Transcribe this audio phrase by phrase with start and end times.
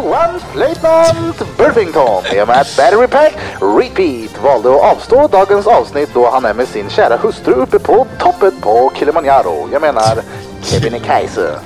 [0.00, 6.10] Johan Löjtnant Burfington i och med att Battery Pack Repeat valde att avstå dagens avsnitt
[6.14, 9.68] då han är med sin kära hustru uppe på toppen på Kilimanjaro.
[9.72, 10.22] Jag menar
[10.62, 11.60] Kebnekaise.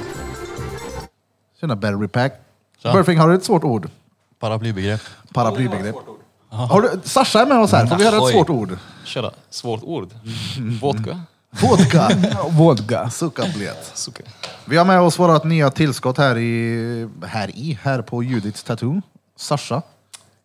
[1.60, 2.32] Tjena Battery Pack.
[2.82, 2.92] Tja.
[2.92, 3.88] Burfing, har du ett svårt ord?
[4.40, 5.00] Paraplybegrepp.
[5.32, 5.96] Paraplybegrepp.
[6.48, 8.76] Har du, Sasha är med oss här, får vi höra ett svårt ord?
[9.04, 9.30] Köra.
[9.50, 10.08] Svårt ord.
[10.80, 11.20] Vodka.
[11.60, 12.10] Vodka.
[12.50, 13.10] Vodka.
[13.10, 13.90] Suckablet.
[13.94, 14.22] Suka.
[14.64, 19.02] Vi har med oss vårt nya tillskott här i, här i, här på Judiths Tattoo.
[19.36, 19.82] Sasha.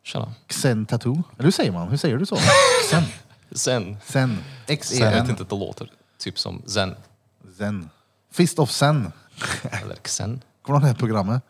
[0.04, 0.34] Tjena.
[0.48, 1.24] Xen Tattoo.
[1.38, 1.88] Eller hur säger man?
[1.88, 2.36] Hur säger du så?
[2.36, 3.04] Xen.
[3.52, 3.98] Zen.
[3.98, 3.98] Sen.
[4.06, 4.36] Sen jag
[4.68, 5.30] vet X-E-N.
[5.30, 6.96] inte, det låter typ som zen.
[7.58, 7.90] Zen.
[8.32, 9.12] Fist of Zen.
[9.64, 10.42] Eller xen.
[10.62, 11.44] Kommer du ihåg det här programmet?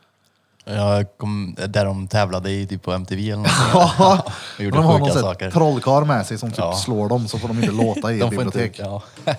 [0.75, 3.51] Jag kom, där de tävlade i typ på MTV eller något.
[3.73, 4.23] Ja.
[4.57, 5.45] Och gjorde De har någon sjuka sån saker.
[5.45, 6.75] här trollkarl med sig som typ Ja.
[6.75, 8.79] slår dem så får de inte låta i ett De får inte, bibliotek.
[8.79, 9.01] ja.
[9.25, 9.35] Nej,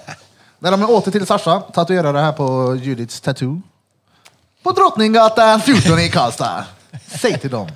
[0.78, 3.60] men åter till Sasha, tatuerare här på Judiths Tattoo.
[4.62, 6.64] På Drottninggatan 14 i Karlstad.
[7.06, 7.68] Säg till dem.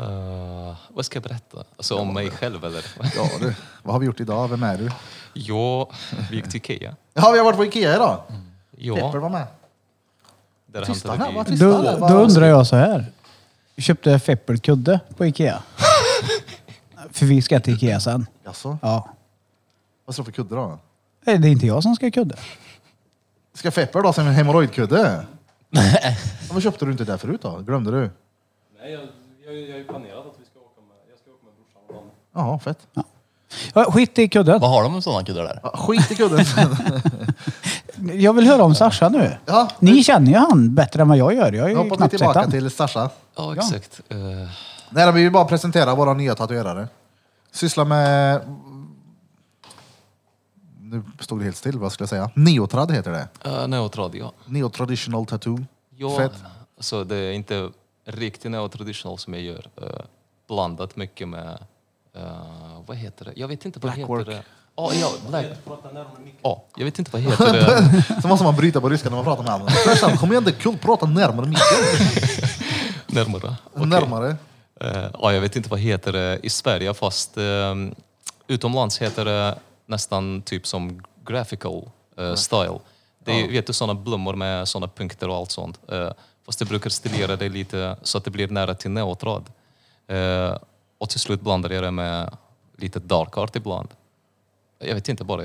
[0.00, 1.58] Uh, vad ska jag berätta?
[1.76, 2.84] Alltså om mig själv eller?
[3.16, 4.48] Ja du, vad har vi gjort idag?
[4.48, 4.90] Vem är du?
[5.32, 5.90] Ja,
[6.30, 6.94] vi gick till Ikea.
[7.14, 8.22] Ja, vi har varit på Ikea idag.
[8.76, 9.46] Ja, Pepper var med.
[10.72, 13.06] Där Tysta handlade här, vad tysta Då, då undrar jag så här.
[13.76, 15.62] Vi köpte Feppelkudde på Ikea.
[17.10, 18.26] För vi ska till Ikea sen.
[18.44, 19.08] Jaså, Ja.
[20.04, 20.78] vad står det för kudde då?
[21.24, 22.36] Nej, Det är inte jag som ska ha kudde.
[23.54, 25.26] Ska Pepper då som en hemorrojdkudde?
[25.70, 26.18] Nej.
[26.52, 27.58] Vad köpte du inte där förut då?
[27.58, 28.10] Glömde du?
[28.80, 29.00] Nej, jag,
[29.44, 31.82] jag, jag har ju planerat att vi ska åka med, jag ska åka med brorsan
[31.88, 32.10] och Dan.
[32.44, 32.78] Jaha, fett.
[33.74, 34.60] Ja, skit i kudden.
[34.60, 35.60] Vad har de med sådana kuddar där?
[35.62, 36.44] Ja, skit i kudden.
[38.14, 39.36] Jag vill höra om Sasha nu.
[39.46, 41.52] Ja, Ni känner ju han bättre än vad jag gör.
[41.52, 42.50] Jag har Nu ju hoppar vi knappt sett tillbaka han.
[42.50, 43.10] till Sasha.
[43.36, 44.00] Ja, exakt.
[44.08, 44.18] Eh,
[44.90, 46.88] Nej, då, vi vill bara presentera våra nya tatuerare.
[47.52, 48.40] Sysslar med...
[50.80, 52.30] Nu stod det helt still, vad skulle jag säga?
[52.34, 53.10] Neotrad heter
[53.42, 53.50] det.
[53.50, 54.32] uh, neotrad, ja.
[54.46, 55.64] Neo-traditional tattoo.
[55.96, 56.32] Ja, Fett.
[56.76, 57.70] alltså det är inte
[58.04, 59.66] riktigt neo-traditional som jag gör.
[59.82, 59.88] eh,
[60.48, 61.58] blandat mycket med,
[62.16, 62.22] eh,
[62.86, 63.32] vad heter det?
[63.36, 64.28] Jag vet inte vad Blackwork.
[64.28, 64.44] heter det.
[64.80, 65.46] Ja, ja, black.
[66.42, 68.22] Ja, jag vet inte vad heter det.
[68.22, 69.72] Så måste man bryta på ryska när man pratar med.
[69.72, 71.64] Farsan, kom igen, det är kul, prata närmare micken.
[73.06, 73.56] Närmare.
[73.74, 73.86] Okej.
[73.86, 74.36] Närmare.
[74.80, 77.74] Eh, ja, jag vet inte vad heter det i Sverige fast eh,
[78.46, 82.78] utomlands heter det nästan typ som graphical eh, style.
[83.24, 85.80] Det är vet du, sådana blommor med sådana punkter och allt sånt.
[85.92, 86.10] Eh,
[86.46, 89.44] fast det brukar stilera det lite så att det blir nära till neotrad.
[90.08, 90.56] Eh,
[90.98, 92.36] och till slut blandar jag det med
[92.76, 93.88] lite dark art ibland.
[94.80, 95.42] Jag vet inte, bara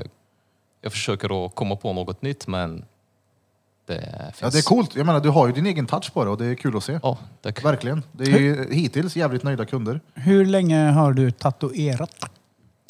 [0.80, 2.84] jag försöker att komma på något nytt men
[3.86, 4.00] det
[4.34, 4.40] finns...
[4.42, 4.96] Ja, det är coolt.
[4.96, 6.84] Jag menar, du har ju din egen touch på det och det är kul att
[6.84, 6.98] se.
[7.02, 7.64] Ja, tack.
[7.64, 8.02] Verkligen.
[8.12, 10.00] Det är ju hittills jävligt nöjda kunder.
[10.14, 12.10] Hur länge har du tatuerat?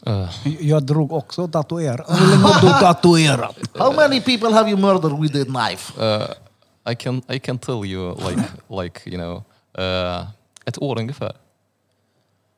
[0.06, 0.30] Eh,
[0.60, 2.20] Jag drog också tatuerat.
[2.20, 3.56] Hur länge har du tatuerat?
[3.78, 6.04] How many people have you murdered with a knife?
[6.04, 8.42] Uh, I can I can tell you like
[8.82, 9.36] like you know
[9.84, 10.26] uh,
[10.64, 11.32] ett år ungefär.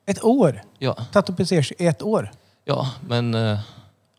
[0.06, 0.62] Ett år?
[0.78, 2.30] Ja, Tatueras i ett år?
[2.68, 3.58] Ja, men uh,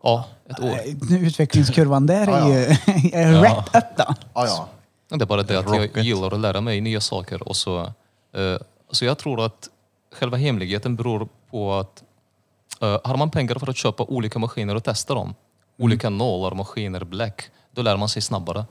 [0.03, 0.79] ja, ett år.
[1.11, 2.63] Eh, Utvecklingskurvan där är ju
[3.13, 4.15] är rätt öppen.
[4.33, 4.69] Ja, ja.
[5.09, 6.05] Det är bara det att jag Rocket.
[6.05, 7.81] gillar att lära mig nya saker och så.
[8.37, 8.57] Uh,
[8.91, 9.69] så jag tror att
[10.11, 12.03] själva hemligheten beror på att
[12.83, 15.35] uh, har man pengar för att köpa olika maskiner och testa dem,
[15.77, 18.65] olika nålar, maskiner, bläck, då lär man sig snabbare.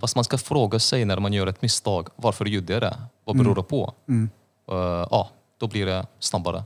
[0.00, 2.96] Fast man ska fråga sig när man gör ett misstag, varför gjorde jag det?
[3.24, 3.94] Vad beror det på?
[4.08, 6.64] Uh, ja, då blir det snabbare.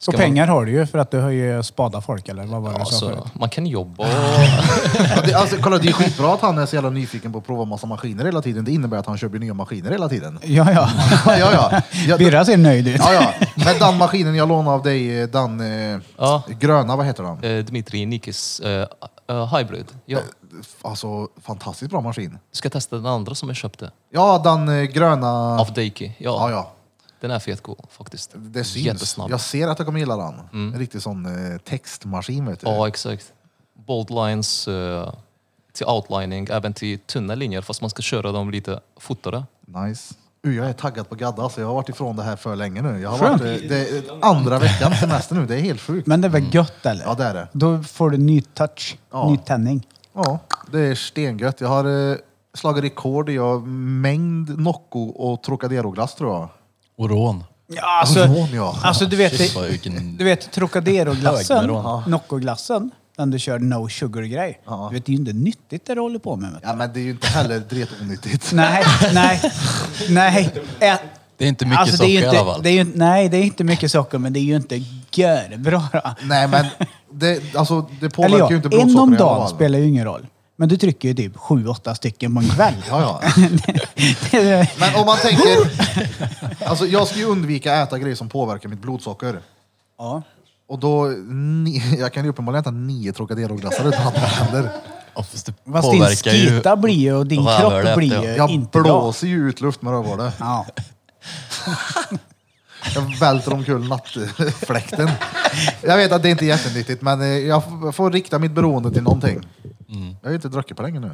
[0.00, 2.44] Ska Och man- pengar har du ju för att du har ju spadat folk eller
[2.46, 3.24] vad var det sa Alltså, förut?
[3.34, 4.10] man kan jobba och...
[5.16, 7.46] Ja, det, alltså, kolla, det är skitbra att han är så jävla nyfiken på att
[7.46, 8.64] prova massa maskiner hela tiden.
[8.64, 10.38] Det innebär att han köper nya maskiner hela tiden.
[10.42, 10.88] Ja, ja.
[11.26, 11.80] ja, ja.
[12.08, 12.96] ja, Birra ser nöjd ut.
[12.98, 13.32] ja, ja.
[13.54, 15.60] Men den maskinen jag lånade av dig, eh, den
[15.94, 17.58] eh, Ja, gröna, vad heter den?
[17.58, 18.86] eh, Dmitrij Nikis eh,
[19.30, 19.86] eh, Hybrid.
[20.06, 20.18] Ja,
[20.82, 22.30] Alltså, fantastiskt bra maskin.
[22.30, 23.90] du ska testa den andra som jag köpte.
[24.12, 25.60] Ja, den eh, gröna...
[25.60, 26.12] Av Deiki.
[26.18, 26.70] Ja, Ja, ja.
[27.20, 28.30] Den är fet god faktiskt.
[28.34, 28.86] Det syns.
[28.86, 29.30] Jättesnabb.
[29.30, 30.34] Jag ser att jag kommer gilla den.
[30.52, 32.66] En riktig sån eh, textmaskin, vet du.
[32.66, 33.32] Ja, exakt.
[33.86, 35.12] Bold lines eh,
[35.72, 39.44] till outlining, även till tunna linjer fast man ska köra dem lite fortare.
[39.66, 40.14] Nice.
[40.46, 42.82] Uh, jag är taggad på gadda, så jag har varit ifrån det här för länge
[42.82, 43.00] nu.
[43.00, 43.40] Jag har Skönt.
[43.42, 46.06] varit, eh, det är andra veckan semester nu, det är helt sjukt.
[46.06, 47.04] Men det är väl gött eller?
[47.04, 47.48] Ja, det är det.
[47.52, 49.30] Då får du ny touch, Ja.
[49.30, 49.86] ny tändning.
[50.12, 50.38] Ja,
[50.72, 51.60] det är stengött.
[51.60, 52.16] Jag har eh,
[52.54, 56.48] slagit rekord i att mängd Nocco och Trocadero-glass tror jag.
[56.98, 57.44] Och rån.
[57.76, 58.76] Ja, alltså, Rån, ja.
[58.82, 60.16] alltså du vet, Shit, vad vilken...
[60.16, 61.66] du vet Trocadero-glassen.
[62.06, 64.60] Nocco-glassen, den du kör no sugar-grej.
[64.88, 66.52] Du vet, det är ju inte nyttigt det du håller på med.
[66.52, 66.68] vet du.
[66.68, 68.52] Ja, men det är ju inte heller dretonyttigt.
[68.52, 68.84] Nej,
[69.14, 69.40] nej,
[70.08, 70.50] nej.
[70.80, 70.98] Ä-
[71.36, 72.62] Det är inte mycket alltså, det socker är ju i inte, alla fall.
[72.62, 74.82] det är ju, Nej, det är inte mycket socker, men det är ju inte
[75.14, 75.82] görbra.
[75.92, 76.00] då.
[76.22, 76.66] Nej, men
[77.12, 79.54] det, alltså, det Eller påverkar ja, ju inte en om blodsockret i alla dagen fall.
[79.56, 80.26] spelar ju ingen roll.
[80.60, 82.74] Men du trycker ju typ sju, åtta stycken på en kväll.
[82.88, 83.20] Ja, ja.
[84.30, 85.56] Det är- Men om man tänker...
[86.68, 89.40] Alltså jag ska ju undvika att äta grejer som påverkar mitt blodsocker.
[89.98, 90.22] ja.
[90.68, 91.04] Och då,
[91.64, 94.70] ni, jag kan ju uppenbarligen äta nio Trocadero-glassar utan att det händer.
[95.14, 98.22] Ja, fast det Fast din påverkar ju skita blir ju och din kropp blir efter.
[98.30, 98.82] ju Jag inte bra.
[98.82, 100.34] blåser ju ut luft med rövhålet.
[100.38, 100.66] Ja.
[102.94, 105.10] Jag välter omkull nattfläkten.
[105.82, 108.90] Jag vet att det inte är jättenyttigt, men eh, jag f- får rikta mitt beroende
[108.90, 109.40] till någonting.
[109.88, 110.16] Mm.
[110.20, 111.10] Jag har ju inte druckit på länge nu.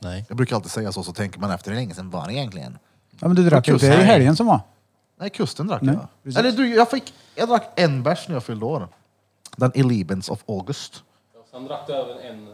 [0.00, 0.24] Nej.
[0.28, 2.78] Jag brukar alltid säga så, så tänker man efter hur länge sedan var det egentligen?
[3.20, 4.60] ja, men du drack ju inte i helgen som var.
[5.16, 6.06] Nej, kusten drack Nej, jag.
[6.22, 6.38] precis.
[6.38, 8.88] Eller du, jag, fick, jag drack en bärs när jag fyllde år.
[9.56, 11.02] Den 11th of August.
[11.34, 12.46] Ja, sen drack du även en...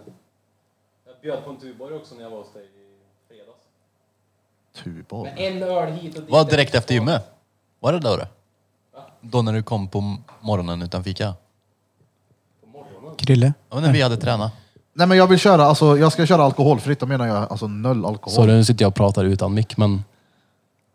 [1.07, 2.99] Jag bjöd på en Tuborg också när jag var hos dig i
[3.29, 3.59] fredags.
[4.85, 5.33] Tuborg.
[5.37, 6.31] Men en öl hit och dit.
[6.31, 7.31] Var direkt efter gymmet?
[7.81, 8.29] Var det då det?
[9.21, 11.35] Då när du kom på morgonen utan fika?
[13.17, 13.53] Krille?
[13.71, 14.53] Ja, när vi hade tränat.
[14.99, 18.05] Nej men jag vill köra, alltså jag ska köra alkoholfritt, då menar jag alltså noll
[18.07, 18.35] alkohol.
[18.35, 20.05] Så nu sitter jag och pratar utan mick, men...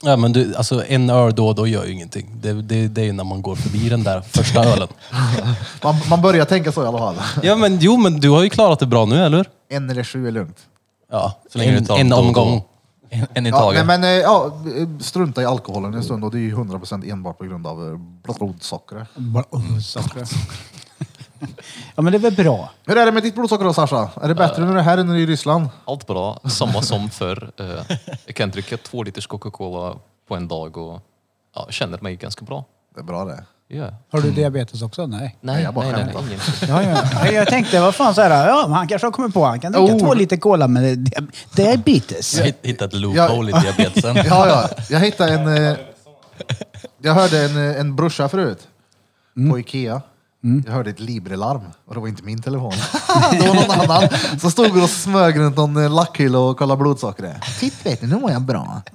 [0.06, 2.30] Ja, men du, alltså en öl då och då gör ju ingenting.
[2.42, 4.88] Det, det, det är ju när man går förbi den där första ölen.
[5.84, 7.16] Man, man börjar tänka så i alla fall.
[7.44, 9.46] Ja, men jo, men du har ju klarat det bra nu, eller?
[9.70, 10.58] En eller sju är lugnt.
[11.12, 12.42] Ja, Så länge en, du tar en dem då och då.
[12.42, 12.64] omgång.
[13.10, 13.86] En, en i Ja, nej, taget.
[13.86, 14.52] men eh, ja,
[15.00, 18.00] strunta i alkoholen en stund och det är ju 100% enbart på grund av eh,
[18.38, 19.08] blodsockret.
[19.52, 20.28] Oh, socker.
[21.96, 22.72] Ja men det är väl bra.
[22.86, 24.10] Hur är det med ditt blodsocker då Sasha?
[24.22, 25.70] Är det bättre när du är här än när du är i Ryssland?
[25.86, 27.52] Allt bra, samma som förr.
[27.60, 29.96] Eh, Jag kan dricka två liters Coca-Cola
[30.28, 31.02] på en dag och
[31.56, 32.66] ja, känner mig ganska bra.
[32.96, 33.44] Det är bra det.
[33.68, 33.86] Ja.
[34.12, 35.06] Har du diabetes också?
[35.08, 35.38] Nej.
[35.42, 36.72] Nej, jag bara nej, nej, nej, skämtar.
[36.74, 36.86] ingen.
[36.94, 37.32] Ja, ja.
[37.32, 39.72] Jag tänkte, vad fan så här, ja, men han kanske har kommit på han kan
[39.72, 40.00] dricka Oh.
[40.00, 42.38] två liter cola med dia- diabetes.
[42.38, 44.16] Jag hitt- hittade ett loophole i diabetesen.
[44.26, 44.70] Ja, ja.
[44.90, 45.48] Jag hittade en...
[45.68, 45.78] eh,
[47.02, 48.68] Jag hörde en, eh, en brorsa förut.
[49.52, 50.02] På Ikea.
[50.66, 52.72] Jag hörde ett Libre-larm och det var inte min telefon.
[53.32, 54.10] det var någon annan
[54.40, 57.42] som stod och smög runt någon eh, lackhylla och kollade blodsockret.
[57.60, 58.82] Titt vet ni, nu mår jag bra.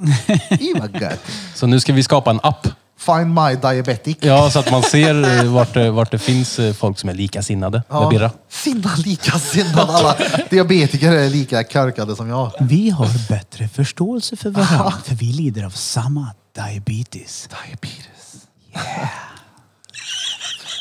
[0.48, 1.20] Det var gött.
[1.54, 2.66] Så nu ska vi skapa en app.
[2.98, 4.16] Find my diabetic.
[4.20, 7.14] Ja, så att man ser eh, vart det, vart det finns eh, folk som är
[7.14, 8.30] likasinnade med Birra.
[8.48, 9.92] Sinna likasinnade.
[9.92, 10.16] Alla
[10.50, 12.52] diabetiker är lika körkade som jag.
[12.60, 17.48] Vi har bättre förståelse för varandra, för vi lider av samma diabetes.
[17.48, 19.27] Diabetes.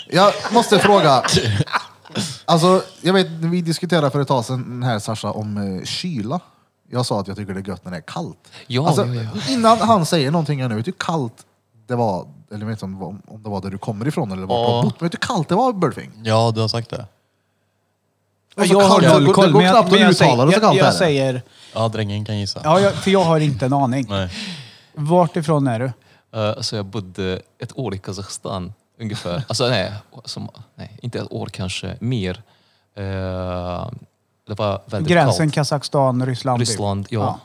[0.10, 1.24] Jag måste fråga.
[2.46, 6.40] Alltså, jag vet, vi diskuterade för ett tag sedan här Sasha om eh, kyla.
[6.90, 8.38] Jag sa att jag tycker det är gött när det är kallt.
[8.68, 9.54] Ja, alltså, ja, ja.
[9.54, 11.34] Innan han säger någonting här nu, vet du hur kallt
[11.88, 12.28] det var?
[12.54, 14.78] Eller vet inte om, om det var där du kommer ifrån eller vart du har
[14.78, 14.84] Ja.
[14.84, 15.00] bott.
[15.02, 16.12] Men vet du hur kallt det var i Burfing?
[16.24, 17.06] Ja, du har sagt det.
[18.58, 20.46] Alltså, jag har kallt, så noll det koll, går men jag- knappt men att uttala
[20.46, 20.98] det så säger- kallt jag, jag är det.
[20.98, 21.42] säger,
[21.74, 22.62] Ja, drängen kan gissa.
[22.64, 24.06] ja, jag, för jag har inte en aning.
[24.10, 24.30] Nej.
[24.94, 25.92] Vart ifrån är du?
[26.40, 29.44] Eh, Så jag bodde ett år i Kazakstan ungefär.
[29.48, 29.94] Alltså nej,
[30.26, 32.42] som, nej inte ett år kanske, mer.
[32.96, 33.04] Eh,
[34.48, 35.56] Det var väldigt Gränsen kallt.
[35.56, 36.60] Kazakstan, Ryssland.
[36.60, 37.40] Ryssland, ja.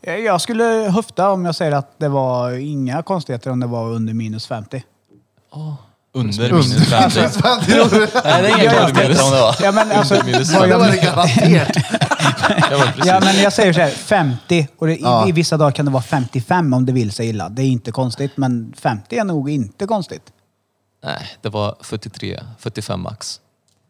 [0.00, 0.12] Ja.
[0.12, 4.14] Jag skulle höfta om jag säger att det var inga konstigheter om det var under
[4.14, 4.82] minus 50.
[6.14, 7.20] Under minus 50.
[8.24, 9.56] Nej, det är inga konstigheter om det var.
[9.62, 11.76] Ja, men alltså, minus vad Det var det jag, garanterat.
[12.70, 13.06] Ja, men precis.
[13.06, 15.28] ja, men jag säger så här, 50 och det, i, Ja.
[15.28, 17.48] i vissa dagar kan det vara 55 om det vill sig illa.
[17.48, 20.22] Det är inte konstigt, men 50 är nog inte konstigt.
[21.02, 23.40] Nej, det var 43, 45 max.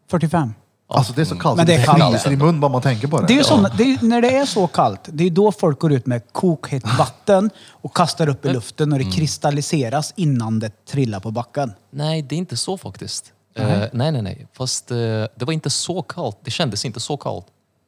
[0.09, 0.53] 45.
[0.87, 2.13] Alltså det är så kallt Men så det är kallt.
[2.13, 3.27] fryser i mun bara man tänker på det.
[3.27, 5.79] Det är ju såna, det är, när det är så kallt, det är då folk
[5.79, 10.85] går ut med kokhett vatten och kastar upp i luften och det kristalliseras innan det
[10.85, 11.73] trillar på backen.
[11.91, 13.33] Nej, det är inte så faktiskt.
[13.55, 14.47] Eh, nej, nej, nej.
[14.53, 14.97] Fast eh,
[15.35, 16.37] det var inte så kallt.
[16.43, 17.45] Det kändes inte så kallt.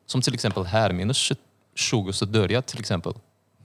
[0.08, 1.32] Som till exempel här, minus
[1.76, 3.14] 20 så dör jag till exempel.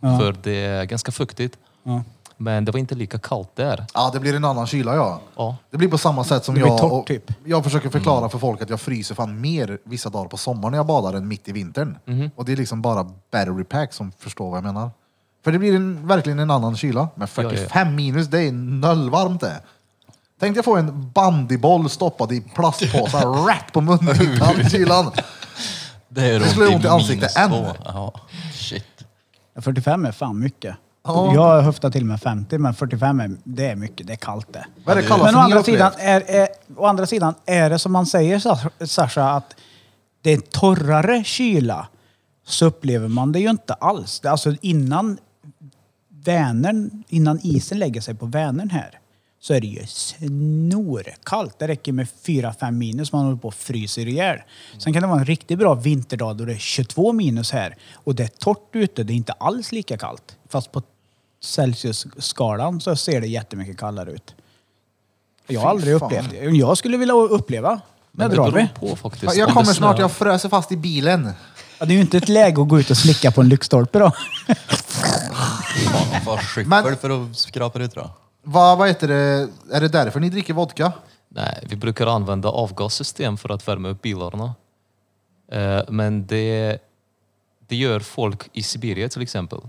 [0.00, 1.58] För det är ganska fuktigt.
[1.82, 2.02] Ja.
[2.42, 3.86] Men det var inte lika kallt där.
[3.94, 5.20] Ja, det blir en annan kyla ja.
[5.36, 5.56] Ja.
[5.70, 6.78] Det blir på samma sätt som Det blir jag.
[6.80, 7.30] torrt, och typ.
[7.44, 10.78] Jag försöker förklara för folk att jag fryser fan mer vissa dagar på sommaren när
[10.78, 11.98] jag badar än mitt i vintern.
[12.36, 14.90] Och det är liksom bara battery pack som förstår vad jag menar.
[15.44, 17.08] För det blir en, verkligen en annan kyla.
[17.14, 19.60] Men 45 minus, det är nollvarmt det.
[20.40, 25.10] Tänkte jag få en bandyboll stoppad i plastpåsar rätt på munnen i kylan.
[26.08, 27.50] Det är Det skulle ont i ansiktet än.
[27.50, 27.66] två.
[27.84, 28.12] Ja,
[28.54, 28.84] shit.
[29.56, 30.76] 45 är fan mycket.
[31.04, 31.34] Ja.
[31.34, 34.06] Jag höftar till med 50, men 45 är, det är mycket.
[34.06, 34.66] Det är kallt det.
[34.84, 36.06] Vad är det kallaste Men å ni andra, har sidan upplevt?
[36.28, 39.54] är, är, å andra sidan, är det som man säger Sa- Sasha, att
[40.22, 41.88] det är torrare kyla,
[42.46, 44.20] så upplever man det ju inte alls.
[44.20, 45.18] Det- Alltså innan
[46.24, 48.98] Vänern, innan isen lägger sig på Vänern här,
[49.42, 51.58] så är det ju snorkallt.
[51.58, 54.38] Det räcker med 4-5 minus, man håller på och fryser ihjäl.
[54.78, 58.14] Sen kan det vara en riktigt bra vinterdag då det är 22 minus här och
[58.14, 60.36] det är torrt ute, det är inte alls lika kallt.
[60.48, 60.82] Fast på
[61.42, 64.34] Celsius-skalan så ser det jättemycket kallare ut.
[65.46, 66.06] Jag har Fy aldrig fan.
[66.12, 66.44] upplevt det.
[66.56, 67.70] Jag skulle vilja uppleva.
[67.70, 67.80] När
[68.12, 68.88] Men det drar beror vi?
[68.88, 69.36] på faktiskt.
[69.36, 70.00] Jag om kommer det snart, snöar.
[70.04, 71.30] jag fräser fast i bilen.
[71.78, 73.98] Ja, det är ju inte ett läge att gå ut och slicka på en lyktstolpe
[73.98, 74.10] då.
[74.76, 78.10] Fan, vad skyffel Men- för att skrapa ut då.
[78.42, 79.48] Vad, vad heter det?
[79.72, 80.92] Är det därför ni dricker vodka?
[81.28, 84.54] Nej, vi brukar använda avgassystem för att värma upp bilarna.
[85.52, 86.78] Eh, Men det,
[87.68, 89.60] det gör folk i Sibirien till exempel.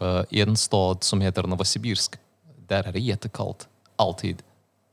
[0.00, 2.14] Eh, I en stad som heter Novosibirsk.
[2.66, 3.68] Där är det jättekallt.
[3.96, 4.42] Alltid.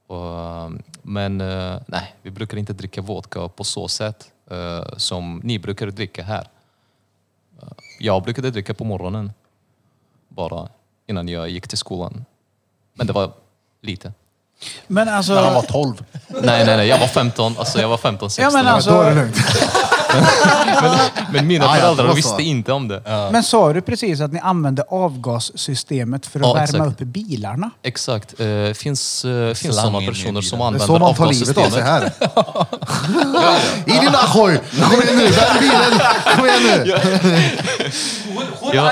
[0.08, 5.60] Och, Men eh, nej, vi brukar inte dricka vodka på så sätt eh, som ni
[5.60, 6.48] brukar dricka här.
[7.62, 7.68] Eh,
[8.00, 9.32] jag brukade dricka på morgonen.
[10.30, 10.68] Bara
[11.08, 12.26] innan jag gick till skolan.
[12.94, 13.32] Men det var
[13.82, 14.12] lite.
[14.88, 15.34] Men alltså...
[15.34, 16.04] När han var 12.
[16.28, 16.88] Nej, nej, nej.
[16.88, 17.56] Jag var 15.
[17.58, 18.44] Alltså, jag var 15, 16.
[18.58, 19.36] Ja, men alltså- Då är det lugnt.
[21.32, 22.14] Men mina Ja, ja, föräldrar så.
[22.14, 23.02] visste inte om det.
[23.32, 27.02] Men sa du precis att ni använde avgassystemet för att Ja, värma exakt.
[27.02, 27.72] upp bilarna?
[27.84, 28.38] Exakt.
[28.38, 30.74] Det finns, eh, finns sådana i personer som bilen.
[30.74, 32.14] Det är använder så man tar livet av sig avgassystemet.
[33.86, 33.96] här.
[33.96, 34.62] I din ahoj!
[34.92, 36.00] Kom igen nu, vänd bilen!
[36.36, 36.96] Kom igen nu!
[38.74, 38.92] Ja,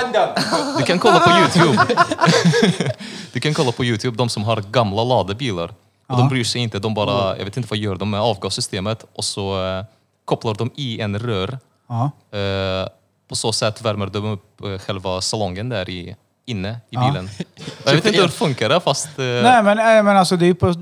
[0.78, 1.86] du kan kolla på Youtube.
[3.32, 5.70] du kan kolla på Youtube, de som har gamla ladebilar.
[6.08, 9.04] Och de bryr sig inte, de bara, jag vet inte vad gör de med avgassystemet
[9.16, 9.84] och så eh,
[10.34, 11.58] kopplar de i en rör.
[11.88, 12.10] Ja.
[12.38, 12.88] Eh,
[13.28, 17.24] på så sätt värmer de upp eh, själva salongen där i, inne i bilen.
[17.24, 19.06] Och Jag vet inte hur det funkar fast...
[19.18, 20.74] eh, Nej men, nej, men alltså det är ju på,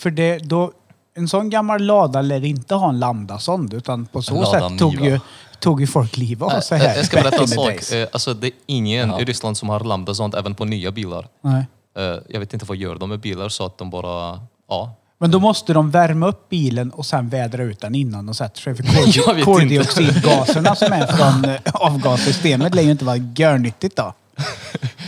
[0.00, 0.72] för det, då,
[1.14, 4.92] en sån gammal lada lär inte ha en lambda-sond utan på så Lada sätt tog
[5.00, 5.06] Niva.
[5.06, 5.20] ju,
[5.60, 6.96] tog ju folk livet av sig Jag, här.
[6.96, 7.66] jag ska berätta en in the sak.
[7.66, 7.92] days.
[7.92, 11.26] Eh, Alltså, det är ingen i Ryssland som har lambda sånt även på nya bilar.
[11.40, 11.66] Nej.
[11.98, 14.40] Eh, Jag vet inte vad gör de med bilar så att de bara...
[14.68, 14.94] Ja.
[15.20, 18.60] Men då måste de värma upp bilen och sen vädra ut den innan de sätter
[18.60, 18.74] sig.
[18.74, 18.84] För
[19.26, 24.14] Jag vet koldioxidgaserna som är från eh, avgassystemet lär ju inte vara görnyttigt då.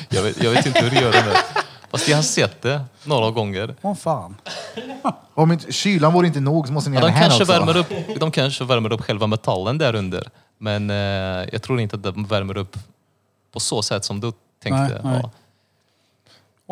[0.08, 1.24] Jag vet, jag vet inte hur de gör det.
[1.24, 1.36] med.
[1.90, 3.74] Fast jag har sett det några gånger.
[3.82, 4.36] Åh fan.
[5.34, 7.42] Om inte, kylan vore inte nog så måste ni Ja, göra de, det här kanske
[7.42, 7.52] också.
[7.66, 10.28] värmer upp, de kanske värmer upp själva metallen där under.
[10.58, 10.96] Men eh,
[11.52, 12.76] jag tror inte att de värmer upp
[13.52, 15.00] på så sätt som du tänkte.
[15.04, 15.20] Nej, nej.
[15.22, 15.30] Ja.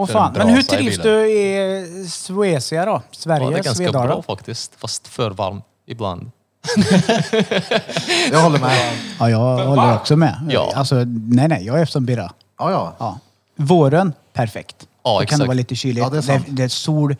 [0.01, 0.33] Åh fan.
[0.33, 1.15] en Men hur brasa i trivs bilen.
[1.15, 3.03] du i Suecia då?
[3.11, 4.07] Sverige, Ja, det är ganska Svedala?
[4.07, 4.75] bra faktiskt.
[4.79, 6.31] Fast för varmt ibland.
[8.33, 8.93] Jag håller med.
[9.21, 10.47] Ja, jag håller också med.
[10.51, 10.73] Ja.
[10.75, 12.33] Alltså, nej, nej, jag är som Birra.
[12.59, 12.95] Ja, ja.
[12.99, 13.19] Ja.
[13.57, 14.77] Våren, perfekt.
[15.05, 15.41] Ja, Då kan exakt.
[15.41, 15.99] det vara lite kyligt.
[16.05, 16.47] Ja, det är det, sant.
[16.49, 17.17] det är sol.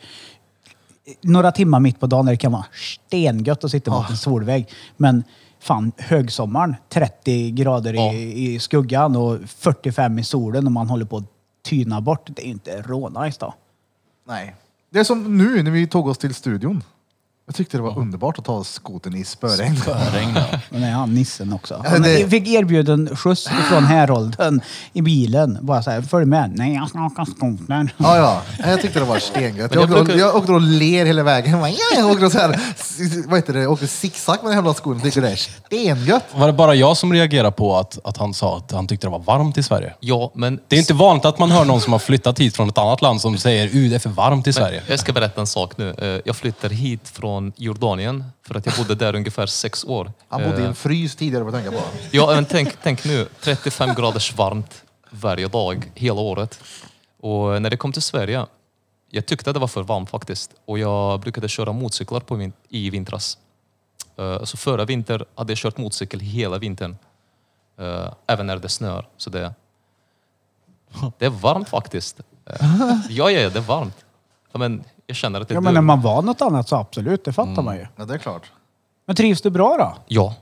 [1.21, 2.65] Några timmar mitt på dagen där det kan vara
[3.07, 4.69] stengött att sitta mot en solvägg.
[4.97, 5.23] Men
[5.61, 8.13] fan, högsommaren, 30 grader Ja.
[8.13, 11.23] i, i skuggan och 45 i solen och man håller på att
[11.69, 12.29] tyna bort.
[12.35, 13.53] Det är inte rånice då.
[14.27, 14.55] Nej.
[14.89, 16.83] Det är som nu när vi tog oss till studion.
[17.49, 19.77] Jag tyckte det var underbart att ta skoten i spöregn.
[19.77, 20.59] Spöregn ja.
[20.69, 21.83] Men är han nissen också?
[21.87, 24.61] Han det- fick erbjuden skjuts från Härolden
[24.93, 25.57] i bilen.
[25.61, 26.51] Bara så här, följ med.
[26.55, 27.93] Nej, jag ska åka skoter.
[27.97, 28.41] Ja, ja.
[28.69, 29.75] Jag tyckte det var stengött.
[29.75, 31.51] Jag, jag åkte brukar- jag åkte och ler hela vägen.
[31.51, 32.59] Jag, bara, ja, jag åkte och så här,
[33.29, 34.93] vad heter det, jag åkte zigzag med den jävla skon.
[34.93, 36.23] Jag tyckte det är stengött.
[36.35, 39.11] Var det bara jag som reagerade på att, att han sa att han tyckte det
[39.11, 39.93] var varmt i Sverige?
[39.99, 42.69] Ja, men Det är inte vanligt att man hör någon som har flyttat hit från
[42.69, 44.83] ett annat land som säger att det är för varmt i Sverige.
[44.87, 45.93] jag ska berätta en sak nu.
[45.97, 50.11] Eh, Jag flyttade hit från Jordanien för att jag bodde där ungefär sex år.
[50.27, 51.81] Han bodde i Eh, en frys tidigare att tänka på.
[52.11, 56.59] Ja, men tänk, tänk nu, 35 graders varmt varje dag, hela året.
[57.19, 58.45] Och när det kom till Sverige,
[59.09, 60.51] jag tyckte att det var för varmt faktiskt.
[60.65, 63.37] Och jag brukade köra motorcyklar på vin- i vintras.
[64.17, 66.97] Eh, Så förra vinter hade jag kört motorcykel hela vintern.
[67.79, 69.07] Eh, Även när det snör.
[69.17, 69.53] Så det,
[71.17, 72.19] det är varmt faktiskt.
[72.45, 72.55] Eh,
[73.09, 74.05] Ja, ja, det är varmt.
[74.53, 77.25] Men jag känner att det är Ja, men när man var något annat så absolut,
[77.25, 77.87] det fattar man ju.
[77.95, 78.51] Ja, det är klart.
[79.07, 79.97] Men trivs du bra då?
[80.07, 80.35] Ja.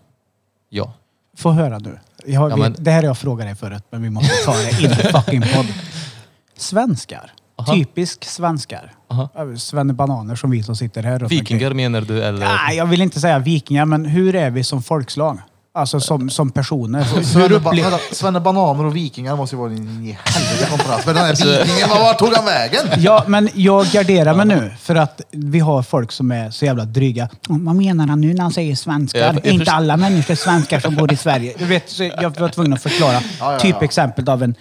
[0.70, 0.94] Ja.
[1.38, 2.00] Få höra nu.
[2.26, 4.52] Jag, har- Ja, men- Det här har jag frågat dig förut, men vi måste ta
[4.54, 5.66] det in i fucking podd.
[6.58, 7.32] Svenskar.
[7.60, 7.74] Aha.
[7.74, 8.94] Typisk svenskar.
[9.10, 9.30] Aha.
[9.58, 11.12] Svenne bananer som vi som sitter här.
[11.12, 11.40] runt omkring.
[11.40, 12.46] Vikingar menar du eller?
[12.46, 15.38] Nej, jag vill inte säga vikingar, men hur är vi som folkslag?
[15.77, 17.03] Alltså som, som personer.
[17.03, 17.89] Hur Svenne, ba- upplever...
[17.91, 21.05] vänta, Svenne Bananer och vikingar måste ju vara en i helvete kontrast.
[21.05, 22.86] Men den här Alltså- vikingen, var tog han vägen?
[22.98, 26.86] Ja, men jag garderar mig nu för att vi har folk som är så jävla
[26.86, 27.24] dryga.
[27.50, 29.19] "Oh, Vad menar han nu när han säger svenskar?
[29.19, 31.53] Jag- jag inte först- alla människor är svenskar som bor i Sverige.
[31.60, 33.84] Du vet, så jag var tvungen att förklara ja, ja.
[33.84, 34.55] exempel av en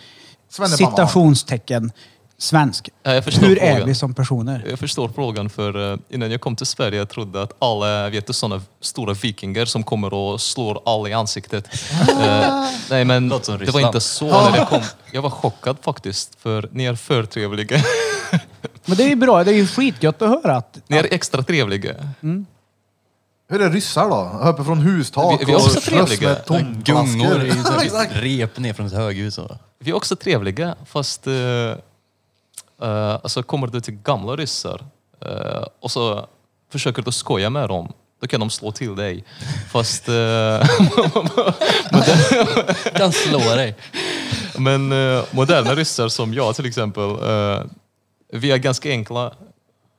[0.50, 0.90] Svenne Banan.
[0.96, 1.90] citationstecken
[2.38, 2.88] svensk.
[3.02, 3.88] Ja, jag förstår Hur är frågan.
[3.88, 4.64] vi som personer?
[4.70, 8.34] Jag förstår frågan för eh, innan jag kom till Sverige jag trodde att alla vet
[8.34, 11.68] sådana stora vikingar som kommer och slår alla i ansiktet.
[12.20, 14.82] Eh, nej men det var inte så när jag kom.
[15.12, 17.82] Jag var chockad faktiskt för ni är för trevliga.
[18.88, 20.78] Men det är ju bra, det är ju skitgött att höra att...
[20.86, 21.94] ni är extra trevliga.
[23.48, 24.48] Hur är ryssar då?
[24.50, 26.82] Uppe från hustak Vi- vi är också och slåss med tomflaskor.
[26.84, 29.38] Gungor i rep ner från ett höghus.
[29.38, 29.50] Och...
[29.78, 31.74] Vi är också trevliga fast uh,
[32.78, 34.86] alltså kommer du till gamla ryssar
[35.20, 36.26] eh, och så
[36.72, 37.92] försöker du skoja med dem.
[38.20, 39.24] Då kan de slå till dig.
[39.70, 40.08] Fast...
[40.08, 40.14] eh,
[42.94, 43.76] Kan slå dig.
[44.58, 47.60] Men eh, moderna ryssar som jag till exempel, eh,
[48.32, 49.32] vi är ganska enkla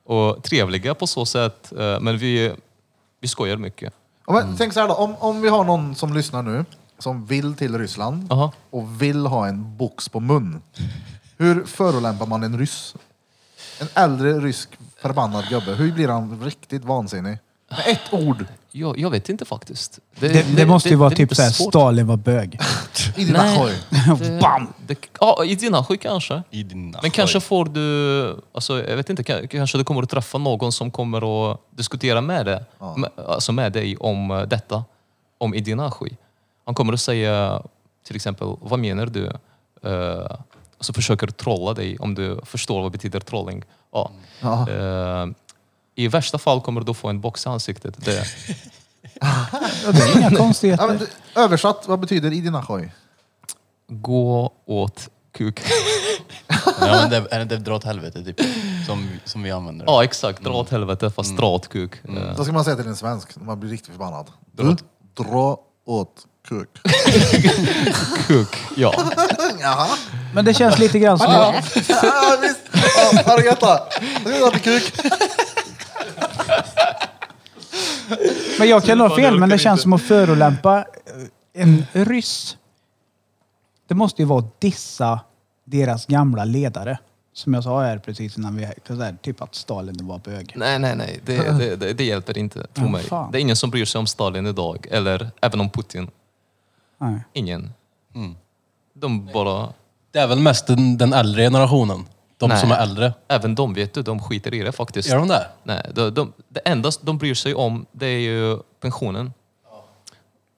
[0.04, 2.52] och trevliga på så sätt, men vi,
[3.20, 3.92] vi skojar mycket.
[4.26, 6.64] Men, Tänk så här då, om, om vi har någon som lyssnar nu
[6.98, 8.52] som vill till Ryssland Aha.
[8.70, 10.62] och vill ha en box på mun.
[11.38, 12.94] Hur förolämpar man en ryss?
[13.80, 14.68] En äldre rysk
[15.02, 15.74] förbannad gubbe.
[15.74, 17.38] Hur blir han riktigt vansinnig?
[17.70, 18.44] Med ett ord.
[18.72, 19.98] Jag, jag vet inte faktiskt.
[20.18, 21.50] Det, det, måste ju vara det typ såhär.
[21.50, 22.60] Stalin var bög.
[23.16, 23.56] I dina Nej.
[23.56, 23.72] skoj.
[24.18, 24.72] Det- Bam!
[24.86, 26.42] Det, ja, i dina sjuk kanske.
[26.50, 27.46] I dina Men kanske skoj.
[27.48, 31.50] får du, alltså, jag vet inte, ka- kanske du kommer att träffa någon som kommer
[31.52, 32.64] att diskutera med, det,
[32.96, 34.84] med, alltså med dig om eh, detta,
[35.38, 36.16] om Idinashi.
[36.64, 37.62] Han kommer att säga
[38.06, 39.24] till exempel, vad menar du?
[39.86, 40.26] Uh,
[40.80, 43.64] så försöker trolla dig om du förstår vad betyder trolling.
[43.92, 44.10] Ja.
[44.40, 44.68] Ja.
[44.70, 45.26] Eh,
[45.94, 48.04] I värsta fall kommer du få en box i ansiktet.
[48.04, 48.24] Det,
[49.14, 50.98] det är inga Ja, men, konstigheter.
[51.34, 52.92] du- översatt, vad betyder i dina skoj?
[53.90, 55.60] gå åt kuk.
[56.80, 58.36] Ja, men det, är det dra åt helvete typ.
[58.86, 59.86] Som, som vi använder.
[59.86, 61.92] ja exakt, dra åt helvete fast dra åt kuk.
[62.04, 64.26] Eh, Då ska man säga till en svensk, man blir riktigt förbannad.
[64.52, 66.68] Dra åt- dra åt kuk.
[68.26, 68.94] Kuk, ja.
[69.60, 69.88] Jaha.
[70.34, 71.32] Men det känns lite grann som...
[71.32, 71.54] Ja,
[72.42, 72.60] visst.
[72.96, 73.80] Ja, Argata.
[74.24, 74.92] Du dra till kuk.
[78.58, 80.84] Men jag kan ha fel, men det känns som att förolämpa
[81.54, 82.56] en ryss.
[83.88, 85.20] Det måste ju vara att dissa
[85.64, 86.98] deras gamla ledare.
[87.32, 88.68] Som jag sa här precis innan vi...
[88.86, 90.52] så där, Typ att Stalin var bög.
[90.56, 91.20] Nej, nej, nej.
[91.24, 93.04] Det, det, det, det hjälper inte, tro Ja, mig.
[93.32, 96.10] Det är ingen som bryr sig om Stalin idag, eller även om Putin.
[96.98, 97.20] Nej.
[97.32, 97.72] Ingen.
[98.14, 98.36] Mm.
[98.94, 99.72] De bara...
[100.10, 102.06] Det är väl mest den, den äldre generationen.
[102.36, 102.60] De Nej.
[102.60, 103.14] som är äldre.
[103.28, 105.08] Även de vet du, de skiter i det faktiskt.
[105.08, 105.46] Gör de det?
[105.62, 109.32] Nej, de, de, det enda de bryr sig om, det är ju pensionen.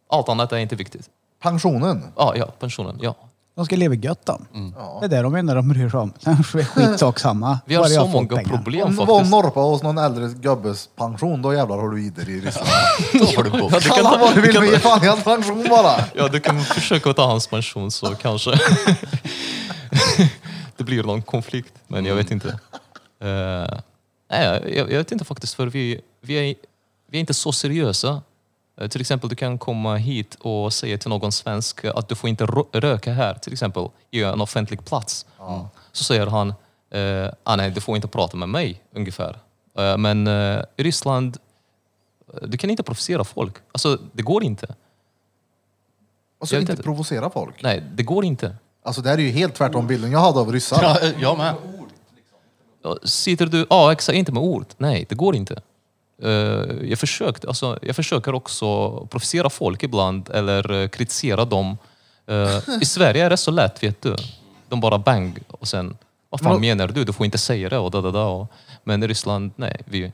[0.08, 1.10] Allt annat är inte viktigt.
[1.42, 2.02] Pensionen.
[2.16, 3.14] Ja, ja, pensionen, ja.
[3.54, 4.38] De ska leva gött då.
[4.54, 4.74] Mm.
[5.00, 6.12] Det är det de menar de bryr sig om.
[6.44, 7.58] Skitsamma.
[7.66, 8.56] Vi har Bara jag så får många pengar.
[8.56, 9.30] problem Om du var faktiskt.
[9.30, 12.68] norpa hos någon äldre gubbes pension, då jävlar har du i dig i Ryssland.
[13.12, 13.70] Då får du bo.
[13.80, 16.04] Kalla vad du vill, men ge fan i hans pension bara.
[16.14, 18.50] Ja, du kan försöka ta hans pension så kanske
[20.76, 21.72] det blir någon konflikt.
[21.86, 22.48] Men jag vet inte.
[22.48, 23.78] Eh,
[24.30, 26.54] nej, jag, jag vet inte faktiskt för vi, vi, är,
[27.10, 28.22] vi är inte så seriösa.
[28.80, 32.30] Eh, till exempel du kan komma hit och säga till någon svensk att du får
[32.30, 35.26] inte rö- röka här till exempel i en offentlig plats.
[35.92, 36.54] Så säger han
[36.90, 39.38] eh, ah, nej, du får inte prata med mig ungefär.
[39.78, 41.36] Eh, men eh, i Ryssland,
[42.42, 43.54] du kan inte provocera folk.
[43.72, 44.74] Alltså det går inte.
[46.38, 46.82] Och så Jag inte inte.
[46.82, 47.62] provocera folk.
[47.62, 48.56] Nej, det går inte.
[48.82, 50.82] Alltså det här är ju helt tvärtom bilden jag hade av ryssar.
[50.82, 51.54] Ja, jag med.
[53.04, 53.66] Sitter du...
[53.70, 54.16] Ja, exakt.
[54.16, 54.66] Inte med ord.
[54.76, 55.62] Nej, det går inte.
[56.22, 56.30] Eh,
[56.90, 61.78] jag, försökt, alltså, jag försöker också provocera folk ibland eller eh, kritisera dem.
[62.26, 64.16] Eh, I Sverige är det så lätt, vet du.
[64.68, 65.96] De bara bang och sen...
[66.30, 67.04] Vad fan Men- menar du?
[67.04, 68.24] Du får inte säga det och da, da, da.
[68.26, 68.52] Och,
[68.84, 69.80] men i Ryssland, nej.
[69.84, 70.12] Vi,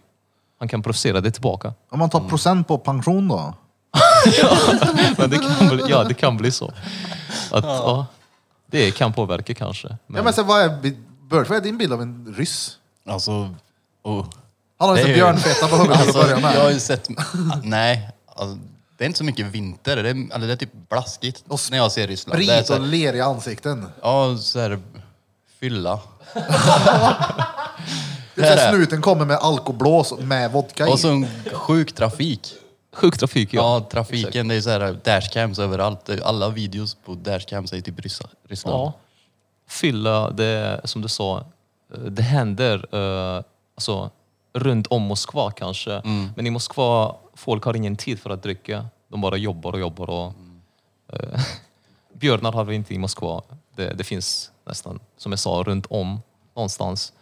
[0.59, 1.75] han kan provocera det tillbaka.
[1.91, 3.55] Om man tar procent på pension då?
[5.19, 6.73] Men det kan bli, ja, det kan bli så.
[7.53, 8.07] Att, ja.
[8.67, 9.89] det kan påverka kanske.
[10.07, 10.69] Men, Ja, men sen, vad, är,
[11.31, 12.79] Bert, vad är din bild av en ryss?
[13.07, 13.55] Alltså...
[14.03, 14.27] Oh.
[14.79, 16.55] Han har ju Det är ju- björnfeta på huvudet till Alltså, att börja med.
[16.57, 17.09] jag har ju sett...
[17.63, 18.59] Nej, alltså,
[18.99, 19.97] det är inte så mycket vinter.
[20.03, 22.39] Det är, eller det är typ blaskigt Och när jag ser Ryssland.
[22.41, 23.89] Det är Sprit så och här, ler i ansikten.
[24.03, 24.79] ja, så här,
[25.61, 26.01] fylla.
[28.35, 30.93] Det är så här, snuten kommer med alkoblås med vodka i.
[30.93, 32.55] Och så en sjuk trafik.
[32.95, 33.61] Sjuk trafik, ja.
[33.81, 34.49] Ja, trafiken.
[34.49, 36.11] Det är så här dashcams överallt.
[36.25, 38.77] Alla videos på dashcams är typ Ryssa- Ryssland.
[38.77, 38.93] Ja.
[39.69, 41.39] Fylla, det som du sa,
[41.95, 42.87] eh, det händer
[43.37, 43.43] eh,
[43.75, 44.11] alltså,
[44.57, 46.03] runt om Moskva kanske.
[46.37, 48.87] Men i Moskva, folk har ingen tid för att dricka.
[49.09, 50.11] De bara jobbar och jobbar.
[50.11, 50.33] Och,
[51.13, 51.41] eh,
[52.13, 53.43] björnar har vi inte i Moskva.
[53.77, 56.21] Det, det finns nästan, som jag sa, runt om
[56.55, 57.13] någonstans.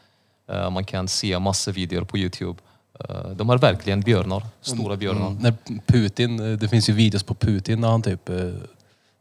[0.48, 2.58] Eh, man kan se massor videor på Youtube.
[3.00, 5.30] Eh, de har verkligen björnar, stora björnar.
[5.30, 5.54] När
[5.86, 8.26] Putin, det finns ju videos på Putin när han typ...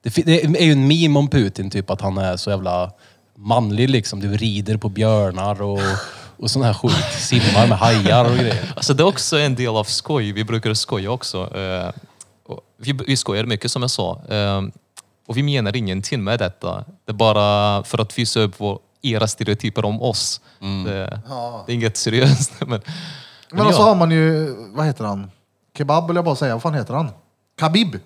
[0.02, 2.92] Det, det är ju en meme om Putin, typ att han är så jävla
[3.36, 4.20] manlig liksom.
[4.20, 5.80] Du rider på björnar och,
[6.38, 7.06] och sån här skit.
[7.20, 8.74] Simmar med hajar och grejer.
[8.76, 10.32] Alltså det är också en del av skoj.
[10.32, 11.58] Vi brukar skoja också.
[11.58, 11.90] Eh,
[12.48, 14.22] och vi, vi skojar mycket som jag sa.
[14.30, 14.62] Eh,
[15.28, 16.84] och vi menar ingenting med detta.
[17.06, 20.42] Det är bara för att visa upp vår, era stereotyper om oss.
[20.86, 21.22] Det,
[21.66, 22.52] det är inget seriöst.
[22.60, 22.82] Men, men,
[23.52, 25.32] Men och så ja, har man ju, vad heter han?
[25.78, 27.10] Kebab vill jag bara säga, vad fan heter han?
[27.60, 28.00] Khabib.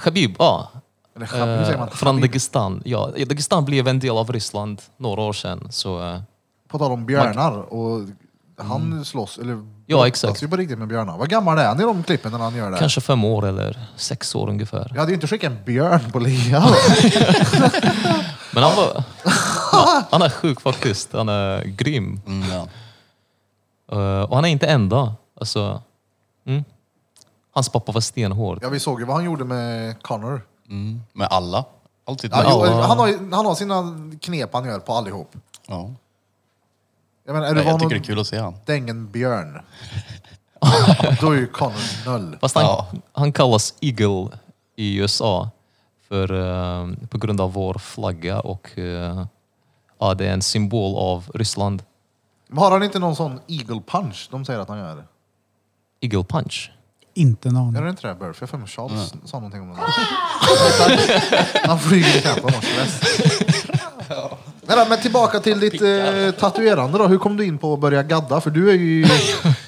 [0.00, 0.70] Khabib, ja.
[1.16, 1.90] Eller Khabib säger Eh, man.
[1.90, 2.30] från Khabib.
[2.30, 2.82] Dagestan.
[2.84, 5.68] Ja, Dagestan blev en del av Ryssland några år sedan.
[5.70, 6.20] Så, eh,
[6.70, 8.00] På tal om björnar och
[8.58, 10.42] Han slåss, eller Ja, exakt.
[10.42, 11.18] ju på riktigt med björnar.
[11.18, 12.78] Vad gammal är han i de klippen när han gör det?
[12.78, 14.90] Kanske fem år eller sex år ungefär.
[14.94, 16.60] Jag hade ju inte skickat en björn på Lea.
[18.54, 19.04] Men han var...
[19.72, 21.12] han, han är sjuk faktiskt.
[21.12, 22.20] Han är grym.
[22.26, 22.66] Mm, ja.
[23.92, 25.14] Eh, och han är inte enda.
[25.40, 25.82] Alltså,
[26.46, 26.64] mm.
[27.52, 28.58] Hans pappa var stenhård.
[28.62, 30.42] ja, vi såg ju vad han gjorde med Connor.
[30.68, 31.00] Mm.
[31.12, 31.64] Med alla.
[32.06, 32.86] Alltid Ja, med jo, alla.
[32.86, 33.84] han, har, ju- han har sina
[34.20, 35.32] knep han gör på allihop.
[35.66, 35.90] Ja.
[37.30, 38.54] Jag menar, är du Nej, jag van tycker det är att kul att se han.
[38.66, 39.60] dänga en björn,
[41.20, 42.36] då är ju Connor noll.
[42.40, 42.88] Fast han, Ja.
[43.12, 44.28] han kallas Eagle
[44.76, 45.50] i USA
[46.08, 49.24] för, eh, på grund av vår flagga och eh,
[50.00, 51.82] ja, det är en symbol av Ryssland.
[52.48, 55.04] Men Har han inte någon sån eagle punch de säger att han gör?
[56.00, 56.72] Eagle punch.
[57.14, 57.82] Inte en Gör aning.
[57.84, 58.36] det inte det Burf?
[58.40, 59.76] Jag har för mig Charles sa någonting om det.
[61.68, 63.00] han flyger i kamp, han har stress.
[64.70, 67.06] Men, då, men tillbaka till ditt eh, tatuerande då.
[67.06, 68.40] Hur kom du in på att börja gadda?
[68.40, 69.06] För du är ju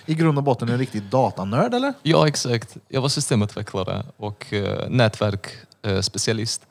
[0.06, 1.92] i grund och botten en riktig datanörd eller?
[2.02, 2.76] Ja, exakt.
[2.88, 6.62] Jag var systemutvecklare och eh, nätverkspecialist.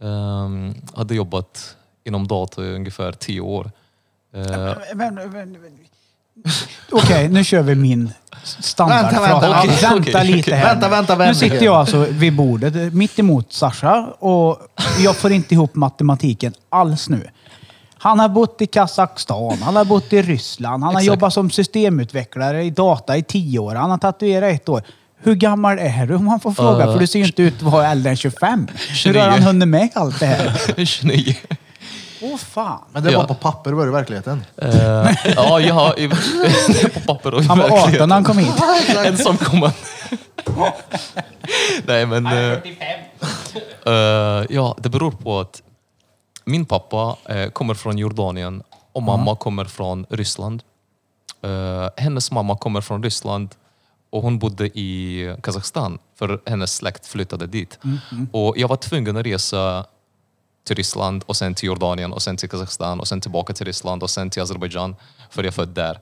[0.00, 3.70] Um, hade jobbat inom data i ungefär tio år.
[4.34, 4.42] Eh,
[4.94, 5.56] Men- men- men-
[6.92, 8.12] Okej, nu kör vi min
[8.60, 9.12] standardfras.
[9.22, 10.90] Vänta, vänta, okej, vänta okej, lite här Vänta, nu.
[10.96, 11.38] vänta, Nu vänta.
[11.38, 14.58] sitter jag alltså vid bordet mitt emot Sasha och
[14.98, 17.28] jag får inte ihop matematiken alls nu.
[18.02, 21.06] Han har bott i Kazakstan, han har bott i Ryssland, han har Exakt.
[21.06, 24.82] jobbat som systemutvecklare i data i tio år, han har tatuerat ett år.
[25.22, 26.86] Hur gammal är du om man får fråga?
[26.86, 28.68] Uh, För du ser ju inte ut att vara äldre än 25.
[28.88, 29.20] Hur 29.
[29.22, 30.74] har han hunnit med allt det här?
[30.84, 31.34] 29.
[32.22, 32.78] Åh fan.
[32.92, 33.18] Men det Ja.
[33.18, 34.44] var på papper, var det verkligheten?
[34.62, 34.70] Eh,
[35.36, 36.08] ja, jag har i,
[36.94, 38.08] på papper och i Han var 18 verkligheten.
[38.08, 38.52] när han kom hit.
[39.06, 39.70] En som kommer.
[41.86, 42.26] Nej men...
[42.26, 42.58] eh,
[44.50, 45.62] ja, det beror på att
[46.50, 50.62] min pappa eh, kommer från Jordanien och mamma kommer från Ryssland.
[51.42, 53.54] Eh, hennes mamma kommer från Ryssland
[54.10, 57.78] och hon bodde i Kazakstan för hennes släkt flyttade dit.
[58.32, 59.86] Och jag var tvungen att resa
[60.66, 64.02] till Ryssland och sen till Jordanien och sen till Kazakstan och sen tillbaka till Ryssland
[64.02, 64.96] och sen till Azerbajdzjan
[65.30, 65.94] för jag född där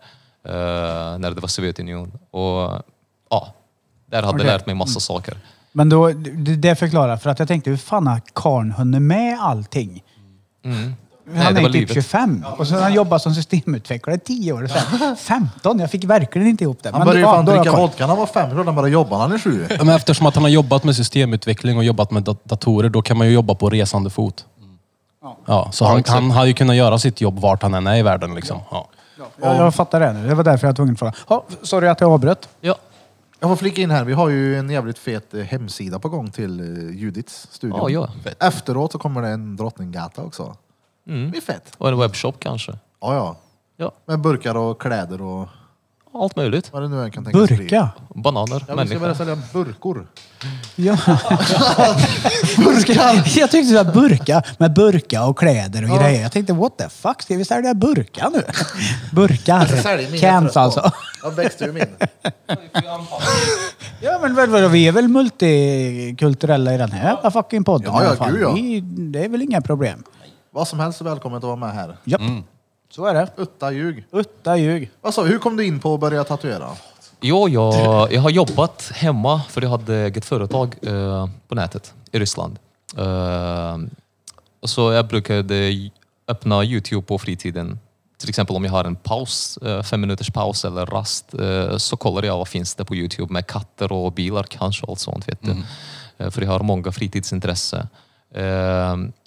[0.45, 2.19] eh, när det var Sovjetunionen.
[2.31, 2.83] Och
[3.31, 3.55] ja,
[4.07, 4.47] där hade jag Okej.
[4.47, 5.37] lärt mig massa saker.
[5.73, 9.39] Men då, det, det förklarar, för att jag tänkte hur fan har karln hunnit med
[9.41, 10.03] allting?
[10.63, 11.95] Nej, Han det är var typ livet.
[11.95, 14.67] 25 och så har han jobbat som systemutvecklare i 10 år.
[14.67, 16.91] Sen 15, jag fick verkligen inte ihop det.
[16.91, 17.87] Han började ju fan då har jag dricka koll.
[17.87, 19.67] vodka när han var fem, klart han började jobba när han är sju.
[19.71, 23.03] Ja, Men eftersom att han har jobbat med systemutveckling och jobbat med dat- datorer, då
[23.03, 24.45] kan man ju jobba på resande fot.
[25.47, 28.03] Ja, så han, han hade ju kunnat göra sitt jobb vart han än är i
[28.03, 28.35] världen.
[28.35, 28.61] Liksom.
[28.71, 28.89] Ja.
[29.43, 30.29] Ja, jag fattar det nu.
[30.29, 31.13] Det var därför jag var tvungen att fråga.
[31.29, 32.49] Ja, sorry att jag avbröt.
[32.61, 32.75] Ja,
[33.41, 36.31] Jag får flika in här, vi har ju en jävligt fet eh, hemsida på gång
[36.31, 37.91] till eh, Judits studio.
[37.91, 38.31] ja, ja.
[38.47, 40.57] Efteråt så kommer det en Drottninggata också.
[41.09, 41.31] Mm.
[41.31, 41.73] Det är fett.
[41.79, 42.73] Och en webbshop kanske.
[43.01, 43.37] Ja, ja.
[43.77, 45.49] Ja, Med burkar och kläder och
[46.15, 46.73] allt möjligt.
[46.73, 47.57] vad det nu än kan tänkas bli.
[47.57, 47.89] Burka?
[48.15, 49.15] Bananer, Ja, vi ska börja människor.
[49.15, 50.07] sälja burkor.
[50.77, 50.97] Ja.
[52.57, 53.39] burkar?
[53.39, 56.23] Jag tyckte det var burka med burka och kläder och grejer.
[56.23, 58.43] Jag tänkte what the fuck, ska vi sälja burkar nu?
[59.13, 59.67] Burkar.
[59.67, 60.91] Sälj Cans alltså.
[61.23, 61.87] Jag växte ju min.
[64.01, 68.05] Ja men vad- vad- vi är väl multikulturella i den här fucking podden Ja, i
[68.05, 68.33] ja, alla fall.
[68.33, 68.53] gud, ja.
[68.53, 70.03] Vi, det är väl inga problem.
[70.51, 71.97] Vad som helst är välkommet att vara med här.
[72.05, 72.21] Japp.
[72.91, 73.29] Så är det.
[73.37, 74.05] Utta ljug.
[74.13, 74.91] Utta ljug.
[75.01, 76.69] Vad sa hur kom du in på att börja tatuera?
[77.21, 82.19] Jo, jag, jag har jobbat hemma för jag hade eget företag eh, på nätet i
[82.19, 82.59] Ryssland.
[82.97, 83.79] Eh,
[84.63, 85.73] så jag brukade
[86.29, 87.79] öppna Youtube på fritiden.
[88.19, 91.97] Till exempel om jag har en paus, eh, fem minuters paus eller rast, eh, så
[91.97, 95.29] kollar jag vad finns det på Youtube med katter och bilar kanske och allt sånt.
[95.29, 95.63] Vet du.
[96.19, 97.89] Eh, för jag har många fritidsintresse.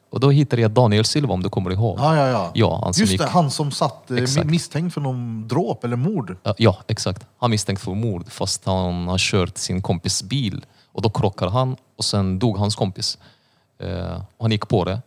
[0.09, 1.99] Och då hittade jag Daniel Silva om du kommer ihåg.
[1.99, 2.51] Ja, ja, ja.
[2.53, 4.47] Ja, han Just gick- det, han som satt Exakt.
[4.47, 6.35] misstänkt för någon dråp eller mord.
[6.57, 7.25] Ja, exakt.
[7.39, 10.65] Han misstänkt för mord fast han har kört sin kompis bil.
[10.91, 13.17] Och då krockade han och sen dog hans kompis.
[14.37, 15.01] Och han gick på det.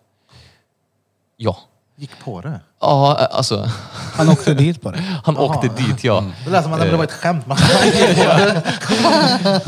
[1.36, 1.56] Ja.
[1.96, 2.60] Gick på det.
[2.84, 3.70] Ja, alltså.
[4.14, 5.02] Han åkte dit på det.
[5.24, 6.24] Han åkte dit, ja.
[6.44, 7.46] Det lät som att det var ett skämt.
[7.46, 7.58] Man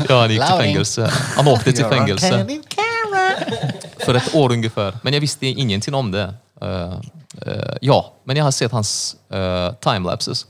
[0.09, 1.11] Ja, han gick till fängelse.
[1.35, 2.45] Han åkte till fängelse
[3.99, 4.97] för ett år ungefär.
[5.01, 6.33] Men jag visste ingenting om det.
[6.61, 6.93] Eh,
[7.41, 10.45] eh, ja, men jag har sett hans uh, timelapses.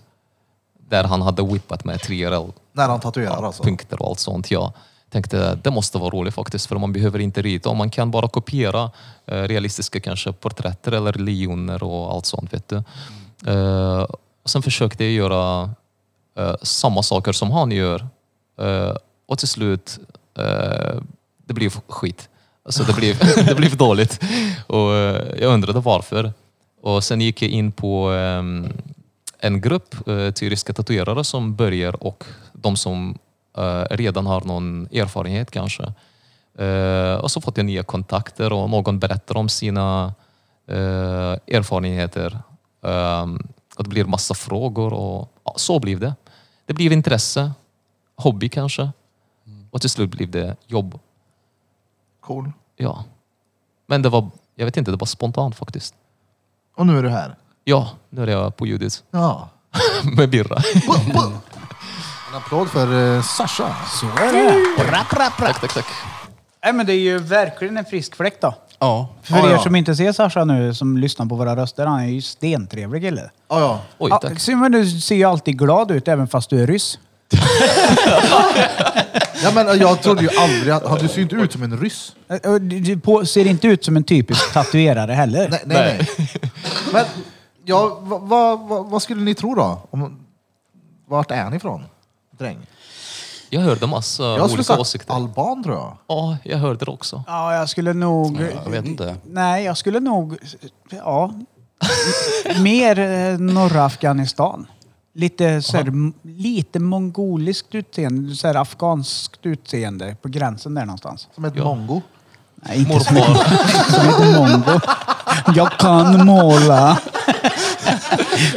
[0.89, 3.63] Där han hade whippat med 3RL När han tatuerar alltså.
[3.63, 4.51] punkter och allt sånt.
[4.51, 4.73] Jag
[5.09, 7.69] tänkte det måste vara roligt faktiskt för man behöver inte rita.
[7.69, 8.91] Om man kan bara kopiera
[9.25, 12.53] eh, realistiska kanske porträtter eller lejoner och allt sånt.
[12.53, 12.83] Vet du.
[13.51, 14.05] Eh,
[14.43, 15.69] och sen försökte jag göra
[16.37, 18.07] eh, samma saker som han gör.
[18.59, 18.95] Eh,
[19.27, 19.99] och till slut,
[20.37, 21.01] eh,
[21.45, 22.29] det blev skit.
[22.65, 24.19] Alltså det blev, det blev dåligt.
[24.67, 26.33] Och eh, jag undrade varför.
[26.81, 28.43] Och sen gick jag in på eh,
[29.39, 33.17] en grupp eh, tyriska tatuerare som börjar och de som
[33.91, 35.93] redan har någon erfarenhet kanske.
[36.57, 40.13] Eh, och så fått jag nya kontakter och någon berättar om sina
[40.67, 42.39] eh, erfarenheter.
[42.83, 46.15] Ehm, och det blir massa frågor och så blev det.
[46.65, 47.51] Det blev intresse,
[48.15, 48.91] hobby kanske.
[49.71, 50.99] Och till slut blev det jobb.
[52.19, 52.51] Cool.
[52.75, 53.03] Ja.
[53.85, 55.95] Men det var, jag vet inte, det var spontant faktiskt.
[56.75, 57.35] Och nu är du här.
[57.63, 59.49] Ja, nu är jag på Judits Ja.
[60.17, 60.57] med birra.
[62.37, 63.75] Applåd för eh, Sasha.
[63.87, 64.83] Så är det.
[64.91, 65.37] Rapp, rapp, rapp.
[65.37, 65.85] tack, tack, tack.
[66.63, 68.53] Nej, men det är ju verkligen en frisk fläkt då.
[68.79, 69.09] Ja.
[69.23, 69.59] För Ja, er ja.
[69.63, 73.29] som inte ser Sasha nu, som lyssnar på våra röster, han är ju stentrevlig kille.
[73.49, 73.79] Ja, ja.
[73.97, 74.39] Oj, Ja, tack.
[74.39, 76.99] se, men du ser ju alltid glad ut även fast du är ryss.
[79.43, 80.99] ja men eh, jag trodde ju aldrig att...
[80.99, 82.15] Du ser ju inte ut som en ryss.
[82.27, 85.47] Eh, och Du du på- ser inte ut som en typisk tatuerare heller.
[85.49, 86.07] Nej, nej.
[86.17, 86.29] nej.
[86.93, 87.05] Men,
[87.65, 89.81] ja, vad vad- vad- vad skulle ni tro då?
[89.89, 90.19] Om,
[91.07, 91.83] vart är ni ifrån?
[92.37, 92.57] Dräng.
[93.49, 95.13] Jag hörde massa Jag skulle olika sagt åsikter.
[95.13, 95.97] alban tror jag.
[96.07, 97.23] Ja, jag hörde det också.
[97.27, 98.41] Ja, jag skulle nog...
[98.65, 99.15] Jag vet inte.
[99.25, 100.37] Nej, jag skulle nog...
[100.89, 101.33] Ja.
[102.59, 104.67] Mer eh, norra Afghanistan.
[105.13, 105.91] Lite, så här,
[106.27, 111.27] lite mongoliskt utseende, så här, afghanskt utseende på gränsen där någonstans.
[111.35, 111.63] Som ett Ja.
[111.63, 112.01] mongo.
[112.55, 113.89] Nej, inte som, Morfar.
[113.91, 114.79] som ett mongo.
[115.55, 116.97] Jag kan måla.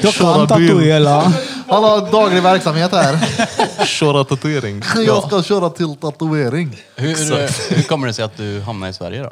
[0.02, 1.32] Jag kan tatuera.
[1.70, 3.18] Han har daglig verksamhet här.
[3.84, 4.82] Köra tatuering.
[5.06, 6.76] Jag ska köra till tatuering.
[6.96, 9.30] Hur, hur kommer det sig att du hamnade i Sverige då?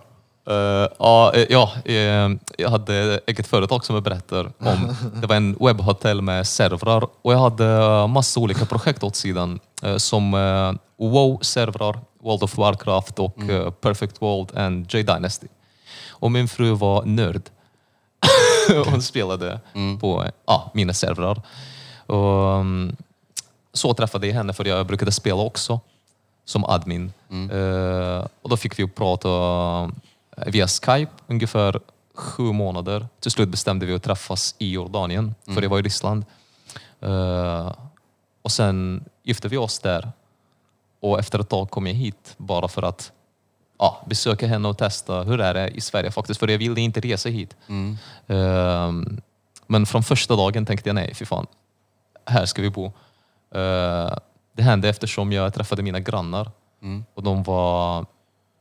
[0.52, 4.96] Eh, ja, eh, ja eh, jag hade eget företag som jag berättar om.
[5.14, 9.60] Det var en webbhotell med servrar och jag hade massa olika projekt åt sidan.
[9.82, 15.46] eh, som uh, WoW-servrar, World of Warcraft och eh, Perfect World and J-Dynasty.
[16.10, 17.42] Och min fru var nörd.
[18.90, 19.60] Hon spelade
[20.00, 21.42] på eh, ja, mina servrar.
[22.08, 22.96] Och, mm,
[23.72, 25.80] så träffade jag henne för jag brukade spela också
[26.44, 27.12] som admin.
[27.50, 29.28] Eh, och då fick vi prata
[30.36, 31.80] eh, via Skype ungefär
[32.14, 33.06] sju månader.
[33.20, 36.24] Till slut bestämde vi att träffas i Jordanien, för det var i Ryssland.
[37.00, 37.72] Eh,
[38.42, 40.12] och sen gifte vi oss där.
[41.00, 43.12] Och efter ett tag kom jag hit bara för att
[43.78, 46.40] ja, besöka henne och testa hur är det i Sverige faktiskt.
[46.40, 47.56] För jag ville inte resa hit.
[48.26, 48.92] Eh,
[49.66, 51.46] men från första dagen tänkte jag nej, fy fan.
[52.28, 52.84] Här ska vi bo.
[53.54, 54.12] Eh,
[54.52, 56.50] det hände eftersom jag träffade mina grannar.
[57.14, 58.06] Och de var...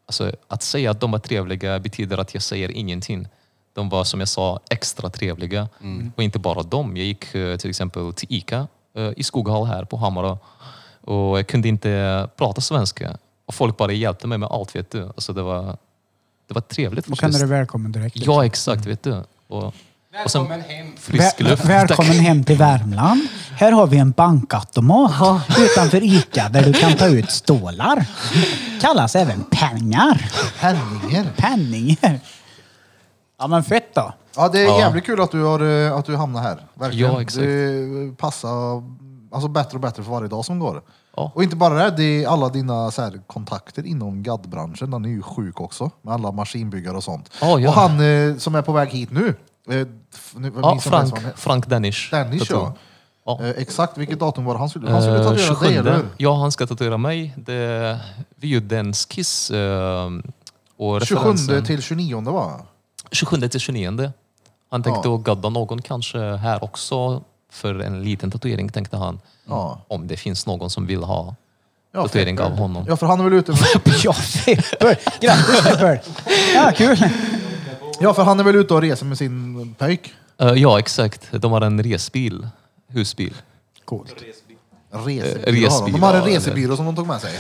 [0.06, 3.27] Alltså, att säga att de var trevliga betyder att jag säger ingenting.
[3.73, 5.69] De var som jag sa extra trevliga.
[6.15, 6.97] Och inte bara de.
[6.97, 10.38] Jag gick eh, till exempel till ICA eh, i Skoghall här på Hammarö.
[11.01, 13.17] Och jag kunde inte prata svenska.
[13.45, 15.03] Och folk bara hjälpte mig med allt vet du.
[15.03, 15.77] Alltså, det, var,
[16.47, 18.15] det var trevligt Då kände du välkommen direkt.
[18.15, 18.34] liksom.
[18.34, 19.23] Ja exakt vet du.
[19.47, 19.73] Och,
[20.25, 20.47] och sen
[20.97, 21.65] frisk luft.
[21.65, 23.21] Välkommen hem till Värmland.
[23.51, 28.06] Här har vi en bankautomat utanför ICA där du kan ta ut stålar.
[28.82, 30.30] Kallas även pengar.
[30.60, 31.25] Penninger.
[31.38, 32.19] Penningar.
[33.39, 34.13] Ja men fett då.
[34.36, 34.80] Ja, det är Ja.
[34.80, 36.58] jävligt kul att du, har, eh, att du hamnar här.
[36.73, 37.12] Verkligen.
[37.13, 37.43] Ja, exakt.
[37.43, 38.84] Det passar
[39.32, 40.82] alltså, bättre och bättre för varje dag som går.
[41.15, 41.32] Ja.
[41.36, 44.91] Och inte bara det, det är alla dina så här, kontakter inom gaddbranschen.
[44.91, 45.91] Den är ju sjuk också.
[46.01, 47.30] Med alla maskinbyggare och sånt.
[47.41, 47.69] Ja, ja.
[47.69, 49.36] Och han eh, som är på väg hit nu.
[49.69, 49.88] Eh,
[50.36, 51.15] nu Ja, Frank.
[51.36, 52.10] Frank Danish.
[52.12, 52.39] Tattoo.
[52.49, 52.73] ja.
[53.25, 53.39] Ja.
[53.45, 55.65] Eh, exakt vilket datum var det han skulle, han skulle Eh, tatuera 27.
[55.65, 56.06] dig, eller hur?
[56.17, 57.34] Ja, han ska tatuera mig.
[57.38, 57.99] Det,
[58.36, 59.51] vi gjorde en skiss.
[59.51, 60.10] eh,
[60.77, 62.51] och 27 referensen- till 29 va?
[63.12, 64.12] 27 till 29.
[64.71, 65.15] Han tänkte Ja.
[65.15, 69.19] att gadda någon kanske här också för en liten tatuering tänkte han.
[69.45, 69.80] Ja.
[69.88, 71.36] Om det finns någon som vill ha
[71.91, 72.86] Ja, tatuering av honom.
[72.88, 73.60] Ja, för han är väl ute med,
[74.03, 74.13] Ja.
[75.21, 76.01] Grattis Fepper.
[76.56, 76.97] Ja, kul.
[77.99, 80.13] Ja, för han är väl ute och reser med sin pöjk.
[80.41, 81.31] Eh, ja, exakt.
[81.31, 82.47] De har en resbil.
[82.89, 83.33] Husbil.
[83.86, 84.12] Coolt.
[84.12, 85.38] Resebyrå.
[85.45, 85.91] resbyrå, har de.
[85.91, 87.31] de har en eller- resebyrå som de tog med sig.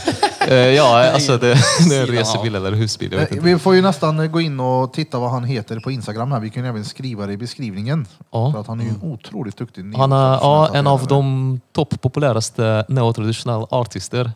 [0.47, 1.57] Eh, ja, alltså det,
[1.89, 3.11] det är en resebil eller husbil.
[3.11, 3.45] Jag vet Eh, inte.
[3.49, 6.39] Vi får ju nästan eh, gå in och titta vad han heter på Instagram här.
[6.39, 8.05] Vi kan ju även skriva det i beskrivningen.
[8.31, 8.51] Ja.
[8.51, 12.85] För att han är ju en otroligt duktig Han är ja, en av de topppopuläraste
[12.87, 14.31] neotraditionella artister.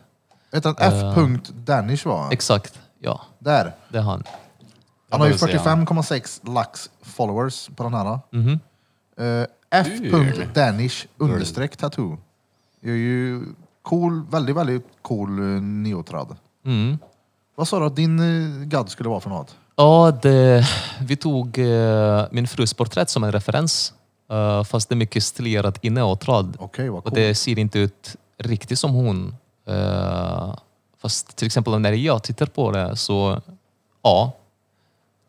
[0.52, 1.40] Heter han F.
[1.54, 2.28] Danish va?
[2.30, 3.20] Exakt, ja.
[3.38, 3.74] Där.
[3.88, 4.22] Det är han.
[5.12, 8.18] Han har ju får vi se, 45,6 lax followers på den här.
[8.30, 8.60] Mhm.
[9.16, 9.88] Eh, F.
[10.54, 12.18] Danish understreck tattoo.
[12.80, 13.42] Det är ju
[13.82, 16.36] cool, väldigt, väldigt cool uh, neotrad.
[16.64, 16.98] Mm.
[17.54, 19.56] Vad sa du att din uh, gadd skulle vara för något?
[19.76, 20.66] Ja, det,
[21.00, 23.92] vi tog eh, min frus porträtt som en referens.
[24.30, 26.56] eh, fast det är mycket stilerat i neotrad.
[26.58, 29.36] Okej, vad Och det ser inte ut riktigt som hon.
[29.66, 30.54] Eh,
[31.02, 33.40] fast till exempel när jag tittar på det så,
[34.02, 34.32] ja.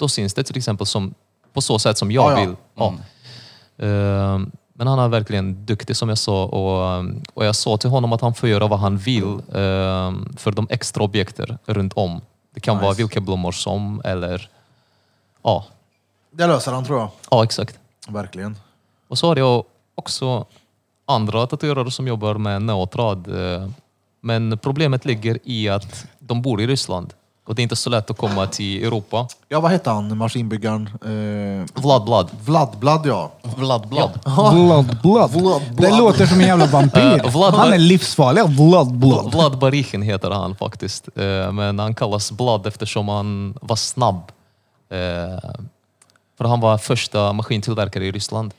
[0.04, 1.14] Då syns det till exempel som,
[1.54, 2.56] på så sätt som jag Ja, vill.
[2.76, 2.94] Ja.
[3.78, 4.40] Eh,
[4.74, 8.22] Men han är verkligen duktig som jag sa och, och jag sa till honom att
[8.22, 12.22] han får göra vad han vill eh, för de extra objekter runt om.
[12.54, 14.50] Det kan vara vilka blommor som eller
[15.44, 15.66] ja,
[16.32, 17.10] Det löser han tror jag.
[17.32, 17.80] ja exakt.
[18.08, 18.58] Verkligen.
[19.08, 19.64] Och så har jag
[19.96, 20.46] också
[21.06, 23.28] andra tatuerare som jobbar med neotrad.
[23.28, 23.70] eh,
[24.22, 27.14] Men problemet ligger i att de bor i Ryssland
[27.46, 29.28] och det är inte så lätt att komma till Europa.
[29.50, 30.90] Ja, vad hette han, maskinbyggaren?
[31.06, 32.30] Eh, Vlad Vlad.
[32.46, 33.32] Vladblad ja.
[33.58, 34.20] Vlad Vlad.
[34.26, 35.32] Blood, blood.
[35.32, 37.02] Blood, Det låter som en jävla vampyr.
[37.26, 38.50] Eh, Vlad- Han är livsfarlig.
[38.50, 39.32] Blood, blood.
[39.34, 41.08] Vlad Barichin heter han faktiskt.
[41.16, 44.32] Eh, Men han kallas Vlad eftersom han var snabb.
[44.90, 45.52] Eh,
[46.38, 48.54] För han var första maskintillverkare i Ryssland.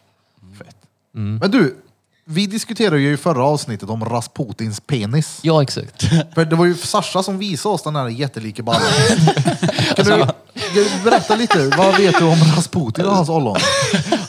[1.12, 1.76] Men du,
[2.24, 5.38] vi diskuterade ju i förra avsnittet om Rasputins penis.
[5.42, 6.02] Ja, exakt.
[6.34, 8.82] För det var ju Sasha som visade oss den här jättelika ballen.
[9.96, 10.04] Kan
[10.74, 13.56] du berätta lite, vad vet du om Rasputin och hans ollon?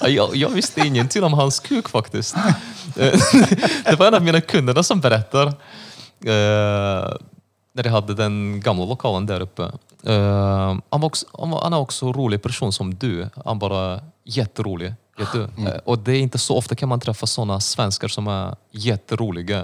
[0.02, 2.36] Ja, Jag, jag visste ingenting om hans kuk faktiskt.
[2.98, 3.20] Eh,
[3.86, 5.48] Det var en av mina kunderna som berättar.
[5.48, 5.54] eh,
[7.74, 9.64] När jag hade den gamla lokalen där uppe.
[10.08, 13.30] Eh, Han, var också, han, var, han är också en rolig person som du.
[13.46, 14.94] Han bara jätterolig.
[15.34, 15.44] Du?
[15.44, 19.60] Eh, Och det är inte så ofta kan man träffa sådana svenskar som är jätteroliga.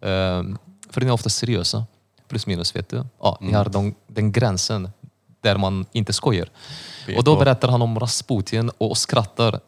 [0.00, 0.42] Eh,
[0.90, 1.84] För de är ofta seriösa.
[2.28, 3.04] Plus minus vet du.
[3.20, 4.90] Ja, Ni har den, den gränsen
[5.40, 6.48] där man inte skojar.
[7.16, 9.60] Och då berättar han om Rasputin och skrattar.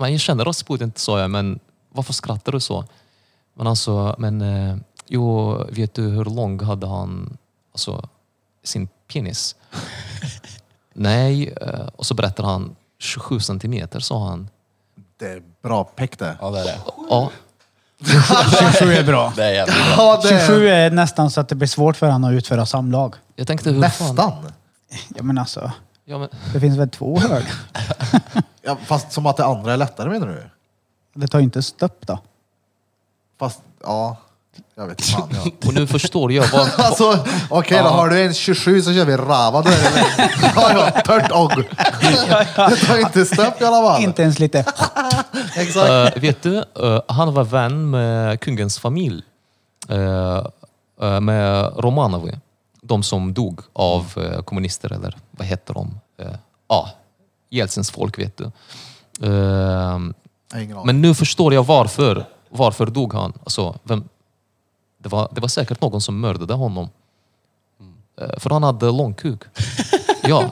[0.00, 1.58] Men jag känner Rasputin, sa jag, men
[1.92, 2.84] varför skrattar du så?
[3.54, 4.76] Men han sa, men eh,
[5.08, 7.36] jo, vet du hur lång hade han
[7.72, 8.08] alltså,
[8.64, 9.56] sin penis?
[10.94, 14.48] Nej, eh, och så berättar han 27 centimeter, sa han.
[15.18, 16.36] Det är bra peck det.
[16.40, 16.78] Ja, det är det.
[17.10, 17.30] Ja,
[18.72, 19.32] 27 är bra.
[19.36, 19.94] Det är jävligt bra.
[19.96, 23.14] Ja, det 27 är nästan så att det blir svårt för honom att utföra samlag.
[23.36, 24.14] jag tänkte hur fan...
[24.14, 24.52] Nästan.
[25.16, 25.72] Ja men alltså,
[26.04, 27.42] Ja, men, det finns väl två hörn?
[28.62, 30.50] Ja, fast som att det andra är lättare menar du?
[31.20, 32.18] Det tar ju inte stopp då.
[33.38, 34.16] Fast, ja.
[34.74, 35.28] Jag vet fan.
[35.32, 35.50] Ja.
[35.66, 36.68] och nu förstår jag vad...
[36.78, 39.62] Alltså, okej då, har du en 27 så kör vi rava.
[39.62, 40.30] Då är det lätt.
[40.56, 41.64] Ja, ja, tört og.
[42.56, 44.02] Det tar inte stopp i alla fall.
[44.02, 44.58] Inte ens lite.
[45.56, 46.16] Exakt.
[46.16, 49.22] Eh, vet du, eh, han var vän med kungens familj.
[49.88, 50.46] Eh,
[51.20, 52.38] med Romanovi.
[52.82, 54.12] De som dog av
[54.44, 56.00] kommunister, eller vad heter de?
[56.68, 56.90] Ja,
[57.50, 58.50] Jeltsins folk vet du.
[60.84, 62.26] Men nu förstår jag varför.
[62.50, 63.32] Varför dog han?
[63.44, 64.08] Alltså, vem,
[64.98, 66.88] det, var, det var säkert någon som mördade honom.
[68.20, 69.42] Eh, För han hade lång kuk.
[70.22, 70.50] Ja,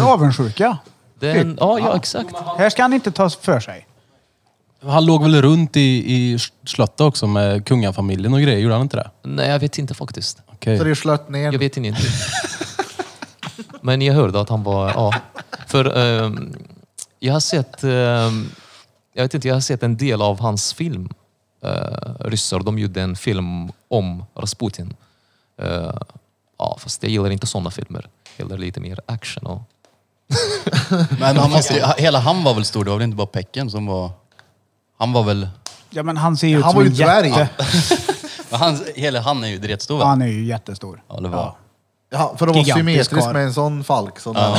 [0.02, 0.78] Avundsjuka.
[1.20, 2.36] det är en, ja, ja exakt.
[2.58, 3.86] Här ska han inte ta för sig.
[4.82, 5.80] Han låg väl runt i,
[6.14, 9.10] i slottet också med kungafamiljen och grejer, gjorde han inte det?
[9.22, 10.38] Nej, jag vet inte faktiskt.
[10.46, 10.78] Okej.
[10.78, 11.52] Så det är slött ner.
[11.52, 12.10] Jag vet ingenting.
[13.80, 15.14] Men jag hörde att han var, ja.
[15.66, 16.54] För ehm,
[17.18, 18.50] jag har sett, ehm,
[19.14, 21.08] jag vet inte, jag har sett en del av hans film.
[21.64, 24.94] Uh, ryssar, de gjorde en film om Rasputin.
[25.62, 25.92] Eh,
[26.58, 28.06] ja, fast jag gillar inte sådana filmer.
[28.36, 29.62] Jag gillar lite mer action och...
[31.20, 33.86] Men han måste, hela han var väl stor, det var väl inte bara Pecken som
[33.86, 34.10] var...
[34.98, 35.48] Han var väl...
[35.90, 37.28] Ja men han ser ju ut Han som var ju en dvärg.
[37.28, 37.66] jätte.
[38.56, 40.04] Han, hela han är ju dretstor va?
[40.04, 41.02] Han är ju jättestor.
[41.08, 41.54] Ja, det var.
[42.10, 43.32] Ja, för att vara Gigantisk symmetrisk karl.
[43.32, 44.18] med en sån falk.
[44.18, 44.58] Sån där,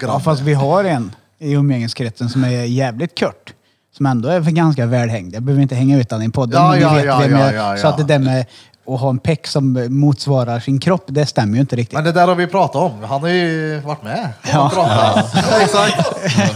[0.00, 3.54] Ja, fast vi har en i umgängeskretsen som är jävligt kort.
[3.98, 5.34] Som ändå är för ganska välhängd.
[5.34, 6.62] Jag behöver inte hänga ut han i podden.
[6.62, 7.90] Ja, men ni ja, vet ja, vem ja, jag- ja, Så ja.
[7.90, 8.46] att det där med
[8.86, 11.94] att ha en peck som motsvarar sin kropp, det stämmer ju inte riktigt.
[11.94, 13.02] Men det där har vi pratat om.
[13.02, 14.28] Han har ju varit med.
[14.52, 14.72] Ja.
[14.74, 15.22] Ja.
[15.62, 15.96] Exakt.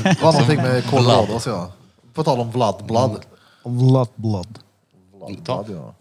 [0.05, 1.69] Det var någonting med Colorados ja.
[2.15, 3.17] På tal om Vlad Blood.
[3.65, 4.59] Blood, blood.
[5.45, 5.95] Blood, ja.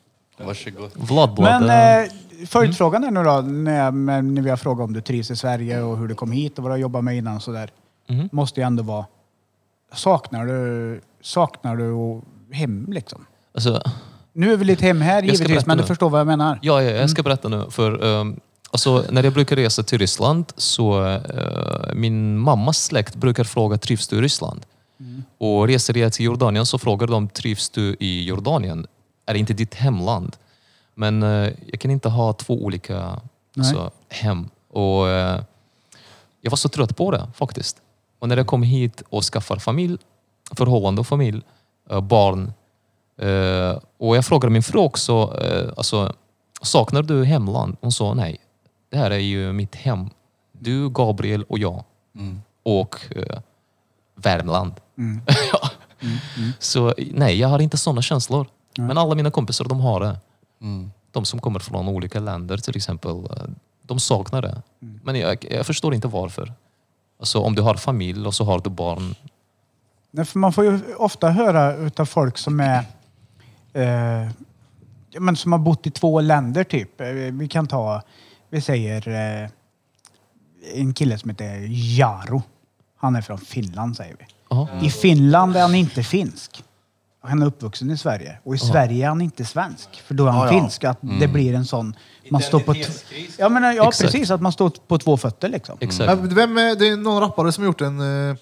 [0.46, 0.90] Varsågod.
[0.94, 2.10] Vlad Vlad, Men eh, eh,
[2.48, 5.98] följdfrågan är nu då, när, när vi har frågat om du trivs i Sverige och
[5.98, 7.72] hur du kom hit och vad du har jobbat med innan och sådär.
[8.10, 8.30] Mhm.
[8.32, 9.06] Måste ju ändå vara,
[9.94, 12.22] saknar du, saknar du
[12.56, 13.26] hem liksom?
[13.54, 13.82] alltså,
[14.34, 15.88] Nu är vi lite hem här givetvis, men du nu.
[15.88, 16.60] förstår vad jag menar.
[16.62, 17.66] Ja, ja, jag ska berätta nu.
[17.70, 18.40] För, ehm,
[18.72, 24.08] alltså, när jag brukar resa till Ryssland så eh, min mammas släkt brukar fråga trivs
[24.08, 24.66] du i Ryssland?
[25.38, 28.88] Och reser jag till Jordanien så frågar de trivs du i Jordanien?
[29.26, 30.36] Är det inte ditt hemland?
[30.96, 33.20] Men eh, jag kan inte ha två olika
[33.58, 34.50] alltså, hem.
[34.70, 35.42] Och, eh,
[36.42, 37.78] jag var så trött på det faktiskt.
[38.20, 39.98] Och när jag kom hit och skaffar familj,
[40.56, 41.42] förhållande och familj,
[41.90, 42.54] eh, barn,
[43.22, 46.14] Eh, och jag frågade min fru också, eh, alltså,
[46.62, 47.78] saknar du hemland?
[47.82, 48.38] Hon sa nej.
[48.90, 50.10] Det här är ju mitt hem.
[50.52, 51.84] Du, Gabriel och jag.
[52.64, 53.40] Och eh,
[54.16, 54.74] Värmland.
[55.54, 55.70] ja.
[56.60, 58.48] Så nej, jag har inte sådana känslor.
[58.78, 60.20] Men alla mina kompisar, de har det.
[61.12, 63.28] De som kommer från olika länder till exempel,
[63.84, 64.62] de saknar det.
[65.04, 66.54] Men jag, jag förstår inte varför.
[67.20, 69.16] Alltså om du har familj och så har du barn,
[70.34, 72.78] man får ju ofta höra utav folk som är
[73.74, 74.30] eh,
[75.20, 77.02] men som har bott i två länder typ.
[77.02, 78.02] Eh, Vi kan ta,
[78.50, 79.08] vi säger
[79.44, 79.50] eh,
[80.74, 82.44] en kille som heter Jaro.
[82.98, 84.26] Han är från Finland säger vi.
[84.88, 86.64] I Finland är han inte finsk.
[87.24, 88.40] Han är uppvuxen i Sverige.
[88.44, 90.02] Och i Sverige är han inte svensk.
[90.06, 90.60] För då är han Ja, ja.
[90.62, 90.84] finsk.
[90.84, 91.96] Att det blir en sån...
[92.32, 92.76] Man står på
[93.38, 94.12] ja, men, ja Exakt.
[94.12, 94.32] precis.
[94.32, 95.78] Att man står på två fötter liksom.
[95.82, 96.22] Exakt.
[96.22, 98.00] Vem är, det är någon rappare som gjort en,
[98.30, 98.36] eh,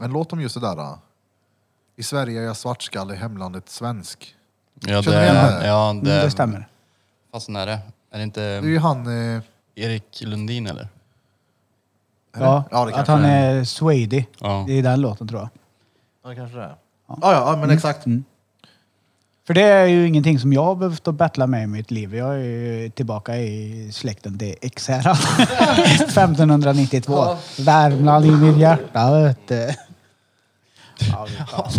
[0.00, 0.94] en låt om just det där.
[1.98, 4.34] I Sverige är jag svartskalle, i hemlandet svensk.
[4.80, 5.66] Ja, Känner du igen det, det?
[5.66, 6.68] ja, Mm, det, det stämmer.
[7.32, 7.78] Fasen är det?
[8.12, 9.34] Är det inte Det är ju han...
[9.36, 9.42] Eh,
[9.74, 10.80] Erik Lundin eller?
[10.80, 10.84] är
[12.40, 12.44] det?
[12.44, 13.54] Ja, ja det att kanske han är.
[13.54, 14.24] är swady.
[14.40, 14.64] Ja.
[14.66, 15.48] Det är den låten tror jag.
[16.24, 16.74] Ja, det kanske det är.
[17.08, 18.04] Ja, ja, ja men exakt.
[19.46, 22.14] För det är ju ingenting som jag har behövt att battla med i mitt liv.
[22.16, 25.16] Jag är ju tillbaka i släkten till Ekshärad.
[26.02, 27.36] 1592.
[27.58, 29.68] Värmland i mitt hjärta vet du.
[31.12, 31.72] Ja, det är fan.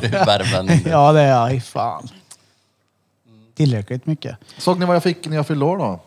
[0.00, 0.82] Det är värmlänning.
[0.86, 1.54] Ja, det är jag.
[1.54, 2.08] i Fan.
[3.54, 4.36] Tillräckligt mycket.
[4.58, 6.00] Såg ni vad jag fick när jag fyllde år då?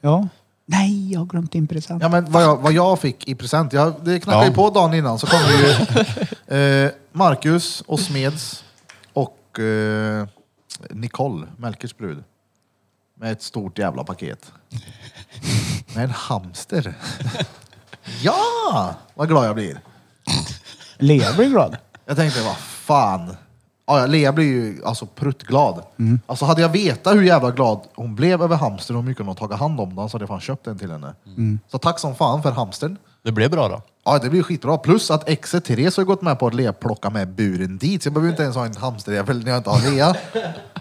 [0.00, 0.28] Ja.
[0.66, 2.02] Nej, jag har glömt din present.
[2.02, 3.72] Ja, men vad, jag, vad jag fick i present.
[3.72, 4.54] Jag, det knackade ju Ja.
[4.54, 5.56] på dagen innan så kom det
[6.48, 8.64] ju eh, Marcus och Smeds
[9.12, 10.26] och eh,
[10.90, 12.24] Nicole, Melkers brud.
[13.14, 14.52] Med ett stort jävla paket.
[15.94, 16.94] Med en hamster.
[18.22, 18.94] ja!
[19.14, 19.80] Vad glad jag blir.
[21.00, 21.76] Lea blir glad.
[22.06, 23.36] Jag tänkte, vad fan.
[23.86, 25.82] Ja, ja, Lea blir ju alltså pruttglad.
[26.26, 29.28] Alltså hade jag vetat hur jävla glad hon blev över hamstern och hur mycket hon
[29.28, 31.14] har tagit hand om den så hade jag fan köpt den till henne.
[31.70, 32.96] Så tack som fan för hamstern.
[33.22, 33.82] Det blev bra då.
[34.04, 34.78] Ja, det blir skitbra.
[34.78, 38.02] Plus att exet Therese har gått med på att Lea plocka med buren dit.
[38.02, 40.14] Så jag behöver inte ens ha en hamsterjävel när jag inte har Lea.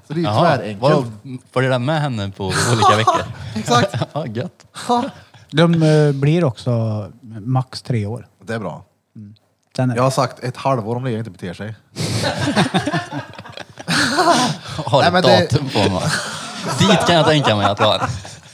[0.08, 1.08] Så det är ju tvärenkelt.
[1.52, 3.22] Följer den med henne på olika veckor?
[3.56, 3.96] Exakt.
[4.14, 4.66] ja, gött.
[5.52, 7.06] De eh, blir också
[7.42, 8.28] max tre år.
[8.44, 8.84] Det är bra.
[9.80, 11.76] Sen är Jag har sagt ett halvår om Lea inte beter sig.
[14.86, 16.02] Har Nej, ett men det- datum på honom.
[16.80, 18.00] Dit kan jag tänka mig att du har.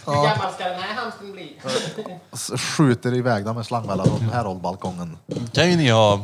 [0.05, 1.57] Hur gammal ska den här hamstern bli?
[2.34, 5.17] S- Skjuter iväg den med slangvällar från Herold-balkongen.
[5.53, 6.19] Kan ju ni ha...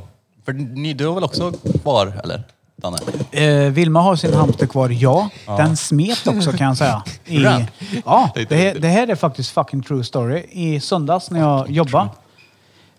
[0.46, 2.44] För ni, du har väl också kvar, eller?
[2.76, 2.98] Danne?
[3.32, 5.30] Eh, Vilma har sin hamster kvar, ja.
[5.46, 7.04] Den smet också kan jag säga.
[7.26, 7.66] I, den?
[8.06, 10.46] ja, det, här- det här är faktiskt fucking true story.
[10.52, 12.10] I söndags när jag jobbade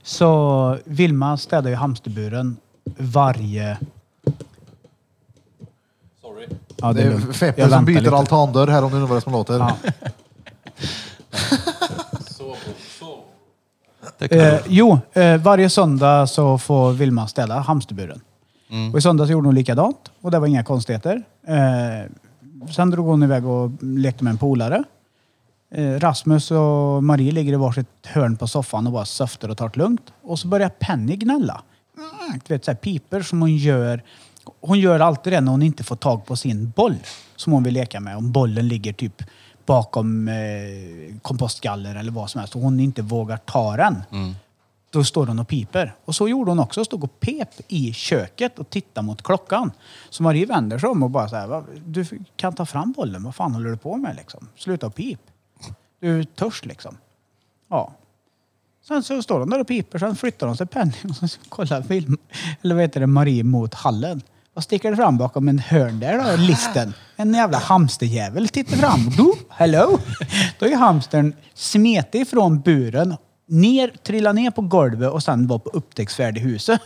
[0.03, 2.57] så Vilma städade ju hamsterburen
[2.99, 3.79] varje...
[6.23, 6.47] Sorry.
[6.77, 7.37] Ja, Det är lugnt.
[7.37, 8.17] Feppe Jag som väntar byter lite.
[8.17, 9.59] altandörr här om du undrar vad det som låter.
[9.59, 9.77] Ja.
[12.27, 12.57] Så,
[13.01, 13.19] så.
[14.19, 18.21] Det kan Eh, jo, eh, varje söndag så får Vilma städa hamsterburen.
[18.93, 21.23] Och i söndags gjorde hon likadant och det var inga konstigheter.
[21.47, 22.11] Eh,
[22.75, 24.85] sen drog hon iväg och lekte med en polare.
[25.75, 29.69] Eh, Rasmus och Marie ligger i varsitt hörn på soffan och bara söfter och tar
[29.69, 30.13] det lugnt.
[30.23, 31.63] Och så börjar Penny gnälla.
[31.97, 34.03] Mm, du vet, så här piper som hon gör.
[34.61, 36.95] Hon gör alltid det när hon inte får tag på sin boll
[37.37, 38.17] som hon vill leka med.
[38.17, 39.23] Om bollen ligger typ
[39.67, 40.35] bakom eh,
[41.23, 44.03] kompostgaller eller vad som helst och hon inte vågar ta den.
[44.91, 45.95] Då står hon och piper.
[46.05, 46.85] Och så gjorde hon också.
[46.85, 49.73] Stod och pep i köket och tittade mot klockan.
[50.11, 52.07] Så Marie vänder sig om och bara så här, "Va, du
[52.37, 53.25] kan ta fram bollen.
[53.25, 54.49] Vad fan håller du på med liksom?
[54.57, 55.21] Sluta och pip.
[56.03, 56.97] Du törs liksom.
[57.71, 57.93] Ja.
[58.89, 61.83] Sen så står hon där och piper, sen flyttar hon sig Penny och så kollar
[61.83, 62.19] film,
[62.63, 64.23] eller vad heter det, Marie mot hallen.
[64.55, 66.95] Vad sticker det fram bakom en hörn där då, listen?
[67.17, 69.11] En jävla hamsterjävel tittar fram.
[69.17, 69.99] Du, hello!
[70.59, 73.17] Då är hamstern smetig från buren,
[73.49, 76.81] ner, trillar ner på golvet och sen var på upptäcktsfärd i huset.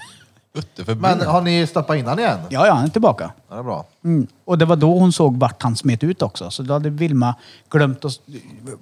[0.56, 2.38] Utte för Men har ni stoppat in han igen?
[2.48, 3.30] Ja, ja, han är tillbaka.
[3.48, 3.84] Ja, det är bra.
[4.04, 4.26] Mm.
[4.44, 6.50] Och det var då hon såg vart han smet ut också.
[6.50, 7.34] Så då hade Vilma
[7.70, 8.12] glömt att...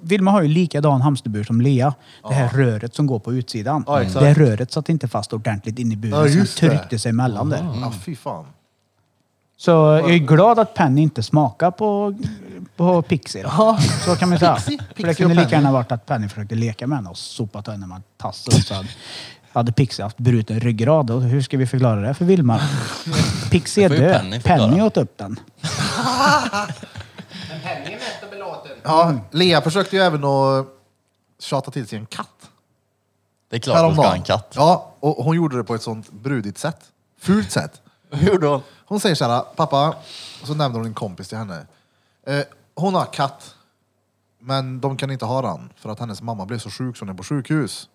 [0.01, 1.93] Vilma har ju likadan hamsterbur som Lea.
[2.27, 3.83] Det här röret som går på utsidan.
[3.87, 4.25] Ja, exakt.
[4.25, 6.19] det röret satt inte fast ordentligt in i buren.
[6.19, 6.77] Ja, så just den det.
[6.77, 7.67] tryckte sig emellan där.
[7.81, 8.45] Ja, fy fan.
[9.57, 12.15] Så jag är glad att Penny inte smakar på,
[12.75, 13.43] på Pixie.
[13.43, 13.77] Då.
[14.05, 14.55] Så kan man säga.
[14.55, 15.63] Pixie, För Pixie det kunde lika Penny.
[15.63, 18.53] gärna varit att Penny försökte leka med henne och sopat henne med tassen.
[18.53, 18.83] Så
[19.55, 21.11] hade Pixie haft bruten ryggrad.
[21.11, 22.61] Och hur ska vi förklara det för Vilma?
[23.51, 24.21] Pixie är Det får ju död.
[24.21, 24.69] Penny förklara.
[24.69, 25.39] Penny åt upp den.
[27.49, 28.71] Men Penny är mätt och belåten.
[28.83, 30.67] Ja, Lea försökte ju även att
[31.39, 32.49] tjata till sig en katt.
[33.49, 34.53] Det är klart hon ska ha en katt.
[34.55, 36.79] Ja, och hon gjorde det på ett sånt brudigt sätt.
[37.19, 37.81] Fult sätt.
[38.11, 38.61] Hur gjorde hon?
[38.85, 39.95] Hon säger så här, pappa,
[40.41, 41.65] och så nämner hon en kompis till henne.
[42.27, 42.41] Eh,
[42.75, 43.55] hon har katt,
[44.39, 47.09] men de kan inte ha den för att hennes mamma blev så sjuk så hon
[47.09, 47.89] är på sjukhus.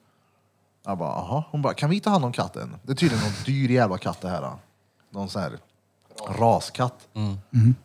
[0.91, 1.45] Jag bara, aha.
[1.51, 2.76] Hon bara, kan vi ta hand om katten?
[2.82, 4.41] Det är tydligen någon dyr jävla katt det här.
[4.43, 4.59] då.
[5.11, 5.53] Någon sån här
[6.38, 7.09] raskatt.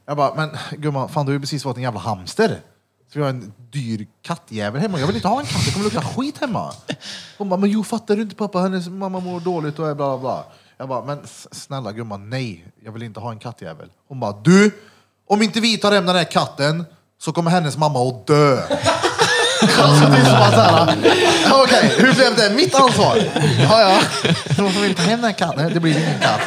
[0.05, 2.61] Jag bara, men gumman, fan du har ju precis fått en jävla hamster.
[3.13, 4.99] Så vi har en dyr kattjävel hemma.
[4.99, 6.73] Jag vill inte ha en katt, det kommer lukta skit hemma.
[7.37, 10.17] Hon bara, men jo fattar du inte pappa, hennes mamma mår dåligt och bla bla
[10.17, 10.43] bla.
[10.77, 12.65] Jag bara, men s- snälla gumman, nej.
[12.83, 13.89] Jag vill inte ha en kattjävel.
[14.07, 14.81] Hon bara, du!
[15.27, 16.85] Om inte vi tar hem den här katten
[17.17, 18.57] så kommer hennes mamma att dö.
[19.61, 23.17] Alltså det är som att såhär, okej, hur blev det mitt ansvar?
[23.59, 23.99] Ja, ja.
[24.47, 25.63] Så får vi ta hem den katten?
[25.65, 26.41] Nej, det blir ingen katt.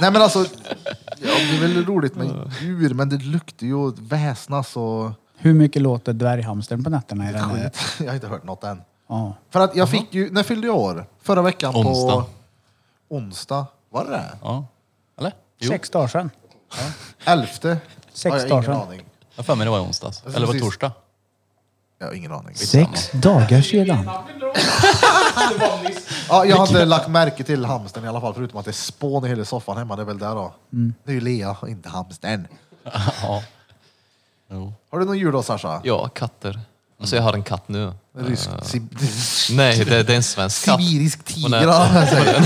[0.00, 3.94] Nej men alltså, ja, det är väl roligt med djur, men det luktar ju och
[3.98, 7.62] väsnas och Hur mycket låter dvärghamstern på nätterna i den här?
[7.64, 7.78] skit.
[7.98, 8.82] Jag har inte hört något än.
[9.08, 9.34] Ja.
[9.50, 11.06] För att jag fick ju, när fyllde jag år?
[11.22, 12.12] Förra veckan Onsdag.
[12.12, 12.26] på
[13.08, 13.66] onsdag.
[13.90, 14.24] Var det det?
[14.42, 14.64] Ja.
[15.18, 15.32] Eller?
[15.68, 16.30] Sex dagar sedan.
[17.24, 17.78] Elfte?
[18.12, 18.88] Sex jag dagar ingen sedan.
[18.88, 19.02] aning.
[19.40, 20.22] Jag för mig det var i onsdags.
[20.34, 20.92] Eller var det torsdag?
[21.98, 22.54] Jag har ingen aning.
[22.54, 24.10] Sex dagar sedan.
[26.28, 28.72] Ja, jag har inte lagt märke till hamstern i alla fall, förutom att det är
[28.72, 29.96] spån i hela soffan hemma.
[29.96, 30.54] Det är väl där då.
[31.04, 32.46] Det är ju Lea inte hamstern.
[33.22, 33.42] Ja.
[34.50, 34.72] Jo.
[34.90, 35.80] Har du någon djur då Sasha?
[35.84, 36.60] Ja, katter.
[37.00, 37.92] Alltså jag har en katt nu.
[38.18, 38.98] Rysk, sib-
[39.56, 40.80] Nej, det, det är en svensk katt.
[40.82, 42.36] sibirisk Hon är- tiger har jag säger.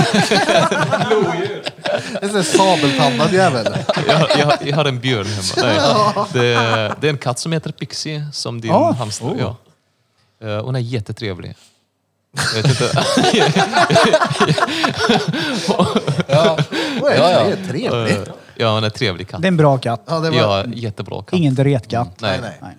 [2.23, 3.77] En sån där sabeltandad jävel.
[4.09, 5.43] Jag, har- jag, jag har en björn hemma.
[5.57, 9.37] Nej, det, är- det är en katt som heter Pixie, som din Ah, hamster.
[9.39, 9.57] Ja.
[10.49, 11.55] Eh, Hon är jättetrevlig.
[12.55, 13.05] Jag vet inte.
[16.29, 16.59] Ja.
[17.03, 17.45] Vad är Ja, ja.
[17.45, 17.57] det?
[17.57, 18.29] Det är trevligt.
[18.29, 19.43] Eh, Ja, hon är en trevlig katt.
[19.43, 20.03] Det är en bra katt.
[20.07, 20.37] Ja, det var...
[20.39, 21.33] Ja, jättebra katt.
[21.33, 22.21] Ingen dretkatt.
[22.21, 22.59] Nej, Nej.
[22.63, 22.77] nej.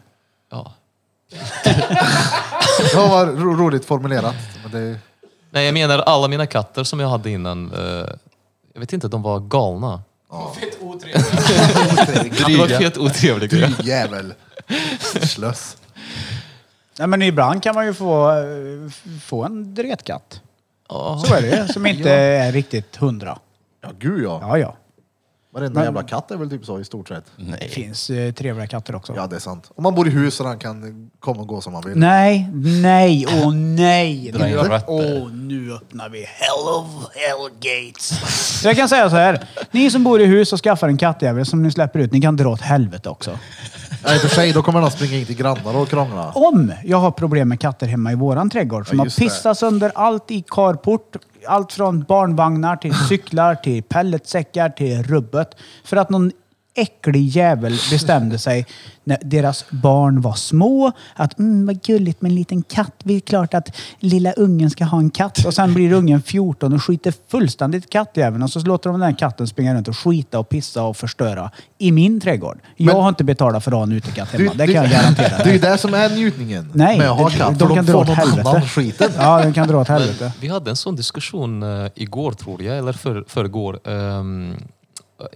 [2.92, 4.36] Det var ro- roligt formulerat.
[4.64, 5.00] Men det...
[5.50, 7.72] Nej, jag menar alla mina katter som jag hade innan.
[7.74, 8.08] eh,
[8.74, 10.04] jag vet inte, de var galna.
[10.60, 12.42] Fett otrevligt.
[12.60, 13.68] Var helt otrevliga.
[13.78, 14.34] Du jävel.
[15.22, 15.78] Slöss.
[17.00, 20.42] Nej, men ibland kan man ju få, eh, f- få en dretkatt.
[20.90, 21.24] Ja.
[21.28, 23.38] Så är det ju, som inte är riktigt hundra.
[23.82, 24.40] Ja, gud ja.
[24.42, 24.76] Ja, ja.
[25.56, 27.24] Varenda jävla katt är väl typ så i stort sett.
[27.38, 27.70] Det Nej.
[27.70, 29.14] finns eh, trevliga katter också.
[29.16, 29.72] Ja, det är sant.
[29.76, 31.98] Om man bor i hus så han kan komma och gå som man vill.
[31.98, 32.50] Nej,
[32.82, 34.32] nej, åh nej.
[34.34, 34.84] Dra in Nu, rötter.
[34.90, 36.86] åh, nu öppnar vi hell of
[37.16, 38.14] hell gates.
[38.62, 39.48] Så jag kan säga så här.
[39.72, 42.36] Ni som bor i hus och skaffar en kattjävel som ni släpper ut, ni kan
[42.36, 43.40] dra åt helvete också.
[44.06, 46.32] Nej, för sig, då kommer han springa in till grannar och krångla.
[46.32, 49.24] Om jag har problem med katter hemma i våran trädgård som Ja, har just det.
[49.26, 51.16] pissat sönder allt i carport.
[51.48, 55.56] Allt från barnvagnar till cyklar till pelletsäckar till rubbet.
[55.84, 56.32] För att någon
[56.76, 58.66] äcklig jävel bestämde sig
[59.04, 62.92] när deras barn var små att mm, vad gulligt med en liten katt.
[63.04, 65.46] Det är klart att lilla ungen ska ha en katt.
[65.46, 69.10] Och sen blir ungen 14 och skiter fullständigt i kattjäveln och så låter de den
[69.12, 72.60] här katten springa runt och skita och pissa och förstöra i min trädgård.
[72.78, 74.52] Jag Men- har inte betalat för att ha en utekatt hemma.
[74.52, 75.38] Du- det du- kan jag garantera.
[75.44, 77.60] Det är ju det som är njutningen Nej, med att ha det- katt.
[77.60, 78.62] de för kan de dra åt helvete.
[78.68, 79.12] skiten.
[79.18, 80.32] Ja, den kan dra åt helvete.
[80.42, 83.80] Vi hade en sån diskussion uh, igår tror jag, eller för, förrgår.
[83.90, 84.56] Um,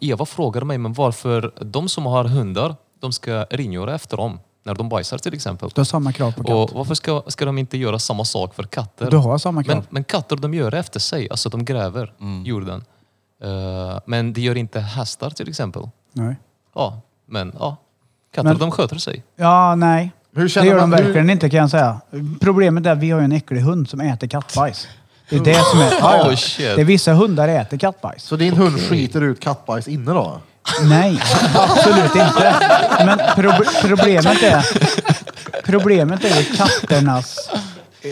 [0.02, 4.76] Eva frågade mig men varför de som har hundar, de ska ringöra efter dem när
[4.76, 5.70] de bajsar till exempel.
[5.76, 6.54] Du har samma krav på katt.
[6.56, 9.12] Och varför ska, ska de inte göra samma sak för katter?
[9.12, 9.76] Du har samma krav.
[9.76, 12.14] men, men katter de gör efter sig, alltså de gräver
[12.46, 12.84] jorden.
[13.44, 15.90] Eh, men det gör inte hästar till exempel.
[16.14, 16.36] Nej.
[16.76, 17.78] Ja, men ja.
[18.34, 19.24] Katter Men- de sköter sig.
[19.36, 20.12] Ja, nej.
[20.36, 22.02] Hur Det gör de man- hur- verkligen inte kan jag säga.
[22.42, 24.88] Problemet är att vi har ju en äcklig hund som äter kattbajs.
[25.30, 25.92] Det är det som är...
[25.92, 26.30] Ja, ja.
[26.30, 26.76] Oh, shit.
[26.76, 28.24] Det är vissa hundar äter kattbajs.
[28.24, 30.42] Så din hund skiter ut kattbajs inne då?
[30.82, 31.22] Nej,
[31.54, 32.56] absolut inte.
[33.06, 34.66] Men prob problemet är...
[35.66, 37.50] Problemet är ju katternas
[38.02, 38.12] eh,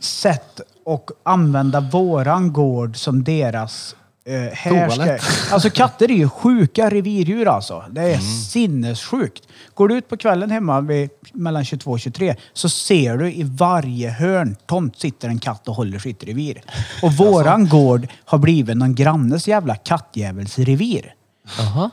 [0.00, 3.96] sätt att använda våran gård som deras
[4.26, 5.52] eh.
[5.52, 7.84] Alltså katter är ju sjuka revirdjur alltså.
[7.90, 9.42] Det är sinnessjukt.
[9.74, 13.42] Går du ut på kvällen hemma vid mellan 22 och 23 så ser du i
[13.42, 16.62] varje hörn tomt sitter en katt och håller sitt revir.
[17.02, 21.14] Och våran gård har blivit någon grannes jävla kattjävels revir.
[21.60, 21.90] Aha.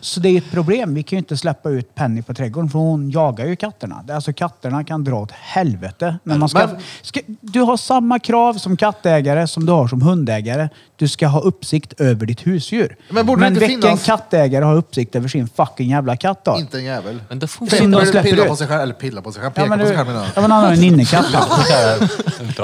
[0.00, 0.94] Så det är ett problem.
[0.94, 4.02] Vi kan ju inte släppa ut Penny på trädgården för hon jagar ju katterna.
[4.06, 6.18] Det är Alltså katterna kan dra åt helvete.
[6.22, 10.02] När man ska, Men- ska, du har samma krav som kattägare som du har som
[10.02, 10.68] hundägare.
[10.96, 12.96] Du ska ha uppsikt över ditt husdjur.
[13.10, 16.56] Men borde det inte vilken finnas- kattägare har uppsikt över sin fucking jävla katt då?
[16.58, 17.20] Inte en jävel.
[17.28, 18.04] Men det funkar Synd inte.
[18.06, 18.48] de släpper pilla ut.
[18.48, 20.08] på sig själv, eller pilla på sig själv, Ja, peka men, på du, sig själv
[20.08, 20.42] menar ja, jag.
[20.42, 21.26] men han har en innekatt.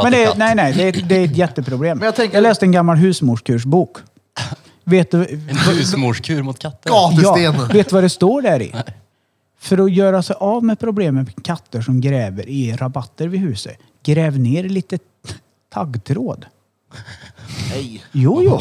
[0.03, 0.37] Men det, katt.
[0.37, 1.99] nej, nej, det är, det är ett jätteproblem.
[1.99, 3.97] Men jag tänker- jag läste en gammal husmorskursbok.
[4.85, 6.91] Vet du, En husmorskur mot katter.
[6.91, 7.43] Gatsten.
[7.43, 8.75] Ja, vet du vad det står där i?
[9.59, 13.77] För att göra sig av med problemet med katter som gräver i rabatter vid huset,
[14.03, 14.99] gräv ner lite
[15.73, 16.47] taggtråd.
[17.71, 18.05] Nej.
[18.13, 18.61] Jo, jo.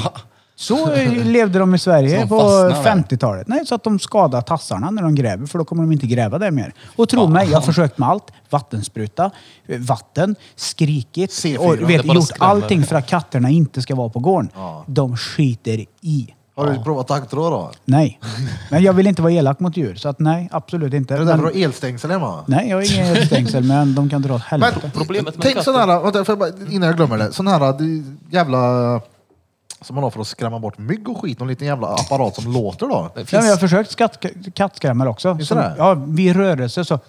[0.64, 3.02] Så eh, levde de i Sverige på fastnar där.
[3.04, 3.48] 50-talet.
[3.48, 6.40] Nej, så att de skadar tassarna när de gräver, för då kommer de inte gräva
[6.40, 6.74] där mer.
[6.96, 8.24] Och tro mig, jag har försökt med allt.
[8.50, 9.32] Vattenspruta,
[9.68, 12.52] eh, vatten, skrikit C4, och vet, gjort skrämmer.
[12.52, 14.50] allting för att katterna inte ska vara på gården.
[14.56, 14.84] Ja.
[14.88, 17.72] De skiter i Har du provat taggtråd då?
[17.86, 18.20] Nej.
[18.72, 21.14] Men jag vill inte vara elak mot djur, så att nej, absolut inte.
[21.14, 22.44] Är det därför du har elstängsel hemma?
[22.48, 24.80] nej, jag har ingen elstängsel, men de kan dra åt helvete.
[24.82, 27.32] Men Problemet med tänk katter- sån här, vänta, innan jag glömmer det.
[27.34, 28.04] Sån här det
[28.38, 29.02] jävla
[29.84, 31.40] som man har för att skrämma bort mygg och skit.
[31.40, 33.12] Någon liten jävla apparat som låter då.
[33.16, 35.30] Det Ja, finns, men jag har försökt skatt, kattskrämmor också.
[35.30, 35.76] Är det?
[35.78, 37.00] ja, vid rörelse så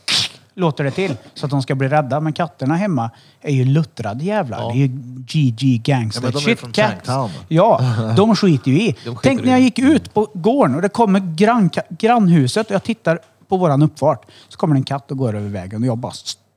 [0.55, 2.21] låter det till så att de ska bli rädda.
[2.21, 3.11] Men katterna hemma
[3.43, 4.59] är ju luttrade jävlar.
[4.73, 4.89] Det är ju
[5.27, 6.91] GG gangster Ja, men de är shit från cat.
[6.91, 7.31] Chanktown.
[7.49, 7.81] Ja,
[8.17, 8.93] de skiter ju i.
[8.93, 12.83] Skiter Tänk när jag gick ut på gården och det kommer grann, grannhuset och jag
[12.83, 13.19] tittar
[13.49, 14.23] på våran uppfart.
[14.49, 16.13] Så kommer det en katt och går över vägen och jag bara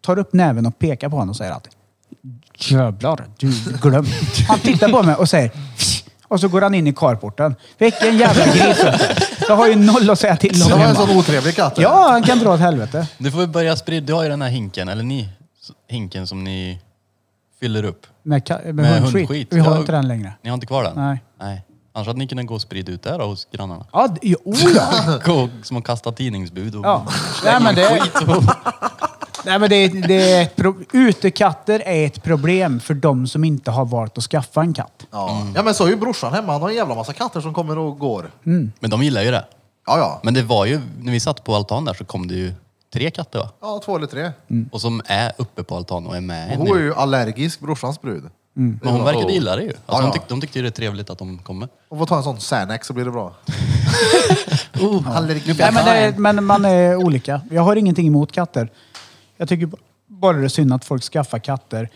[0.06, 1.68] tar upp näven och pekar på honom och säger att
[2.60, 3.52] Jävlar, du
[3.82, 4.06] glöm.
[4.48, 5.52] Han tittar på mig och säger
[6.28, 7.56] och så går han in i carporten.
[7.78, 8.84] Vilken jävla gris.
[9.48, 11.08] Jag har ju noll att säga till om Det var en hemma.
[11.08, 11.74] sån otrevlig katt.
[11.78, 13.08] Ja, han kan dra åt helvete.
[13.18, 15.22] Du får ju börja sprida, du har ju den här hinken, eller ni,
[15.62, 16.80] s- hinken som ni
[17.60, 18.08] fyller upp.
[18.24, 19.14] Med, ka- med, Med hundskit.
[19.30, 19.48] hundskit.
[19.54, 19.80] Vi har Ja.
[19.80, 20.34] inte den längre.
[20.42, 20.94] Ni har inte kvar den?
[20.96, 21.24] Nej.
[21.42, 21.64] Nej.
[21.94, 23.86] Annars hade ni kunnat gå och sprida ut det då hos grannarna.
[23.94, 25.20] Ja, det, jo, oh ja.
[25.26, 27.08] Gå som att kasta tidningsbud och ja.
[27.44, 27.90] Nej, men det,
[29.46, 33.44] nej, men det, är- det är ett pro, utekatter är ett problem för de som
[33.44, 34.97] inte har valt att skaffa en katt.
[35.12, 35.48] Ja.
[35.56, 36.52] ja men så är ju brorsan hemma.
[36.52, 38.32] Han har en jävla massa katter som kommer och går.
[38.44, 39.46] Men de gillar ju det.
[39.88, 40.20] Ja, ja.
[40.24, 42.54] Men det var ju, när vi satt på altan där så kom det ju
[42.94, 43.50] tre katter va?
[43.62, 44.32] Ja, två eller tre.
[44.72, 46.70] Och som är uppe på altanen och är med Och henne.
[46.70, 48.24] hon är ju allergisk, brorsans brud.
[48.54, 49.68] Men hon verkade gilla det ju.
[49.70, 50.06] Alltså, Ja, ja.
[50.08, 51.70] de, tyck, de tyckte ju det är trevligt att de kommer.
[51.90, 53.34] Och får ta en sån Xanax så blir det bra.
[55.06, 55.56] Allergi.
[55.60, 57.42] Nej, men, det är, men man är olika.
[57.52, 58.70] Jag har ingenting emot katter.
[59.38, 59.70] Jag tycker
[60.08, 61.90] bara det är synd att folk skaffar katter,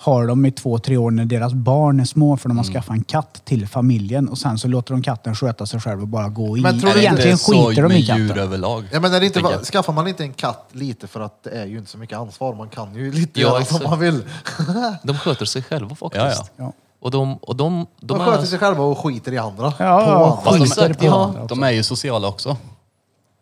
[0.00, 2.96] har dem i två, tre år när deras barn är små för de har skaffat
[2.96, 6.28] en katt till familjen och sen så låter de katten sköta sig själv och bara
[6.28, 6.60] gå i.
[6.60, 8.26] Men tror du Egentligen så skiter de med i katten.
[8.26, 8.84] djur överlag?
[8.92, 9.64] Ja, men är det inte, tänker jag.
[9.64, 12.54] skaffar man inte en katt lite för att det är ju inte så mycket ansvar.
[12.54, 13.90] Man kan ju lite Ja, göra som exakt.
[13.90, 14.22] man vill.
[15.02, 16.24] de sköter sig själva faktiskt.
[16.24, 16.44] Ja, ja.
[16.56, 16.72] Ja.
[17.00, 18.24] Och de, och de, de, De är...
[18.24, 19.64] sköter sig själva och skiter i andra.
[19.64, 20.36] Ja, På ja, andra.
[20.42, 21.54] Fast de, skiter på ja, andra också.
[21.54, 22.56] de är ju sociala också.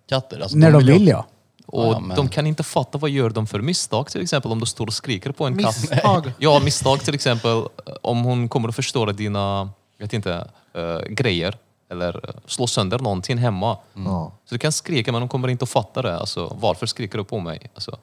[0.08, 0.40] Katter.
[0.40, 1.26] Alltså, När de ju- vill ja.
[1.66, 4.60] Och Ja, men- de kan inte fatta vad gör de för misstag till exempel om
[4.60, 5.90] du står och skriker på en katt.
[5.90, 6.32] Misstag?
[6.38, 7.64] Ja, misstag till exempel
[8.02, 11.56] om hon kommer att förstöra dina, vet inte, eh, grejer
[11.90, 13.78] eller eh, slå sönder någonting hemma.
[13.94, 14.32] Ja.
[14.44, 16.18] Så du kan skrika men de kommer inte att fatta det.
[16.18, 17.70] Alltså, varför skriker du på mig?
[17.74, 17.98] Alltså,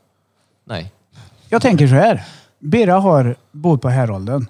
[0.66, 0.92] nej.
[1.50, 2.24] Jag tänker så här.
[2.60, 4.46] Birra har bott på Häråldern.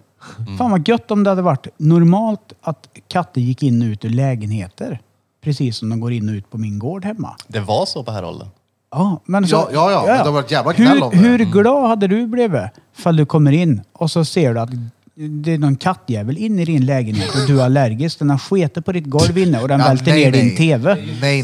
[0.58, 4.10] Fan vad gött om det hade varit normalt att katter gick in och ut ur
[4.10, 5.00] lägenheter.
[5.42, 7.36] Precis som de går in och ut på min gård hemma.
[7.48, 8.48] Det var så på här åldern.
[8.94, 11.18] Ja, men så, Ja, ja, ja, men det har varit jävla gnäll om det.
[11.18, 12.62] hur, hur glad hade du blivit
[12.98, 14.70] fall du kommer in och så ser du att
[15.16, 18.20] det är någon kattjävel inne i din lägenhet och du är allergisk.
[18.20, 20.58] Den har sketit på ditt golv inne och den Ja, välter nej, ner din nej.
[20.58, 20.96] TV.
[21.22, 21.44] Nej,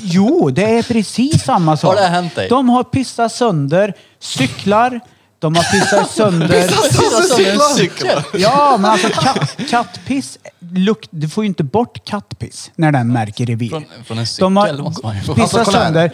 [0.00, 1.94] Jo, det är precis samma sak.
[1.96, 2.48] Har det hänt dig?
[2.48, 5.00] De har pissat sönder cyklar.
[5.38, 7.74] De har pissat sönder...
[7.76, 8.22] cykel!
[8.34, 10.38] Ja, men alltså katt, kattpiss,
[10.74, 13.68] lukt, du får ju inte bort kattpiss när den märker revir.
[13.70, 15.34] Från, från en De cykel har måste man ju få.
[15.34, 15.84] pissat Alltså, kolla här.
[15.84, 16.12] sönder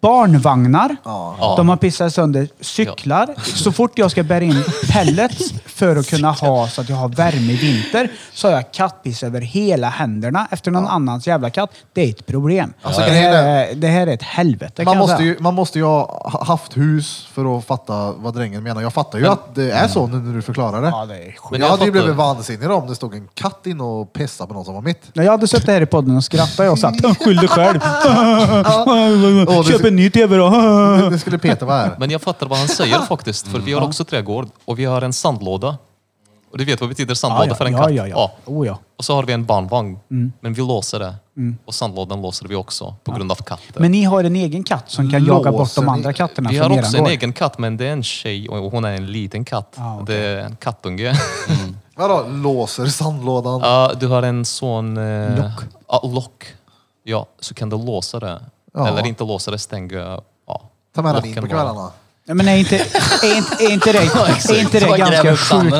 [0.00, 0.96] barnvagnar.
[1.04, 1.54] Ja.
[1.56, 3.34] De har pissat sönder cyklar.
[3.54, 7.08] Så fort jag ska bära in pellets för att kunna ha så att jag har
[7.08, 11.70] värme i vinter så har jag kattpiss över hela händerna efter någon annans jävla katt.
[11.92, 12.72] Det är ett problem.
[12.82, 15.16] Alltså, det, grejen här är- är, det här är ett helvete Man kan jag måste,
[15.16, 15.26] säga.
[15.28, 18.82] ju, man måste ju ha haft hus för att fatta vad drängen menar.
[18.82, 20.88] Jag fattar ju att det är så nu när du förklarar det.
[20.88, 21.34] Ja, det är.
[21.50, 24.54] Men jag hade ju blivit vansinnig om det stod en katt inne och pissade på
[24.54, 25.02] någon som var mitt.
[25.12, 27.80] När jag hade suttit här i podden och skrattat jag och sagt skyll dig själv.
[29.58, 30.50] Åh, det- Köp en ny TV då.
[30.50, 31.96] Det, det skulle Peter vara här.
[31.98, 33.48] Men jag fattar vad han säger faktiskt.
[33.48, 35.76] För vi har också trädgård och vi har en sandlåda.
[36.52, 37.94] Och du vet vad betyder sandlåda Ja, ja, för en ja, katt?
[37.94, 38.32] ja, ja.
[38.44, 38.78] Oh, ja.
[38.96, 39.98] Och så har vi en barnvagn.
[40.40, 41.14] Men vi låser det.
[41.64, 43.80] Och sandlådan låser vi också på grund av katter.
[43.80, 46.58] Men ni har en egen katt som kan jaga bort Låser de andra katterna vi
[46.58, 47.12] har också en gård.
[47.12, 49.74] egen katt men det är en tjej och hon är en liten katt.
[49.78, 50.16] Ah, okej.
[50.16, 51.12] Det är en kattunge.
[51.96, 53.60] Vadå, låser sandlådan?
[53.60, 54.96] Ja, du har en sån...
[54.96, 55.64] Eh, Lock.
[55.88, 56.44] Ja, lock.
[57.04, 58.40] Ja, så kan du låsa det.
[58.74, 58.88] Ja.
[58.88, 60.20] Eller inte låsa det, stänga...
[60.46, 60.62] Ja.
[60.94, 61.90] Ta med den in locken på kvällarna.
[62.24, 62.76] Ja, men är inte,
[63.22, 63.98] är inte, är inte det,
[64.54, 65.76] är inte det ganska sjukt?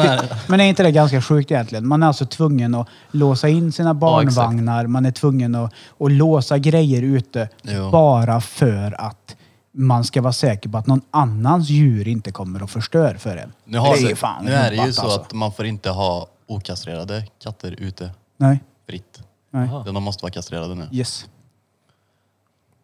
[0.47, 1.89] Men är inte det ganska sjukt egentligen?
[1.89, 6.59] Man är alltså tvungen att låsa in sina barnvagnar, man är tvungen att, att låsa
[6.59, 7.91] grejer ute Jo.
[7.91, 9.37] bara för att
[9.73, 13.53] man ska vara säker på att någon annans djur inte kommer och förstör för en.
[13.65, 15.21] Nu, har det är ju fan nu är det ju så alltså.
[15.21, 19.23] att man får inte ha okastrerade katter ute Nej, fritt.
[19.51, 19.69] nej.
[19.87, 20.89] De måste vara kastrerade nu.
[20.93, 21.27] Yes.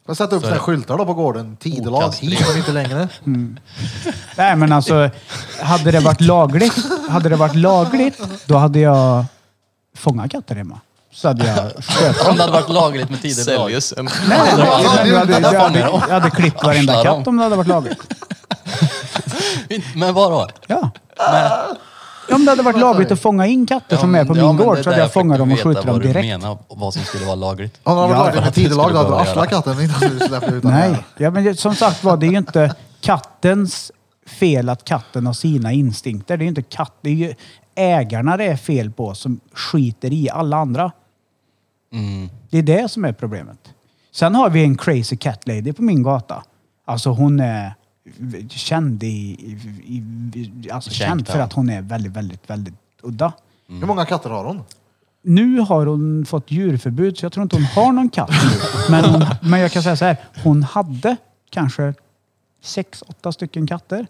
[0.07, 0.61] Jag sätta upp Så är såna här det.
[0.61, 1.57] skyltar då på gården.
[1.57, 3.09] Tidelag, hit men inte längre.
[4.37, 5.11] Nej men alltså,
[5.63, 6.75] hade det varit lagligt,
[7.11, 9.25] hade det varit lagligt, då hade jag
[9.97, 10.81] fångat katter hemma.
[11.13, 13.65] Så hade jag skött Om det hade varit lagligt med tider lag.
[13.65, 14.05] Säljes en...
[14.05, 16.01] Nej, men jag hade, jag, hade, jag, hade, dem.
[16.09, 17.99] jag hade klippt varenda katt om det hade varit lagligt.
[19.95, 20.49] Men vadå?
[20.67, 20.91] Ja.
[22.35, 24.91] Om det hade varit lagligt att fånga in katter som är på min gård så
[24.91, 26.15] hade jag fångat dem och skjutit dem direkt.
[26.29, 27.81] Jag menar vad som skulle vara lagligt.
[27.83, 30.01] Om han hade Ja, varit laglig med det tidelag då hade du arslat katten innan
[30.01, 30.71] du släppte ut den.
[30.73, 33.93] Nej, ja, men det- som sagt var, det är ju inte kattens
[34.27, 36.37] fel att katten har sina instinkter.
[36.37, 37.35] Det är ju inte katt, det är ju
[37.75, 40.93] ägarna det är fel på som skiter i alla andra.
[41.93, 42.29] Mm.
[42.51, 43.59] Det är det som är problemet.
[44.15, 46.43] Sen har vi en crazy cat lady på min gata.
[46.87, 47.75] Alltså hon är
[48.51, 49.07] känd i,
[49.85, 50.03] i,
[50.35, 51.45] i alltså känd Känd, för ja.
[51.45, 53.33] att hon är väldigt, väldigt, väldigt udda.
[53.69, 54.63] Hur många katter har hon?
[55.23, 58.61] Nu har hon fått djurförbud så jag tror inte hon har någon katt nu.
[58.91, 61.17] Men, hon, men jag kan säga så här, hon hade
[61.51, 61.95] kanske
[62.63, 64.07] sex, åtta stycken katter.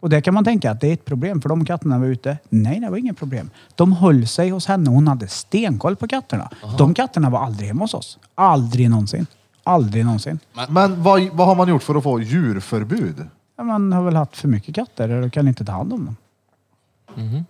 [0.00, 2.38] Och det kan man tänka att det är ett problem för de katterna var ute.
[2.48, 3.50] Nej, det var inget problem.
[3.74, 4.90] De höll sig hos henne.
[4.90, 6.50] Hon hade stenkoll på katterna.
[6.78, 8.18] De katterna var aldrig hemma hos oss.
[8.34, 9.26] Aldrig någonsin.
[9.64, 10.38] Aldrig någonsin.
[10.68, 13.26] Men vad, vad har man gjort för att få djurförbud?
[13.58, 16.16] Ja, Man har väl haft för mycket katter och kan inte ta hand om dem.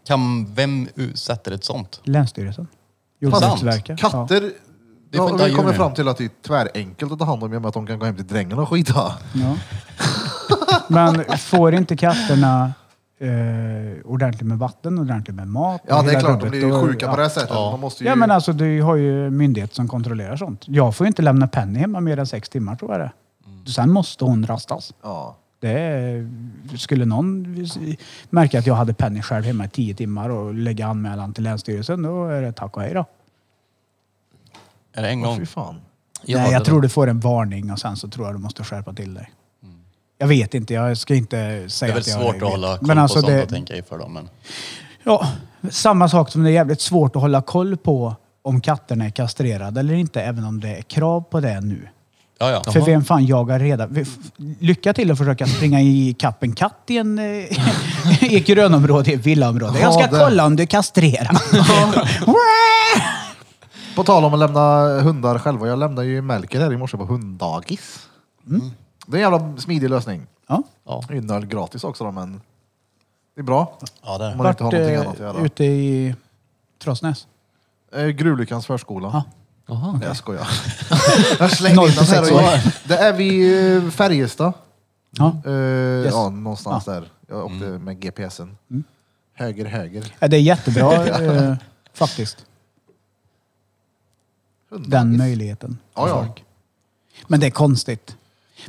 [0.05, 2.01] Kan, vem u- sätter ett sånt?
[2.05, 2.67] Länsstyrelsen.
[3.21, 4.03] Jordbruksverket.
[4.03, 4.11] Ja.
[4.11, 4.41] Katter,
[5.11, 5.77] Vi får ja, inte ha vi kommer nu.
[5.77, 7.87] fram till att det är tvärenkelt att ta hand om i och med att de
[7.87, 9.13] kan gå hem till drängen och skita.
[9.35, 9.57] Ja.
[10.89, 12.73] Men får inte katterna
[13.19, 13.29] eh,
[14.05, 15.81] ordentligt med vatten, ordentligt med mat?
[15.89, 16.31] Ja, det är hela klart.
[16.41, 17.17] De rubbet, blir ju då- sjuka på ja.
[17.17, 17.51] det här sättet.
[17.53, 17.71] Ja.
[17.71, 18.11] Man måste ju...
[18.11, 20.63] Ja men alltså du har ju myndighet som kontrollerar sånt.
[20.67, 23.13] Jag får ju inte lämna Penny hemma mer än sex timmar tror jag det är.
[23.71, 24.95] Sen måste hon rastas.
[25.03, 25.37] ja.
[25.61, 26.29] Det är,
[26.77, 27.57] skulle någon
[28.31, 32.03] märka att jag hade Penny själv hemma i tio timmar och lägga anmälan till Länsstyrelsen,
[32.03, 33.05] då är det tack och hej då.
[34.93, 35.39] Är det en gång?
[35.39, 35.81] fy fan.
[36.27, 36.65] Nej, hade jag det.
[36.65, 39.31] tror du får en varning och sen så tror jag du måste skärpa till dig.
[40.19, 42.43] Jag vet inte, jag ska inte Det är säga väl att jag svårt vet.
[42.43, 44.13] att hålla koll Men alltså på sånt det, och tänka för dem.
[44.13, 44.29] Men...
[45.03, 45.33] Ja,
[45.71, 49.81] samma sak som det är jävligt svårt att hålla koll på om katterna är kastrerade
[49.81, 51.89] eller inte, även om det är krav på det nu.
[52.41, 52.73] Ja, ja.
[52.73, 53.89] För vem fan jagar reda...
[54.61, 57.25] Lycka till att försöka springa i kapp en katt i, en, eh,
[58.23, 59.81] i ett grönområde, i ett villaområde.
[59.81, 61.39] Jag ska Ja, det- kolla om du kastrerar.
[63.97, 65.69] På tal om att lämna hundar själva.
[65.69, 68.09] Jag lämnade ju Melker här i morse på hunddagis.
[69.07, 70.27] Det är en jävla smidig lösning.
[70.49, 70.63] ja.
[70.87, 71.03] Ja.
[71.09, 72.41] Det är en öl gratis också då, men
[73.35, 73.79] det är bra.
[74.05, 74.43] Ja, det är Om det.
[74.43, 75.41] man inte har Vart, någonting eh, annat att göra.
[75.47, 76.15] ute i
[76.83, 77.27] Trossnäs.
[77.97, 79.11] Eh, Gruvlyckans förskola.
[79.13, 79.23] Ja.
[79.69, 79.93] Jaha.
[79.93, 80.49] Nej, jag skojar.
[81.39, 82.23] jag slängde in den här.
[82.23, 84.53] och jag- Det är vid eh, Färjestad.
[85.11, 85.37] Ja.
[85.47, 87.09] Eh, Ja, någonstans där.
[87.29, 88.57] Jag åkte med GPSen.
[89.35, 90.15] Höger, höger.
[90.19, 91.07] Ja, Det är jättebra
[91.51, 91.55] eh,
[91.95, 92.37] faktiskt.
[94.87, 95.79] Den möjligheten.
[95.95, 96.35] Ja, ja.
[97.27, 98.17] Men det är konstigt.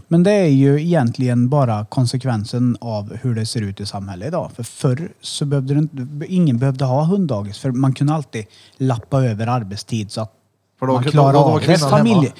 [0.07, 4.51] Men det är ju egentligen bara konsekvensen av hur det ser ut i samhället idag.
[4.55, 8.45] För förr så behövde det inte, ingen behövde ha hunddagis för man kunde alltid
[8.77, 10.33] lappa över arbetstid så att
[10.79, 11.77] För då- man då- klarar då var av det.
[11.77, 12.33] Familj...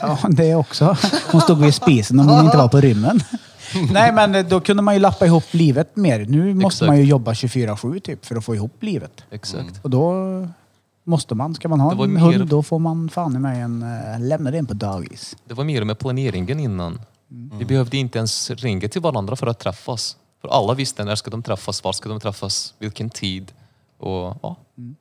[0.00, 0.96] Ja, det också.
[1.32, 3.20] Hon stod vid spisen om hon inte var på rymmen.
[3.92, 6.18] Nej, men då kunde man ju lappa ihop livet mer.
[6.28, 6.88] Nu måste Exakt.
[6.88, 9.24] man ju jobba 24-7 typ för att få ihop livet.
[9.30, 9.80] Exakt.
[9.82, 10.12] Och då
[11.04, 11.54] måste man.
[11.54, 13.82] Ska man ha en mer- hund då får man fan i mig en...
[13.82, 15.36] Uh, lämna den på dagis.
[15.44, 17.00] Det var mer med planeringen innan.
[17.30, 17.58] Mm.
[17.58, 20.16] Vi behövde inte ens ringa till varandra för att träffas.
[20.40, 23.52] För alla visste när ska de träffas, var ska de träffas, vilken tid.
[23.98, 24.56] Och, ja.
[24.78, 24.96] Mm.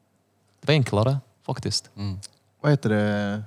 [0.62, 1.90] Det var enklare faktiskt.
[2.64, 3.44] Vad heter det?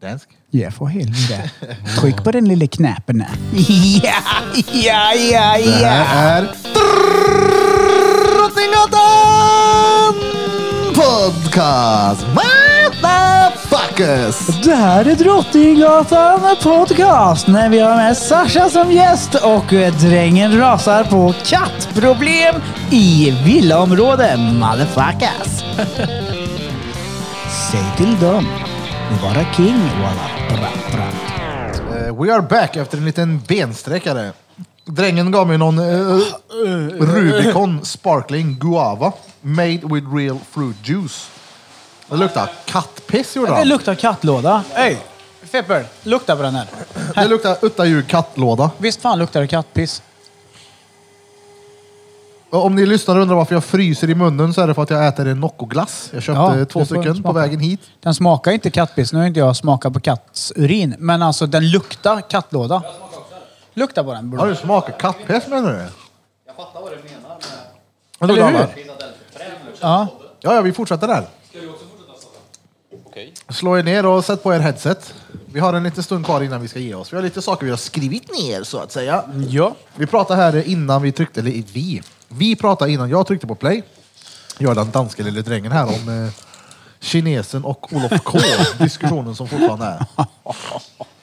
[0.00, 0.28] Dansk?
[0.50, 1.50] Ja, för helvete.
[2.00, 3.24] Tryck på den lilla knappen.
[4.02, 4.14] Ja,
[4.72, 5.88] ja, ja, Det ja.
[5.88, 6.46] här är
[8.36, 10.14] Drottninggatan
[10.94, 12.26] Podcast!
[13.02, 14.62] Motherfuckers!
[14.64, 19.66] Det här är Drottninggatan podcast när vi har med Sasha som gäst och
[20.00, 22.54] drängen rasar på kattproblem
[22.90, 24.36] i villaområde.
[24.36, 25.62] Motherfuckers!
[27.72, 28.46] Säg till dem.
[29.22, 30.30] Vara king, walla.
[30.48, 31.08] Bra, bra.
[31.98, 34.32] Eh, we are back efter en liten bensträckare.
[34.84, 36.18] Drängen gav mig någon eh,
[37.00, 41.30] Rubicon Sparkling Guava made with real fruit juice.
[42.08, 43.68] Det luktar kattpiss gjorde Det han.
[43.68, 44.64] luktar kattlåda.
[44.74, 44.98] Hej!
[45.42, 46.66] Fepper, lukta på den här.
[47.14, 48.70] Det luktar utta djur kattlåda.
[48.78, 50.02] Visst fan luktar det kattpiss?
[52.54, 54.90] Om ni lyssnar och undrar varför jag fryser i munnen så är det för att
[54.90, 56.10] jag äter en Noccoglass.
[56.12, 57.38] Jag köpte Ja, två det får stycken på smaka.
[57.38, 57.80] vägen hit.
[58.00, 59.12] Den smakar inte kattpiss.
[59.12, 60.94] Nu har inte jag smakat på katts urin.
[60.98, 62.82] Men alltså den luktar kattlåda.
[63.74, 64.32] Lukta på den.
[64.38, 65.78] Har du smakat kattpiss menar du?
[66.46, 67.38] Jag fattar vad du menar
[68.20, 68.54] Eller med...
[68.54, 68.74] Eller hur?
[69.64, 69.76] hur?
[69.80, 70.06] Ja.
[70.40, 71.26] Ja, ja, vi fortsätter där.
[73.50, 75.14] Slå er ner och sätt på er headset.
[75.52, 77.12] Vi har en liten stund kvar innan vi ska ge oss.
[77.12, 79.24] Vi har lite saker vi har skrivit ner så att säga.
[79.48, 79.74] Ja.
[79.96, 82.02] Vi pratade här innan vi tryckte, eller vi.
[82.32, 83.82] Vi pratade innan jag tryckte på play.
[84.58, 86.32] Jag den danske lille drängen här om eh,
[87.00, 88.38] kinesen och Olof K.
[88.78, 90.06] Diskussionen som fortfarande är.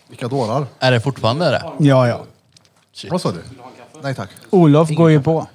[0.07, 0.65] Vilka dårar.
[0.79, 1.63] Är det fortfarande det?
[1.79, 2.21] Ja, ja.
[3.09, 3.43] Vad sa du?
[4.03, 4.29] Nej tack.
[4.49, 5.47] Olof går ju på.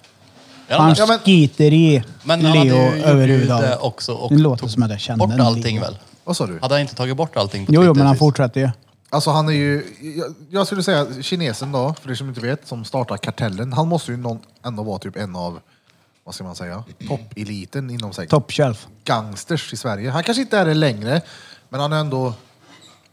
[0.69, 3.79] Ja, Han ja, men- skiter i Men han Leo hade ju gjort det överhuvudtaget.
[3.81, 5.87] också och Det låter tog som att jag kände bort en allting lite.
[5.91, 5.99] väl?
[6.25, 6.59] Vad sa du?
[6.63, 8.19] Hade han inte tagit bort allting på Jo, Twitter jo, men han sist?
[8.19, 8.71] fortsätter ju.
[9.15, 9.85] Alltså han är ju,
[10.19, 13.73] jag, jag skulle säga kinesen då, för er som inte vet, som startar kartellen.
[13.73, 15.61] Han måste ju någon, ändå vara typ en av,
[16.25, 18.27] vad ska man säga, toppeliten inom sig.
[18.29, 18.87] Top shelf.
[19.05, 20.11] gangsters i Sverige.
[20.11, 21.21] Han kanske inte är det längre,
[21.69, 22.35] men han är ändå...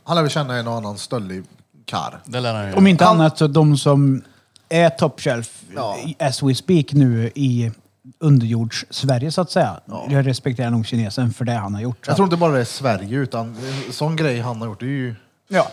[0.04, 1.44] Han lär väl känna en och annan stöldig
[1.86, 2.20] kar.
[2.26, 2.74] Det lär han ju.
[2.74, 4.22] Om inte Han- annat så de som
[4.70, 5.98] är top shelf Ja.
[5.98, 7.72] i- as we speak nu i
[8.20, 9.80] underjords-Sverige så att säga.
[10.10, 12.08] Jag respekterar nog kinesen för det han har gjort.
[12.08, 13.48] Jag tror inte bara det är Sverige, utan
[13.88, 15.16] en sån grej han har gjort, det är ju...
[15.48, 15.68] Ja,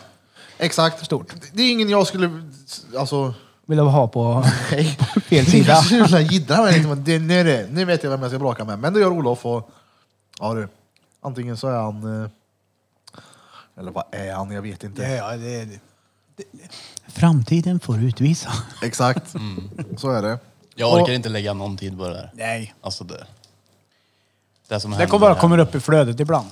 [0.59, 1.05] Exakt.
[1.05, 1.35] Stort.
[1.53, 2.43] Det är ingen jag skulle...
[2.99, 3.35] Alltså...
[3.67, 4.99] vill jag ha på Nej.
[5.25, 5.83] fel sida.
[5.91, 7.05] jävla jiddrar mig liksom.
[7.05, 8.79] Det, nu, är det, nu vet jag vem jag ska bråka med.
[8.79, 9.71] Men det gör Olof och...
[10.41, 10.69] Ja du.
[11.23, 12.23] Antingen så är han...
[12.25, 12.31] eh,
[13.81, 14.51] Eller vad är han?
[14.51, 15.03] Jag vet inte.
[15.03, 15.79] Ja, ja, det, det,
[16.37, 16.69] det,
[17.07, 18.53] framtiden får utvisa.
[18.83, 19.35] Exakt.
[19.97, 20.39] Så är det.
[20.75, 22.31] Jag orkar Och- inte lägga någon tid på det där.
[22.35, 22.75] Nej.
[22.81, 23.27] Alltså det...
[24.69, 26.49] Det som Det händer kommer bara kommer upp i flödet ibland.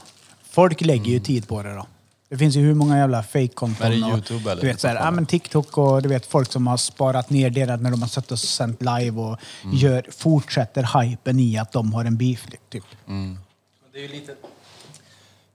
[0.50, 1.86] Folk lägger ju tid på det då.
[2.28, 3.86] Det finns ju hur många jävla fake-konton.
[3.86, 4.62] Är det och- YouTube eller?
[4.62, 7.50] Du vet, så här, ja, men TikTok och du vet folk som har sparat ner
[7.50, 9.76] det när de har suttit och sänt live och Mm.
[9.76, 12.46] gör, fortsätter hypen i att de har en beef.
[12.70, 12.84] Typ.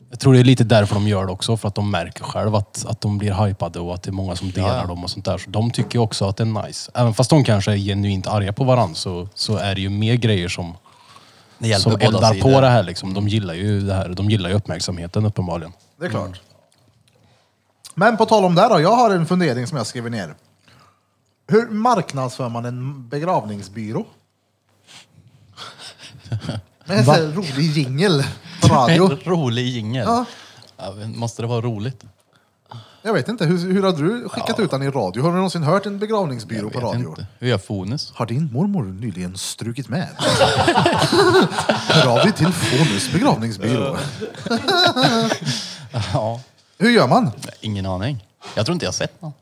[0.09, 1.57] Jag tror det är lite därför de gör det också.
[1.57, 4.35] För att de märker själv att, att de blir hypade och att det är många
[4.35, 4.85] som delar Ja.
[4.87, 5.37] dem och sånt där.
[5.37, 6.91] Så de tycker ju också att det är nice.
[6.95, 10.15] Även fast de kanske är genuint arga på varandra så, så är det ju mer
[10.15, 10.73] grejer som,
[11.57, 12.83] Det hjälper som eldar på det här.
[12.83, 13.13] Liksom.
[13.13, 14.09] De gillar ju det här.
[14.09, 15.73] De gillar ju uppmärksamheten uppenbarligen.
[15.99, 16.41] Det är klart.
[17.95, 20.35] Men på tal om det då, jag har en fundering som jag skriver ner.
[21.47, 24.05] Hur marknadsför man en begravningsbyrå?
[26.85, 28.23] Med en sån här rolig jingel
[28.61, 29.17] på radio.
[29.23, 30.05] Rolig jingel.
[30.07, 30.25] Ja.
[30.77, 32.03] Ja, men måste det vara roligt?
[33.01, 35.23] Jag vet inte, hur, hur har du skickat ut den i radio?
[35.23, 37.09] Har du någonsin hört en begravningsbyrå på radio?
[37.09, 37.27] inte.
[37.39, 38.11] Hur gör Fonus?
[38.15, 40.07] Har din mormor nyligen strukit med?
[41.69, 43.97] Hör av dig till Fonus begravningsbyrå.
[46.13, 46.41] Ja.
[46.81, 47.31] Hur gör man?
[47.61, 48.25] Ingen aning.
[48.55, 49.33] Jag tror inte jag har sett någon.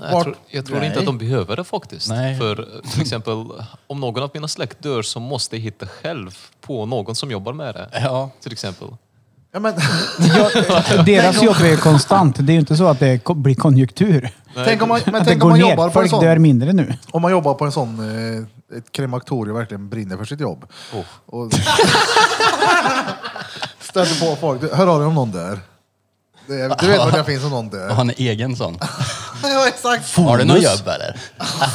[0.00, 2.08] Nej, Vart- Jag tror, jag tror inte att de behöver det faktiskt.
[2.08, 2.38] Nej.
[2.38, 3.46] För eh, till exempel,
[3.86, 7.52] om någon av mina släkt dör så måste jag hitta själv på någon som jobbar
[7.52, 7.88] med det.
[7.92, 8.30] Ja.
[8.42, 8.88] Till exempel.
[9.52, 9.74] Ja, men,
[11.06, 12.36] Deras jobb är konstant.
[12.46, 14.30] Det är ju inte så att det ko- blir konjunktur.
[14.54, 15.70] tänk om man, men Att det tänk om går man ner.
[15.70, 16.42] jobbar på en Folk dör sån...
[16.42, 16.94] mindre nu.
[17.10, 17.98] Om man jobbar på en sån,
[18.70, 20.66] eh, ett krematorium verkligen brinner för sitt jobb.
[20.94, 21.04] Oh.
[21.26, 21.52] Och
[23.80, 24.72] stöter på folk.
[24.74, 25.58] Hör av dig om någon dör.
[26.46, 27.90] Det är, du vet vad det finns om någon Och dör.
[27.94, 28.78] han är egen sån.
[29.42, 30.16] Ja, exakt.
[30.16, 31.16] Har du något jobb eller?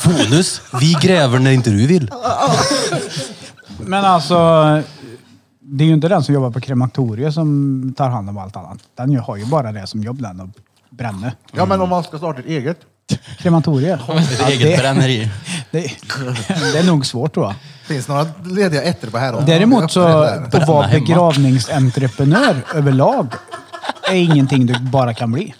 [0.02, 2.12] Fonus, vi gräver när inte du vill.
[3.80, 4.36] Men alltså,
[5.60, 8.78] det är ju inte den som jobbar på krematoriet som tar hand om allt annat.
[8.98, 10.50] Den har ju bara det som jobb den och
[10.90, 11.34] bränner.
[11.52, 12.78] Ja, men om man ska starta ett eget.
[13.38, 14.00] Krematoriet.
[14.10, 15.30] Ett Ja, eget bränneri.
[15.72, 15.80] det,
[16.74, 17.56] det är nog svårt tror jag.
[17.88, 19.42] Finns några lediga ettor på här?
[19.46, 23.28] Däremot så, att vara begravningsentreprenör överlag
[24.12, 25.56] är ingenting du bara kan bli.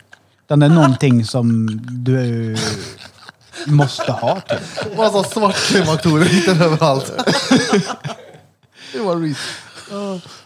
[0.46, 1.68] Utan det är någonting som
[2.04, 2.56] du
[3.68, 4.42] måste ha.
[4.42, 4.98] Typ.
[4.98, 7.12] Massa svart krematorium hittar överallt.
[8.94, 9.38] det var reet.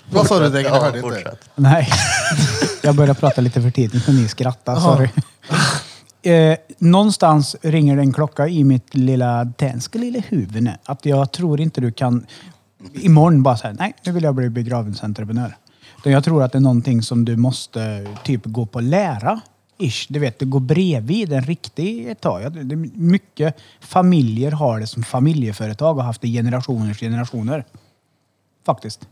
[0.09, 0.73] Vad sa du Dängen?
[0.73, 1.35] Jag hörde inte.
[1.55, 1.89] Nej,
[2.81, 4.81] jag började prata lite för tidigt när ni skrattade.
[4.81, 5.09] Sorry.
[6.25, 10.63] Eh, någonstans ringer det en klocka i mitt lilla tänska lilla huvud.
[10.63, 12.25] nu, Att jag tror inte du kan
[12.93, 15.55] imorgon bara säga nej, nu vill jag bli begravningsentreprenör.
[16.03, 19.41] Jag tror att det är någonting som du måste typ gå på lära.
[19.77, 20.05] Ish.
[20.09, 22.65] Du vet, det går bredvid en riktig ett tag.
[22.65, 27.65] Det mycket familjer har det som familjeföretag och har haft det i generationers generationer.
[28.65, 29.07] Faktiskt.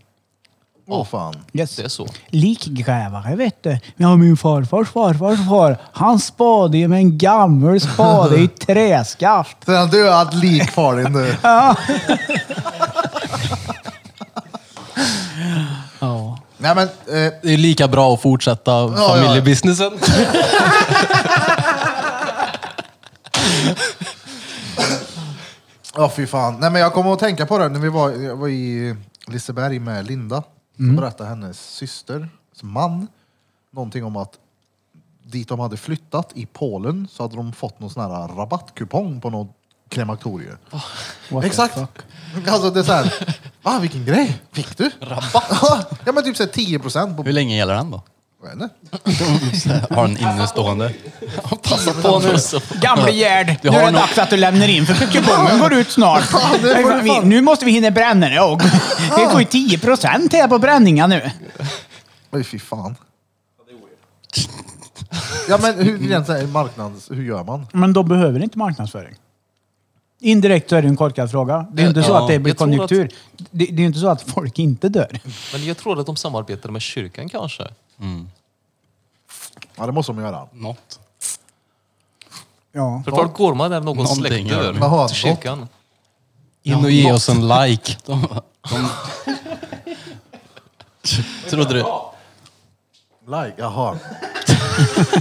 [0.88, 1.36] Åh fan.
[1.54, 1.76] Yes.
[1.76, 2.08] Det är så.
[2.28, 3.80] Likgrävare vet du.
[3.96, 5.78] Ja, min farfars farfars far.
[5.92, 9.58] Han spade ju med en gammal spade i träskaft.
[9.66, 11.36] Så han död lik far din nu.
[11.42, 11.76] Ja.
[16.62, 19.16] Nej men, eh, Det är lika bra att fortsätta ja.
[19.16, 19.92] familjebusinessen.
[25.96, 26.60] Ja, fy fan.
[26.60, 28.96] Nej, men jag kommer att tänka på det när vi var, jag var i
[29.28, 30.44] Liseberg med Linda.
[30.78, 32.30] Så berättade hennes syster,
[32.62, 33.08] man,
[33.72, 34.34] någonting om att
[35.24, 39.30] dit de hade flyttat i Polen så hade de fått någon sån här rabattkupong på
[39.30, 39.56] något
[39.90, 40.58] krematorium.
[41.44, 41.78] Exakt!
[42.48, 44.42] Alltså det är såhär, va vilken grej?
[44.52, 44.92] Fick du?
[45.02, 45.88] Rabatt?
[46.06, 47.24] ja men typ såhär 10 procent på...
[47.24, 48.02] Hur länge gäller den då?
[48.44, 48.72] Jag vet
[49.54, 49.88] inte.
[49.96, 50.94] Har den innestående?
[51.64, 52.36] Passa på nu.
[52.82, 55.92] Gamle Gerd, nu är har det dags att du lämnar in för kupongen går ut
[55.92, 56.24] snart.
[56.62, 57.30] det får du Vi- fan.
[57.30, 58.62] nu måste vi hinna bränna det och
[59.18, 61.32] Vi får ju 10 procent här på bränningar nu.
[62.32, 62.96] Oj fy fan.
[65.50, 67.68] Ja men hur, så här, marknads, hur gör man?
[67.74, 69.16] Men de behöver inte marknadsföring.
[70.24, 71.68] Indirekt så är det en korkad fråga.
[71.74, 73.10] Det är ju inte så Ja, att det blir jag tror konjunktur.
[73.38, 75.20] Det, det är ju inte så att folk inte dör.
[75.54, 77.68] Men jag tror att de samarbetar med kyrkan kanske.
[79.76, 80.48] Ja, det måste de göra.
[80.52, 81.00] Något.
[82.72, 83.02] Ja.
[83.06, 84.80] För folk går man där någon Någonting släkt gör dör de.
[84.80, 85.68] Jaha, till kyrkan.
[86.64, 87.98] In och ge oss en like.
[88.06, 88.28] De,
[88.70, 88.88] de...
[91.50, 91.86] Trodde du?
[93.26, 94.00] Like, jaha.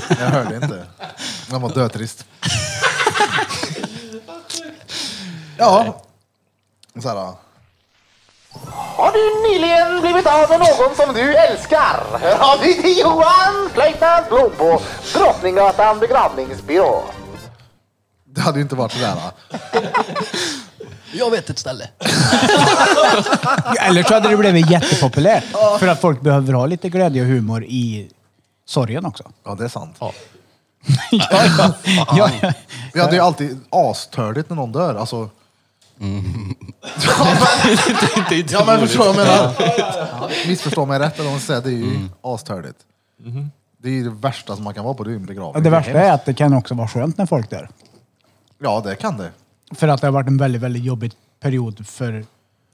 [0.09, 0.87] Jag hörde inte.
[1.51, 2.27] Den var dötrist.
[5.61, 5.95] Ja.
[7.03, 7.39] Så här, då.
[8.97, 12.03] Har du nyligen blivit av med någon som du älskar?
[12.21, 14.81] Hör av dig till Johan Flöjtnant Blom på
[15.15, 17.03] Drottninggatan begravningsbyrå.
[18.25, 19.17] det hade ju inte varit sådär.
[21.13, 21.89] Jag vet ett ställe.
[23.81, 25.45] Eller så hade det blivit jättepopulärt.
[25.79, 28.11] För att folk behöver ha lite glädje och humor i
[28.67, 29.25] sorgen också.
[29.45, 29.97] Ja, det är sant.
[30.01, 30.13] Ja,
[31.11, 31.45] ja.
[32.17, 32.53] ja, ja.
[32.95, 34.95] Vi hade ju alltid astördigt när någon dör.
[34.95, 35.29] Alltså,
[36.01, 36.07] Det
[38.35, 39.53] inte ja, men förstår vad jag menar?
[40.49, 42.79] Missförstå mig rätt, eller vad säger, det är ju astördigt.
[43.79, 45.63] Det är ju det värsta som man kan vara på, det är en begravning.
[45.63, 47.69] Det värsta är att det kan också vara skönt när folk dör.
[48.59, 49.31] Ja, det kan det.
[49.75, 52.25] För att det har varit en väldigt, väldigt jobbig period för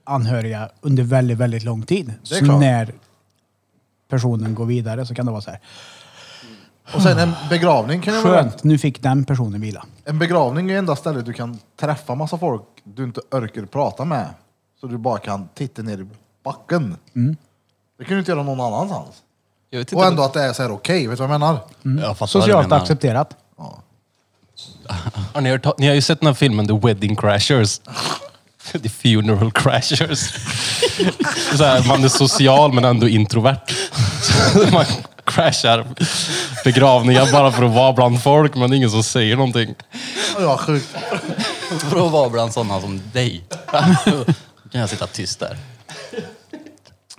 [0.04, 2.06] anhöriga under väldigt, väldigt lång tid.
[2.06, 2.60] Det är Så klart.
[2.60, 2.94] när
[4.08, 5.60] personen går vidare så kan det vara så här.
[6.94, 8.34] Och sen en begravning kan ju vara...
[8.42, 9.84] Skönt, nu fick den personen vila.
[10.04, 14.28] En begravning är enda stället du kan träffa massa folk du inte orkar prata med.
[14.80, 16.06] Så du bara kan titta ner i
[16.44, 16.96] backen.
[17.98, 19.14] Det kan du inte göra någon annanstans.
[19.70, 21.40] Jag vet Och inte, ändå att det är så här okej, vet du vad jag
[21.40, 21.58] menar?
[22.06, 22.82] Jag fattar vad du Socialt menar.
[22.82, 23.36] accepterat.
[25.34, 27.80] Har ni, hört, ni har ju sett den här filmen The Wedding Crashers.
[28.82, 30.18] The Funeral Crashers.
[31.56, 33.60] Så här, man är social men ändå introvert.
[34.22, 34.84] Så man
[35.24, 35.86] crashar
[36.66, 39.74] begravningar bara för att vara bland folk men ingen som säger någonting.
[40.38, 40.88] Ja, sjukt.
[41.90, 43.44] För att vara bland sådana som dig.
[44.62, 45.58] Då kan jag sitta tyst där.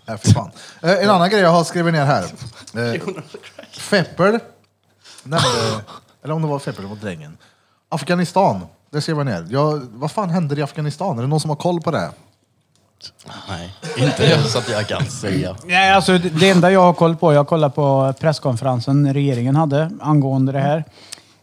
[0.05, 0.51] Ja, fy fan.
[0.81, 2.23] Eh, En annan grej jag har skrivit ner här.
[2.93, 3.01] Eh,
[3.71, 4.39] Feppel
[5.23, 5.47] nämnde,
[6.23, 7.37] eller om det var Feppel, det var drängen.
[7.89, 9.47] Afghanistan, det skrev jag ner.
[9.49, 11.17] Jag, vad fan händer i Afghanistan?
[11.17, 12.11] Är det någon som har koll på det?
[13.49, 15.55] Nej, inte så att jag kan säga.
[15.65, 20.51] Nej, alltså det, enda jag har koll på, jag kollar på presskonferensen regeringen hade angående
[20.51, 20.83] det här.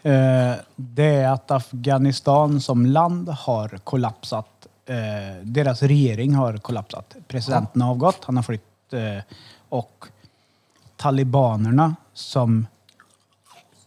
[0.03, 4.47] Eh, det är att Afghanistan som land har kollapsat.
[4.87, 4.97] Eh,
[5.43, 7.17] deras regering har kollapsat.
[7.29, 8.93] Presidenten har avgått, han har flytt.
[8.93, 9.23] Eh,
[9.69, 10.05] och
[10.97, 12.67] talibanerna som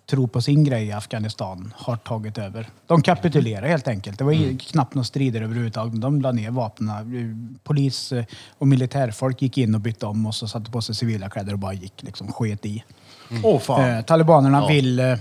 [0.07, 2.69] tror på sin grej i Afghanistan har tagit över.
[2.85, 4.17] De kapitulerar helt enkelt.
[4.17, 4.57] Det var mm.
[4.57, 6.01] knappt några strider överhuvudtaget.
[6.01, 7.59] De la ner vapnen.
[7.63, 8.25] Polis eh,
[8.57, 11.59] och militärfolk gick in och bytte om och så satte på sig civila kläder och
[11.59, 12.83] bara gick liksom sket i.
[13.43, 13.89] Åh fan.
[13.89, 15.17] Eh, talibanerna vill eh,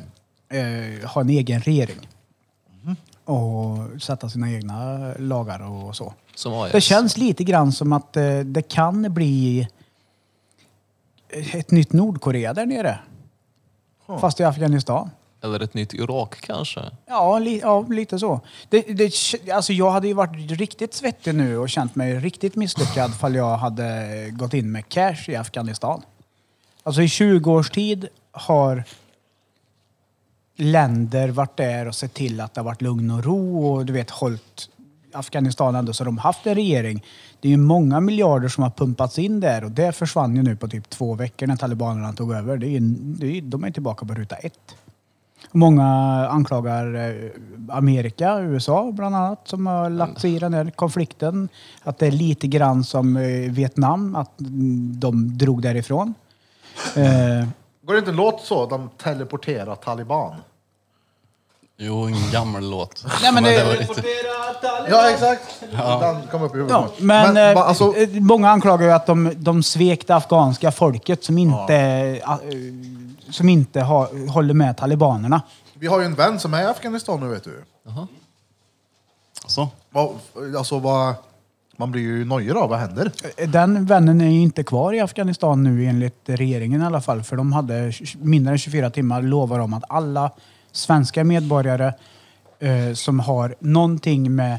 [1.04, 2.08] ha en egen regering.
[3.24, 6.14] Och sätta sina egna lagar och så.
[6.72, 9.68] Det känns lite grann som att eh, det kan bli
[11.52, 12.98] ett nytt Nordkorea där nere.
[14.06, 15.10] Fast i Afghanistan.
[15.42, 16.80] Eller ett nytt Irak kanske.
[17.06, 18.40] Ja, li, ja lite så.
[18.68, 19.12] Det, det,
[19.52, 23.56] alltså jag hade ju varit riktigt svettig nu och känt mig riktigt misslyckad fall jag
[23.56, 26.02] hade gått in med cash i Afghanistan.
[26.82, 28.84] Alltså i 20 års tid har
[30.56, 33.92] länder varit där och sett till att det har varit lugn och ro och du
[33.92, 34.68] vet hållit
[35.16, 37.04] Afghanistan ändå så de har haft en regering.
[37.40, 40.56] Det är ju många miljarder som har pumpats in där och det försvann ju nu
[40.56, 42.56] på typ två veckor när talibanerna tog över.
[42.56, 44.76] Det är, ju- det är, de är tillbaka på ruta ett.
[45.52, 45.84] Många
[46.30, 47.30] anklagar eh,
[47.76, 51.48] Amerika, USA bland annat, som har lagt sig i den här konflikten.
[51.82, 54.30] Att det är lite grann som eh, Vietnam, att
[55.00, 56.14] de drog därifrån.
[56.96, 57.48] Eh,
[57.82, 58.66] Går det inte en låt så?
[58.66, 60.34] De teleporterar taliban.
[61.78, 63.04] Jo, en gammal låt.
[63.22, 64.02] Nej, men det- var lite...
[64.90, 65.60] Ja, exakt.
[66.00, 66.76] Den kom upp i huvudet.
[66.76, 70.72] Ja, men Men, eh, alltså, eh, många anklagar ju att de, de svek det afghanska
[70.72, 71.74] folket som inte,
[72.24, 72.36] eh,
[73.30, 75.40] som inte har, håller med talibanerna.
[75.74, 77.64] vi har ju en vän som är i Afghanistan nu vet du.
[79.46, 79.68] Så.
[79.90, 80.10] Vad,
[80.58, 81.14] alltså vad...
[81.78, 83.12] Man blir ju nojig då, vad händer?
[83.46, 87.22] Den vännen är ju inte kvar i Afghanistan nu enligt regeringen i alla fall.
[87.22, 90.30] För de hade mindre än 24 timmar lovar om att alla
[90.76, 91.92] svenska medborgare
[92.58, 94.58] eh, som har någonting med,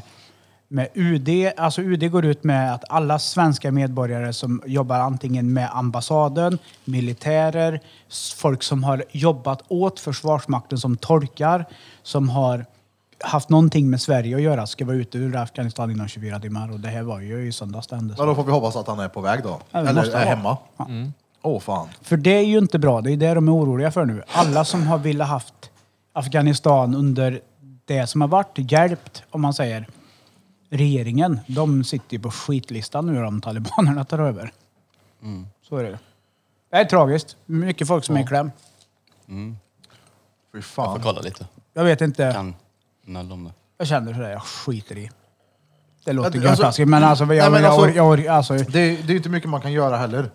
[0.68, 5.70] med UD, alltså UD går ut med att alla svenska medborgare som jobbar antingen med
[5.72, 7.80] ambassaden, militärer,
[8.36, 11.64] folk som har jobbat åt Försvarsmakten som tolkar,
[12.02, 12.66] som har
[13.20, 16.72] haft någonting med Sverige att göra ska vara ute ur Afghanistan inom 24 timmar.
[16.72, 18.14] Och det här var ju i söndags det hände.
[18.18, 19.60] Ja, då får vi hoppas att han är på väg då.
[19.70, 20.56] Ja, Eller är hemma.
[21.42, 21.88] Åh fan.
[22.02, 23.00] För det är ju inte bra.
[23.00, 24.22] Det är det de är oroliga för nu.
[24.32, 25.54] Alla som har velat haft
[26.18, 27.40] Afghanistan under
[27.84, 29.86] det som har varit hjälpt, om man säger
[30.70, 34.52] regeringen, de sitter ju på skitlistan nu om talibanerna tar över.
[35.68, 35.98] Så är det.
[36.70, 37.36] Det är tragiskt.
[37.46, 38.50] Mycket folk som är i kläm.
[39.26, 39.32] Fy
[40.52, 40.96] Jag fan.
[40.96, 41.46] får kolla lite.
[41.74, 42.32] Jag vet inte.
[42.32, 42.54] Kan
[43.04, 43.52] noll om det.
[43.78, 45.10] Jag känner sådär, jag skiter i.
[46.04, 48.78] Det låter alltså- taskigt, men alltså, jag, Nej, men jag, alltså- jag, jag, alltså, Det,
[48.80, 50.30] är- det är inte mycket man kan göra heller.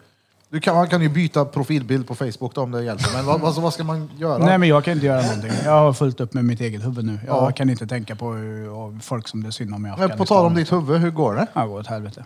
[0.53, 3.13] Du kan, man kan ju byta profilbild på Facebook då, om det hjälper.
[3.13, 4.37] Men vad, alltså, vad ska man göra?
[4.37, 5.51] Nej men jag kan inte göra någonting.
[5.63, 7.19] Jag har fullt upp med mitt eget huvud nu.
[7.27, 7.51] Jag Ja.
[7.51, 10.17] kan inte tänka på uh, folk som det är synd om i Men Afghanistan.
[10.17, 11.47] på tal om ditt huvud, hur går det?
[11.53, 12.25] Ja, går åt helvete.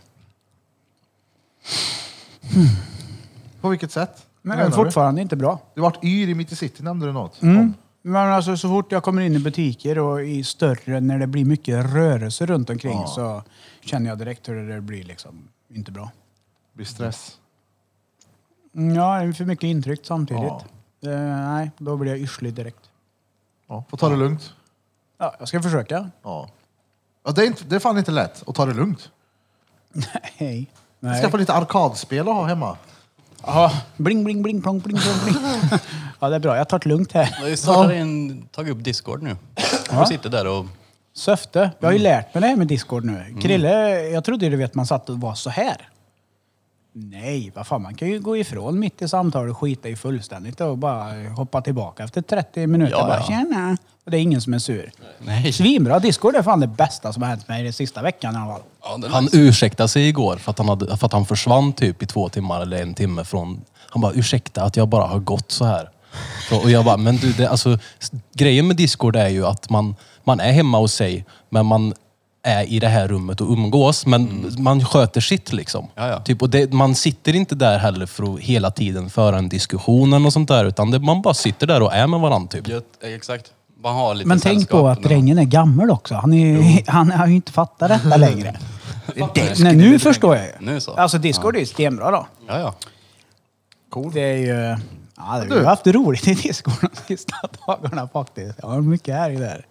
[3.61, 4.25] På vilket sätt?
[4.41, 5.53] Men menar fortfarande inte bra.
[5.53, 5.61] Du?
[5.75, 7.41] du vart yr i mitt i city, nämnde du något?
[7.41, 7.73] Mm.
[8.01, 11.45] Men alltså så fort jag kommer in i butiker och i större, när det blir
[11.45, 13.43] mycket rörelse runt omkring så
[13.81, 16.11] känner jag direkt hur det blir liksom inte bra.
[16.73, 17.37] Det blir stress.
[18.77, 20.43] Mm, Ja, det är för mycket intryck samtidigt.
[20.99, 21.11] Ja.
[21.11, 22.89] Eh, nej, då blir jag yrslig direkt.
[23.67, 24.53] Ja, får ta det lugnt.
[25.17, 26.09] Ja, jag ska försöka.
[26.23, 26.49] Ja.
[27.25, 29.09] Ja, det, är inte, det är fan inte lätt att ta det lugnt.
[30.21, 30.67] Hej.
[30.99, 31.21] Nej.
[31.21, 32.77] Skaffa lite arkadspel att ha hemma.
[33.45, 35.35] Ja, bling, bling, bling, plong, bling, plong, bling.
[36.19, 36.57] ja, det är bra.
[36.57, 37.47] Jag tar det lugnt här.
[37.49, 39.35] Ju startat in, tagit upp Discord nu.
[39.91, 40.65] Jag sitter där och...
[41.13, 41.71] Söfte.
[41.79, 43.37] Jag har ju lärt mig det här med Discord nu.
[43.41, 45.89] Krille, jag trodde du vet man satt och var så här.
[46.99, 50.61] Nej, vad fan man kan ju gå ifrån mitt i samtalet och skita i fullständigt
[50.61, 52.91] och bara hoppa tillbaka efter 30 minuter.
[52.97, 53.25] Ja, bara, ja.
[53.27, 53.77] Tjena!
[54.05, 54.91] Och det är ingen som är sur.
[55.19, 55.53] Nej.
[55.53, 55.99] Svinbra.
[55.99, 58.61] Discord är fan det bästa som har hänt mig den sista veckan i alla fall.
[59.11, 59.37] Han nice.
[59.37, 62.61] ursäktade sig igår för att, han hade, för att han försvann typ i två timmar
[62.61, 63.61] eller en timme från...
[63.89, 65.89] Han bara, ursäkta att jag bara har gått så här.
[66.49, 67.79] Så- Och jag bara, men du, det, alltså,
[68.33, 71.93] grejen med Discord är ju att man, man är hemma hos sig, men man
[72.47, 75.87] är i det här rummet och umgås, men man sköter sitt liksom.
[75.95, 76.19] Ja, ja.
[76.19, 80.25] Typ, och det, man sitter inte där heller för att hela tiden föra en diskussion
[80.25, 82.67] och sånt där, utan det, man bara sitter där och är med varandra typ.
[82.67, 83.51] Gött, exakt.
[83.83, 86.15] Man har lite Men tänk sällskap på att när man- drängen är gammal också.
[86.15, 88.55] Han, är, han har ju inte fattat detta längre.
[89.33, 90.51] Det, nej, nu förstår jag ju.
[90.59, 90.91] Nu så.
[90.93, 92.27] Alltså Discord är ju stenbra då.
[92.47, 92.73] Ja, ja.
[94.13, 94.77] Det är ju...
[95.17, 95.55] Ja, Du.
[95.59, 97.35] har haft roligt i Discord de sista
[97.67, 98.55] dagarna faktiskt.
[98.61, 99.65] Jag har mycket här i där.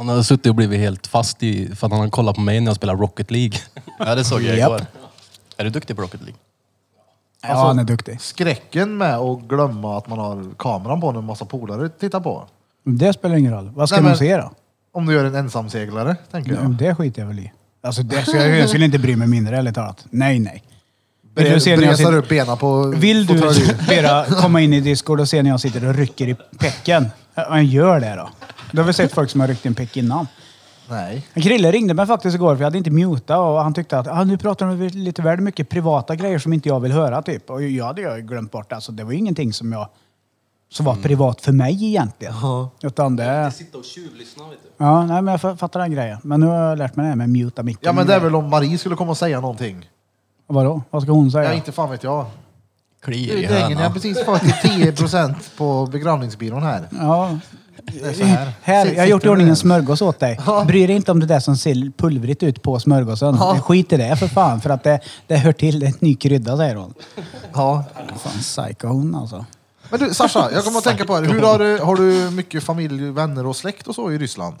[0.00, 2.60] Han har suttit och blivit helt fast i, för att han har kollat på mig
[2.60, 3.58] när jag spelar Rocket League.
[3.98, 4.68] Ja, det såg jag Japp.
[4.70, 4.86] igår.
[5.56, 6.36] Är du duktig på Rocket League?
[7.42, 8.20] Ja, Alltså- han är duktig.
[8.20, 12.44] Skräcken med att glömma att man har kameran på när en massa polare tittar på.
[12.84, 13.70] Det spelar ingen roll.
[13.74, 14.50] Vad ska Nej, man men- se då?
[14.92, 16.70] Om du gör en ensamseglare, tänker jag.
[16.70, 17.52] Det skiter jag väl i.
[17.82, 20.04] Alltså, det, så jag, jag skulle inte bry mig mindre ärligt talat.
[20.10, 20.62] Nej, nej.
[21.34, 23.76] Vill du se när jag Bresar sitter, upp benen på vill du fåtöljen.
[23.88, 27.08] Bera, komma in i Discord och se när jag sitter och rycker i pecken?
[27.34, 28.28] Ja, men gör det då.
[28.72, 30.26] Du har väl sett folk som har ryckt en peck innan?
[30.88, 31.26] Nej.
[31.34, 34.24] Krille ringde mig faktiskt igår för jag hade inte mutat och han tyckte att ah,
[34.24, 37.50] nu pratar de lite väl mycket privata grejer som inte jag vill höra typ.
[37.50, 38.92] Och jag hade ju glömt bort alltså.
[38.92, 39.88] Det var ju ingenting som jag
[40.72, 42.34] som var privat för mig egentligen.
[42.82, 43.52] Utan det...
[43.54, 44.84] Sitta och tjuvlyssna vet du.
[44.84, 46.18] Ja, nej men jag fattar den grejen.
[46.22, 47.80] Men nu har jag lärt mig det här med muta micken.
[47.82, 49.90] Ja men det är väl om Marie skulle komma och säga någonting.
[50.46, 50.82] Vadå?
[50.90, 51.44] Vad ska hon säga?
[51.44, 52.26] Ja, inte fan vet jag.
[53.02, 53.92] Kliar Du, i Drängen, jag har hönan.
[53.92, 56.88] precis fått till 10% på begravningsbyrån här.
[56.90, 57.38] Ja.
[58.16, 58.86] Så här.
[58.86, 60.40] Jag har gjort i ordning en smörgås åt dig.
[60.46, 60.64] Ja.
[60.64, 63.36] Bry dig inte om det där som ser pulvrigt ut på smörgåsen.
[63.40, 63.60] Ja.
[63.60, 65.80] Skit i det för fan, för att det, det hör till.
[65.80, 66.94] Det är en ny krydda, säger hon.
[67.52, 67.84] Ja.
[68.18, 69.44] Fan, psycho hon alltså.
[69.90, 71.26] Men du Sasha, jag kommer att tänka på det.
[71.26, 74.56] Hur har du, har du mycket familj, vänner och släkt och så i Ryssland?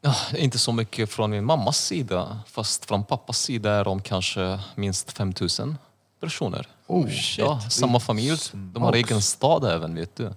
[0.00, 4.60] Ja, inte så mycket från min mammas sida, fast från pappas sida är de kanske
[4.74, 5.78] minst 5000
[6.20, 6.68] personer.
[6.86, 8.38] Oh, Ja, samma familj.
[8.52, 10.32] De har egen stad även, vet du.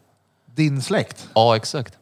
[0.57, 1.27] Din släkt?
[1.33, 1.93] Ja, exakt.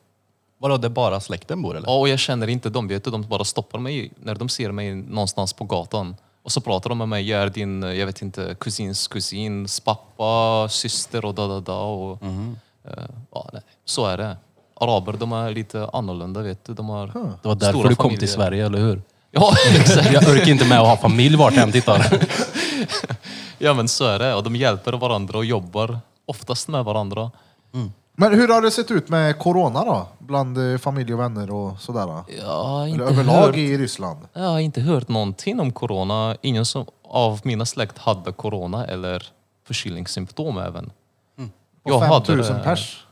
[0.57, 1.87] Vadå, det är bara släkten bor eller?
[1.87, 3.11] Ja, och jag känner inte dem, vet du.
[3.11, 6.15] De bara stoppar mig när de ser mig någonstans på gatan.
[6.43, 7.29] Och så pratar de med mig.
[7.29, 11.79] Jag är din, jag vet inte, kusins kusins pappa, syster och da da da.
[11.81, 13.61] Och, eh, ja, nej.
[13.85, 14.37] Så är det.
[14.79, 16.73] Araber, de är lite annorlunda, vet du.
[16.73, 17.07] De har
[17.41, 18.19] Det var därför stora du kom familjer.
[18.19, 19.01] till Sverige, eller hur?
[19.31, 20.11] Ja, exakt.
[20.13, 22.19] Jag orkar inte med att ha familj vart jag än tittar.
[23.57, 24.33] Ja, men så är det.
[24.35, 27.31] Och de hjälper varandra och jobbar oftast med varandra.
[28.15, 30.07] Men hur har det sett ut med corona då?
[30.19, 32.23] Bland eh, familj och vänner och sådär?
[32.41, 34.19] Jag har inte Eller överlag hört i Ryssland?
[34.33, 36.35] Jag har inte hört någonting om corona.
[36.41, 39.27] Ingen som, av mina släkt hade corona eller
[39.67, 40.91] förkylningssymptom även.
[41.83, 42.63] På Jag hade 5000 det.
[42.63, 43.05] pers?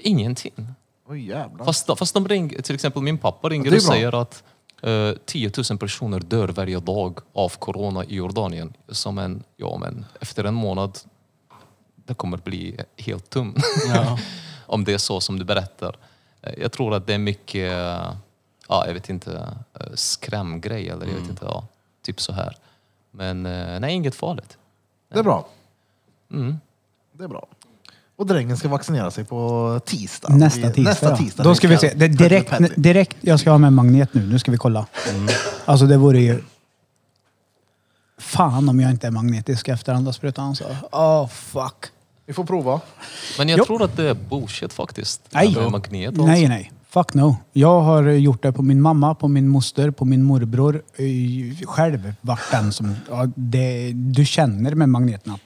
[0.00, 0.66] Ingenting.
[1.08, 1.64] Oj jävlar.
[1.64, 3.94] Fast, fast de ringer, till exempel min pappa ringer Ja, det är och bra.
[3.94, 4.42] säger att
[5.16, 8.72] eh, 10 000 personer dör varje dag av corona i Jordanien.
[8.88, 10.98] Som en, ja men efter en månad,
[12.08, 13.56] det kommer bli helt tom.
[14.66, 15.96] Om det är så som du berättar.
[16.56, 17.72] Jag tror att det är mycket,
[18.68, 19.54] ja jag vet inte,
[19.94, 21.64] skrämgrej eller jag vet inte, ja,
[22.02, 22.56] typ så här.
[23.10, 24.58] Men eh, nej, inget farligt.
[25.12, 25.48] Det är bra.
[26.30, 26.58] Mm.
[27.12, 27.46] Det är bra.
[28.16, 30.28] Och drängen ska vaccinera sig på tisdag.
[30.28, 30.82] Nästa tisdag.
[30.82, 31.16] Nästa ja.
[31.16, 31.42] tisdag.
[31.42, 31.92] Då ska vi se.
[31.96, 34.26] Det, direkt, direkt, jag ska ha med magnet nu.
[34.26, 34.86] Nu ska vi kolla.
[35.10, 35.28] Mm.
[35.64, 36.42] Alltså det vore ju...
[38.18, 40.56] Fan om jag inte är magnetisk efter andra sprutan.
[40.56, 40.64] Så.
[40.92, 41.86] Oh fuck.
[42.28, 42.80] Vi får prova.
[43.38, 43.64] Men jag Jo.
[43.64, 45.22] tror att det är bullshit faktiskt.
[45.30, 45.46] Nej.
[45.48, 46.14] Det här med magnet.
[46.16, 46.72] Nej, nej.
[46.88, 47.36] Fuck no.
[47.52, 50.82] Jag har gjort det på min mamma, på min moster, på min morbror.
[50.96, 52.94] Eh, Själv vart den som...
[53.10, 55.40] Ja, det, du känner med magneten att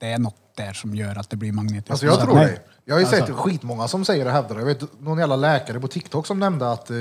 [0.00, 1.90] det är något där som gör att det blir magnetiskt.
[1.90, 2.46] Alltså jag tror nej.
[2.46, 2.58] det.
[2.84, 3.26] Jag har ju Alltså.
[3.26, 4.60] sett skitmånga som säger och hävdar det.
[4.60, 6.96] Jag vet någon jävla läkare på TikTok som nämnde att eh,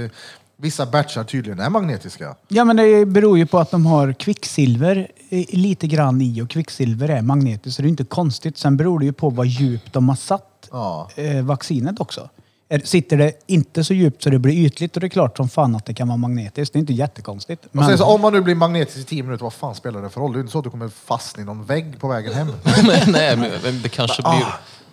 [0.57, 2.35] vissa batchar tydligen är magnetiska.
[2.47, 5.07] Ja men det beror ju på att de har kvicksilver
[5.49, 8.57] lite grann i och kvicksilver är magnetiskt så det är inte konstigt.
[8.57, 11.09] Sen beror det ju på vad djupt de har satt Ja.
[11.15, 12.29] eh, vaccinet också.
[12.69, 15.49] Är- Sitter det inte så djupt så det blir ytligt och det är klart som
[15.49, 16.73] fan att det kan vara magnetiskt.
[16.73, 17.63] Det är inte jättekonstigt.
[17.73, 20.21] Sen så, om man nu blir magnetisk i 10 minuter, vad fan spelar det för
[20.21, 20.33] roll?
[20.33, 22.47] Det är inte så att du kommer fastna i någon vägg på vägen hem.
[22.83, 24.45] nej, nej, men men det kanske blir...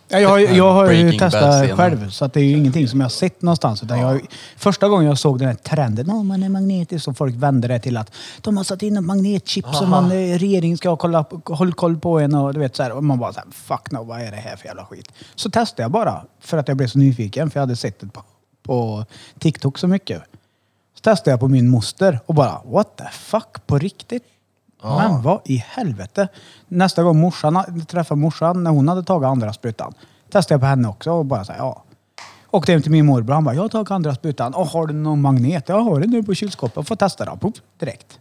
[0.09, 1.77] ja, jag, har- jag har ju Breaking testat Bad-scenen.
[1.77, 3.83] själv så att det är ju ingenting som jag har sett någonstans.
[3.83, 4.21] Utan jag,
[4.57, 7.79] första gången jag såg den här trenden, oh, man är magnetisk och folk vände det
[7.79, 8.11] till att
[8.41, 12.19] de har satt in ett magnetchip som man, eh, regeringen ska kolla, håll koll på
[12.21, 12.93] en och du vet så här.
[12.93, 15.09] Och man bara så här, fuck no, vad är det här för jävla skit?
[15.35, 18.07] Så testade jag bara för att jag blev så nyfiken för jag hade sett det
[18.07, 18.23] på,
[18.63, 19.05] på
[19.39, 20.23] TikTok så mycket.
[20.95, 24.23] Så testade jag på min moster och bara what the fuck på riktigt?
[24.85, 26.29] Men vad i helvete?
[26.69, 29.95] Nästa gång morsan träffade morsan när hon hade tagit andra sprutan.
[30.33, 31.85] Testade jag på henne också och bara så här, ja.
[32.51, 34.55] Åkte hem till min morbror han bara, jag har tagit andra sprutan.
[34.55, 35.69] Och har du någon magnet?
[35.69, 36.77] Jag har det nu på kylskåpet.
[36.77, 37.37] Jag får testa då.
[37.37, 38.19] Puff, direkt.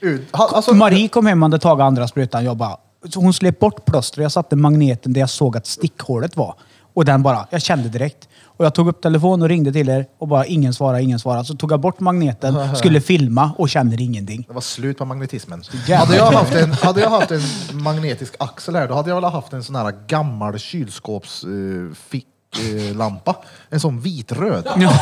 [0.00, 0.36] Ut.
[0.36, 2.44] Ha, alltså, Marie kom hem och hade tagit andra sprutan.
[2.44, 2.76] Jag bara,
[3.08, 4.22] så hon slet bort plåstret.
[4.22, 6.54] Jag satte magneten där jag såg att stickhålet var.
[6.94, 8.28] Och den bara, jag kände direkt.
[8.56, 11.44] Och jag tog upp telefonen och ringde till er och bara ingen svarade, ingen svarade.
[11.44, 14.44] Så tog jag bort magneten, skulle filma och kände ingenting.
[14.48, 15.62] Det var slut på magnetismen.
[15.98, 17.40] Hade jag, haft en, hade jag haft en
[17.72, 23.36] magnetisk axel här, då hade jag väl haft en sån här gammal kylskåpsficklampa.
[23.70, 24.66] en sån vitröd.
[24.66, 24.82] ja,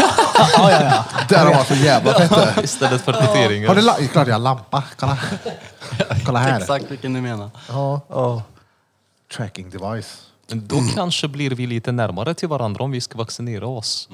[0.56, 1.04] ja, ja.
[1.28, 2.54] Där var så jävla fett det.
[2.64, 3.68] Istället för titeringar.
[3.68, 4.82] Har du la- Klart jag har lampa.
[4.98, 5.18] Kolla.
[6.26, 6.60] Kolla här.
[6.60, 7.50] Exakt vilken du menar.
[7.68, 8.42] Ja.
[9.36, 10.26] Tracking device.
[10.52, 14.08] Då kanske blir vi lite närmare till varandra om vi ska vaccinera oss.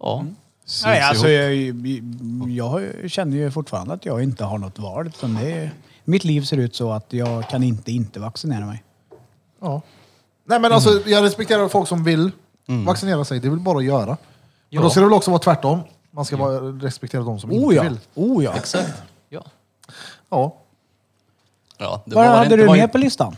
[0.00, 0.24] Ja.
[0.84, 1.84] Nej, alltså, jag,
[2.48, 5.06] jag känner ju fortfarande att jag inte har något val.
[5.06, 5.70] Utan det är,
[6.04, 8.82] mitt liv ser ut så att jag kan inte inte vaccinera mig.
[9.60, 9.80] Ja.
[10.44, 12.30] Nej men alltså, jag respekterar folk som vill
[12.66, 13.40] vaccinera sig.
[13.40, 14.16] Det är väl bara att göra.
[14.70, 15.80] Men då ska det väl också vara tvärtom.
[16.10, 17.98] Man ska vara, respektera de som inte Oh ja, vill.
[18.14, 18.52] oh ja.
[18.56, 19.02] Exakt.
[19.28, 19.44] Ja.
[20.30, 20.56] Ja.
[21.78, 23.36] Ja, det Vad var hade inte- du var med inte- på listan?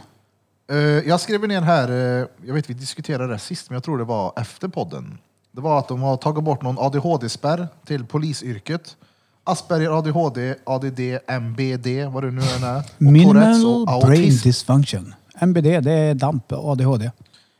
[0.68, 3.98] Eh, jag skrev ner här, eh, jag vet vi diskuterade det sist, men jag tror
[3.98, 5.18] det var efter podden.
[5.52, 8.96] Det var att de har tagit bort någon ADHD-spärr till polisyrket.
[9.44, 12.82] Asperger, ADHD, ADD, MBD, vad det nu än är.
[12.98, 15.14] Minimal brain dysfunction.
[15.40, 17.10] MBD, det är DAMP ADHD.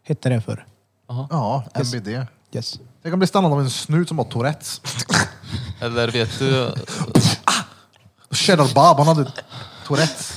[0.02, 0.66] Hette det för.
[1.08, 2.08] Ja, MBD.
[2.52, 2.80] Yes.
[3.02, 4.80] Det kan bli stannad av en snut som har Tourettes.
[5.80, 6.72] Eller vet du,
[8.30, 9.32] Cheddar Bob, han hade
[9.86, 10.35] Tourettes.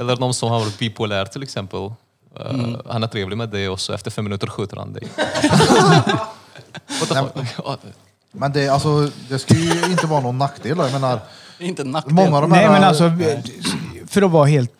[0.00, 1.80] Eller någon som har varit bipolär till exempel.
[1.80, 1.90] Eh,
[2.88, 5.08] Han är trevlig med dig och så efter fem minuter skjuter han dig.
[8.32, 10.78] Men det, alltså, det ska ju inte vara någon nackdel.
[10.78, 11.20] Jag menar,
[11.58, 12.14] Inte nackdel.
[12.14, 12.72] många av de Nej här...
[12.72, 13.12] men alltså,
[14.06, 14.70] för att vara helt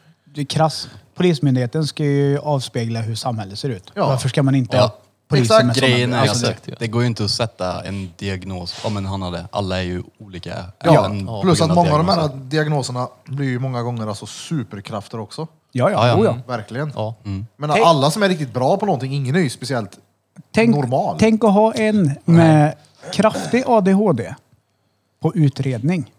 [0.48, 0.88] krass.
[1.14, 3.90] Polismyndigheten ska ju avspegla hur samhället ser ut.
[3.94, 4.06] Ja.
[4.06, 4.98] Varför ska man inte Ja.
[5.30, 5.80] Ha poliser Exakt.
[5.80, 6.74] Grejen är alltså, exakt, ja.
[6.78, 8.80] det går ju inte att sätta en diagnos.
[8.84, 10.64] Ja men han hade, alla är ju olika.
[10.84, 12.50] Ja, även på plus grund att många av de här diagnoser.
[12.50, 15.46] diagnoserna blir ju många gånger alltså superkrafter också.
[15.72, 16.06] Ja, ja.
[16.06, 16.16] Ja, ja.
[16.16, 16.36] Oh, ja.
[16.46, 16.92] Verkligen.
[16.94, 17.14] Ja.
[17.56, 19.98] Men Tänk- alla som är riktigt bra på någonting, ingen är ju speciellt
[20.52, 21.16] Tänk, normal.
[21.18, 22.74] tänk att ha en med
[23.12, 24.34] kraftig ADHD
[25.22, 26.12] på utredning.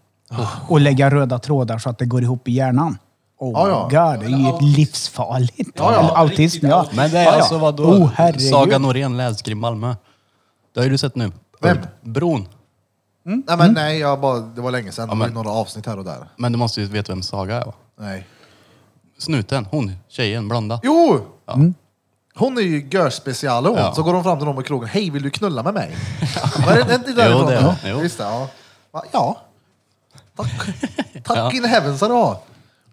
[0.68, 2.98] Och lägga röda trådar så att det går ihop i hjärnan.
[3.42, 3.82] Oh Ja, my ja.
[4.12, 5.72] god, det är ju ett livsfarligt.
[5.76, 6.00] Ja, ja.
[6.00, 6.86] Eller autism, ja.
[6.94, 7.38] Men det är ja, ja.
[7.38, 7.84] alltså vadå?
[7.84, 8.50] Oh, herregud.
[8.50, 9.96] Saga Norén, läskrim Malmö.
[10.74, 11.32] Det har ju du sett nu.
[11.62, 11.78] Vem?
[12.02, 12.48] Bron.
[13.24, 15.10] Nej, men nej, jag bara, det var länge sedan.
[15.10, 16.28] Det var ju men- några avsnitt här och där.
[16.38, 17.74] Men du måste ju veta vem Saga är va?
[18.00, 18.28] Nej.
[19.18, 20.80] Snuten, hon, tjejen, blonda.
[20.84, 21.20] Jo!
[22.36, 23.78] Hon är ju görspecial hon.
[23.78, 23.94] Ja.
[23.94, 24.90] Så går hon fram till någon på krogen.
[24.90, 25.96] Hej, vill du knulla med mig?
[26.66, 27.46] Var det inte därifrån?
[27.48, 27.78] det är det.
[27.90, 28.00] Jo.
[28.00, 28.48] Visst det, ja.
[28.92, 29.38] Va, Ja.
[30.36, 30.52] Tack.
[31.24, 32.42] Tack in heaven ska du ha.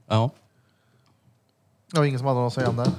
[0.08, 0.30] Ja.
[1.92, 2.90] Det var ingen som hade något att säga om det.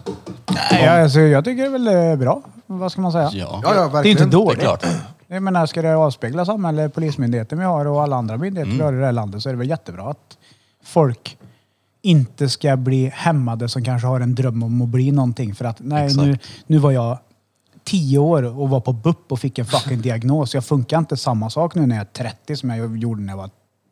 [0.71, 2.41] Nej, alltså, jag tycker det är väl eh, bra.
[2.65, 3.29] Vad ska man säga?
[3.33, 3.61] Ja.
[3.63, 4.59] Ja, ja, Det är inte dåligt.
[4.59, 4.85] Det är klart.
[5.31, 8.93] Jag menar, ska det avspegla samhället, polismyndigheten vi har och alla andra myndigheter vi har
[8.93, 10.37] i det här landet så är det väl jättebra att
[10.83, 11.37] folk
[12.01, 15.55] inte ska bli hämmade som kanske har en dröm om att bli någonting.
[15.55, 16.37] För att nej, nu,
[16.67, 17.17] nu var jag
[17.83, 20.53] tio år och var på BUP och fick en fucking diagnos.
[20.53, 23.37] Jag funkar inte samma sak nu när jag är 30 som jag gjorde när jag
[23.37, 23.49] var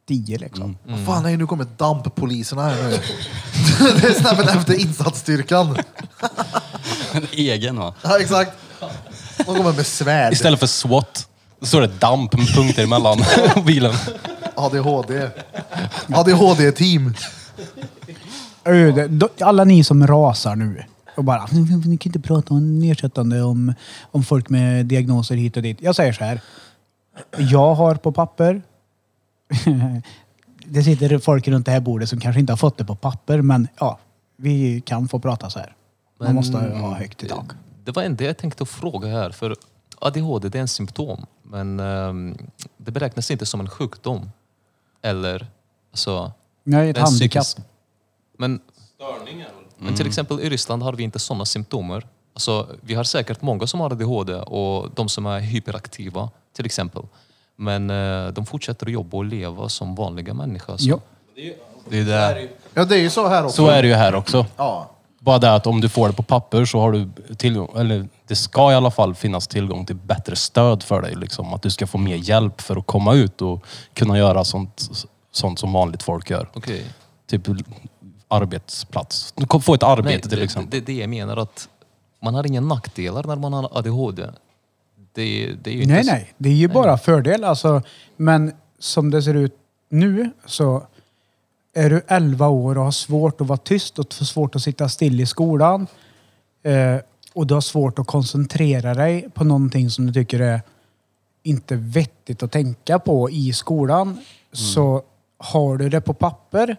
[0.07, 0.77] 10 liksom.
[0.87, 2.89] Vad fan, nej, nu kommer damppoliserna här nu.
[4.01, 5.77] det är snabbt efter insatsstyrkan.
[7.13, 7.93] En egen va?
[8.03, 8.51] Ja, exakt.
[9.37, 10.33] De kommer med svärd.
[10.33, 11.27] Istället för SWAT.
[11.59, 13.17] Då står det DAMP med punkter emellan
[13.65, 13.93] bilen.
[14.55, 15.29] ADHD.
[16.15, 17.13] ADHD-team.
[18.65, 20.83] Ö, det- då- Alla ni som rasar nu
[21.17, 21.47] och bara,
[21.85, 23.73] ni kan inte prata om nedsättande om,
[24.11, 25.77] om folk med diagnoser hit och dit.
[25.81, 26.41] Jag säger så här.
[27.37, 28.61] Jag har på papper,
[30.65, 33.41] det sitter folk runt det här bordet som kanske inte har fått det på papper,
[33.41, 33.99] men ja,
[34.35, 35.75] vi kan få prata så här.
[36.19, 37.45] Man Men- måste ha högt i tak.
[37.83, 39.29] Det var en det jag tänkte fråga här.
[39.29, 39.55] För
[39.99, 41.25] ADHD det är en symptom.
[41.43, 42.37] Men ehm,
[42.77, 44.31] det beräknas inte som en sjukdom.
[45.01, 45.47] Eller
[45.91, 46.31] alltså,
[46.63, 47.43] Nej, ett det är en handikapp.
[47.43, 47.57] psykisk-
[48.37, 48.59] Men,
[49.77, 52.07] men till exempel i Ryssland har vi inte sådana symptomer.
[52.33, 57.03] Alltså, vi har säkert många som har ADHD och de som är hyperaktiva till exempel.
[57.57, 60.77] Men eh, de fortsätter att jobba och leva som vanliga människor.
[60.77, 60.89] Så.
[60.89, 60.99] Ja.
[61.89, 62.49] Det är det.
[62.73, 63.55] Ja, det är ju så här också.
[63.55, 64.45] Så är det ju här också.
[64.57, 64.89] Ja.
[65.19, 68.35] Bara det att om du får det på papper så har du tillgång, eller det
[68.35, 71.15] ska i alla fall finnas tillgång till bättre stöd för dig.
[71.15, 71.53] Liksom.
[71.53, 75.59] Att du ska få mer hjälp för att komma ut och kunna göra sånt, sånt
[75.59, 76.49] som vanligt folk gör.
[76.53, 76.85] Okej.
[77.27, 77.41] Typ
[78.27, 79.33] arbetsplats.
[79.37, 80.79] Du få ett arbete Nej, till det, exempel.
[80.79, 81.69] det, det jag menar att
[82.21, 84.27] man har inga nackdelar när man har ADHD.
[85.17, 86.33] Det, det är ju inte Nej, så- nej.
[86.37, 87.43] Det är ju bara fördel.
[87.43, 87.81] Alltså,
[88.17, 89.55] men som det ser ut
[89.89, 90.87] nu så
[91.73, 95.21] är du 11 år och har svårt att vara tyst och svårt att sitta still
[95.21, 95.87] i skolan
[96.63, 96.95] eh,
[97.33, 100.61] och du har svårt att koncentrera dig på någonting som du tycker är
[101.43, 104.17] inte vettigt att tänka på i skolan
[104.51, 105.01] så
[105.37, 106.75] har du det på papper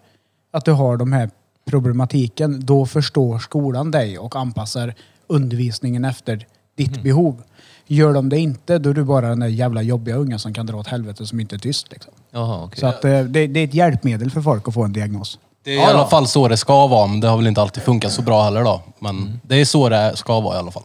[0.51, 1.31] att du har de här
[1.65, 4.95] problematiken, då förstår skolan dig och anpassar
[5.27, 6.47] undervisningen efter
[6.77, 7.43] ditt behov.
[7.91, 10.67] Gör de det inte, då är du bara den där jävla jobbiga ungen som kan
[10.67, 11.93] dra åt helvete som inte är tyst.
[11.93, 12.13] Liksom.
[12.31, 12.81] Jaha, okej.
[12.81, 15.39] Så att, eh, det, det är ett hjälpmedel för folk att få en diagnos.
[15.65, 17.83] Det är i alla fall så det ska vara, men det har väl inte alltid
[17.83, 18.83] funkat så bra heller då.
[18.99, 20.83] Men det är så det ska vara i alla fall.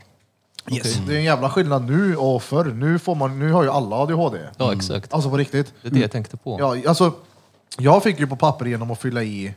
[0.66, 2.66] Det är en jävla skillnad nu och förr.
[2.66, 4.38] Nu, får man, nu har ju alla ADHD.
[4.58, 5.14] Ja, exakt.
[5.14, 5.74] Alltså på riktigt.
[5.82, 6.58] Det är det jag tänkte på.
[6.60, 7.12] Ja, alltså,
[7.78, 9.54] jag fick ju på papper genom att fylla i,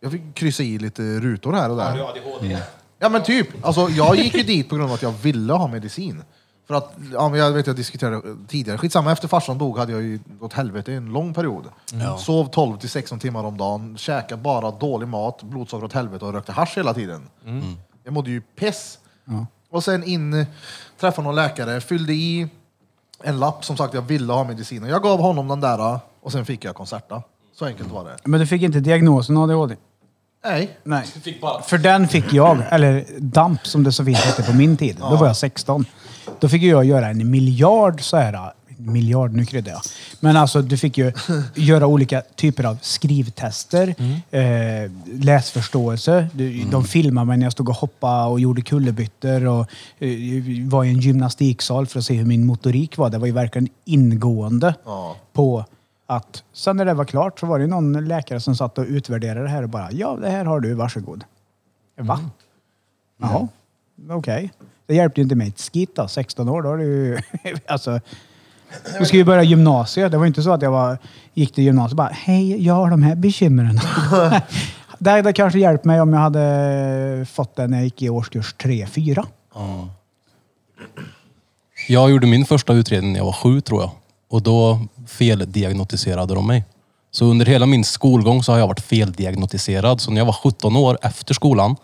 [0.00, 2.06] jag fick kryssa i lite rutor här och där.
[2.98, 5.66] Ja men typ, alltså, jag gick ju dit på grund av att jag ville ha
[5.66, 6.22] medicin.
[6.66, 10.02] För att, ja, men jag vet jag diskuterade tidigare, skitsamma, efter farsan dog hade jag
[10.02, 11.66] ju gått helvete i en lång period.
[12.18, 16.32] Sov 12 till 16 timmar om dagen, käkade bara dålig mat, blodsocker åt helvete och
[16.32, 17.28] rökte hasch hela tiden.
[18.04, 18.98] Jag mådde ju piss.
[19.70, 20.46] Och sen in,
[21.00, 22.48] träffade någon läkare, fyllde i
[23.22, 24.82] en lapp som sagt jag ville ha medicin.
[24.82, 27.22] Och Jag gav honom den där och sen fick jag Concerta.
[27.54, 28.16] Så enkelt var det.
[28.24, 29.76] Men du fick inte diagnosen ADHD?
[30.44, 30.78] Nej.
[30.84, 31.06] Nej.
[31.64, 34.96] För den fick jag, eller DAMP som det så fint hette på min tid.
[34.96, 35.84] Då var jag 16.
[36.42, 39.80] Då fick ju jag göra en miljard så här, miljard, nu kryddar jag.
[40.20, 41.12] Men alltså du fick ju
[41.54, 43.94] göra olika typer av skrivtester,
[44.30, 46.28] eh, läsförståelse.
[46.32, 49.60] Du, De filmade mig när jag stod och hoppade och gjorde kullerbyttor och
[49.98, 50.08] eh,
[50.68, 53.10] var i en gymnastiksal för att se hur min motorik var.
[53.10, 55.16] Det var ju verkligen ingående Ja.
[55.32, 55.64] på
[56.06, 59.42] att sen när det var klart så var det någon läkare som satt och utvärderade
[59.42, 61.24] det här och bara ja, det här har du, varsågod.
[62.00, 62.20] Va?
[63.20, 63.48] Jaha,
[64.10, 64.50] okej.
[64.92, 67.18] Det hjälpte ju inte mig ett skit då, 16 år, då har du ju...
[67.66, 68.00] alltså,
[68.98, 70.12] du ska ju börja gymnasiet.
[70.12, 70.98] Det var inte så att jag var,
[71.34, 73.80] gick till gymnasiet och bara hej, jag har de här bekymren.
[74.98, 78.54] det hade kanske hjälpt mig om jag hade fått det när jag gick i årskurs
[78.58, 79.26] 3-4.
[81.88, 83.90] Jag gjorde min första utredning när jag var sju tror jag.
[84.28, 86.64] Och då feldiagnostiserade de mig.
[87.10, 90.00] Så under hela min skolgång så har jag varit feldiagnostiserad.
[90.00, 91.76] Så när jag var 17 år efter skolan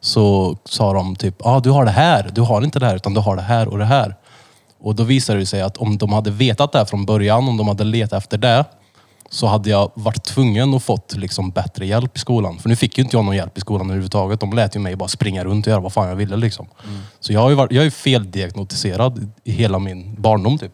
[0.00, 2.96] så sa de typ, ja ah, du har det här, du har inte det här
[2.96, 4.16] utan du har det här och det här.
[4.80, 7.56] Och då visade det sig att om de hade vetat det här från början, om
[7.56, 8.64] de hade letat efter det,
[9.30, 12.58] så hade jag varit tvungen att fått liksom bättre hjälp i skolan.
[12.58, 14.40] För nu fick ju inte jag någon hjälp i skolan överhuvudtaget.
[14.40, 16.36] De lät ju mig bara springa runt och göra vad fan jag ville.
[16.36, 16.66] Liksom.
[17.20, 20.72] Så jag har ju varit, jag är feldiagnostiserad i hela min barndom typ.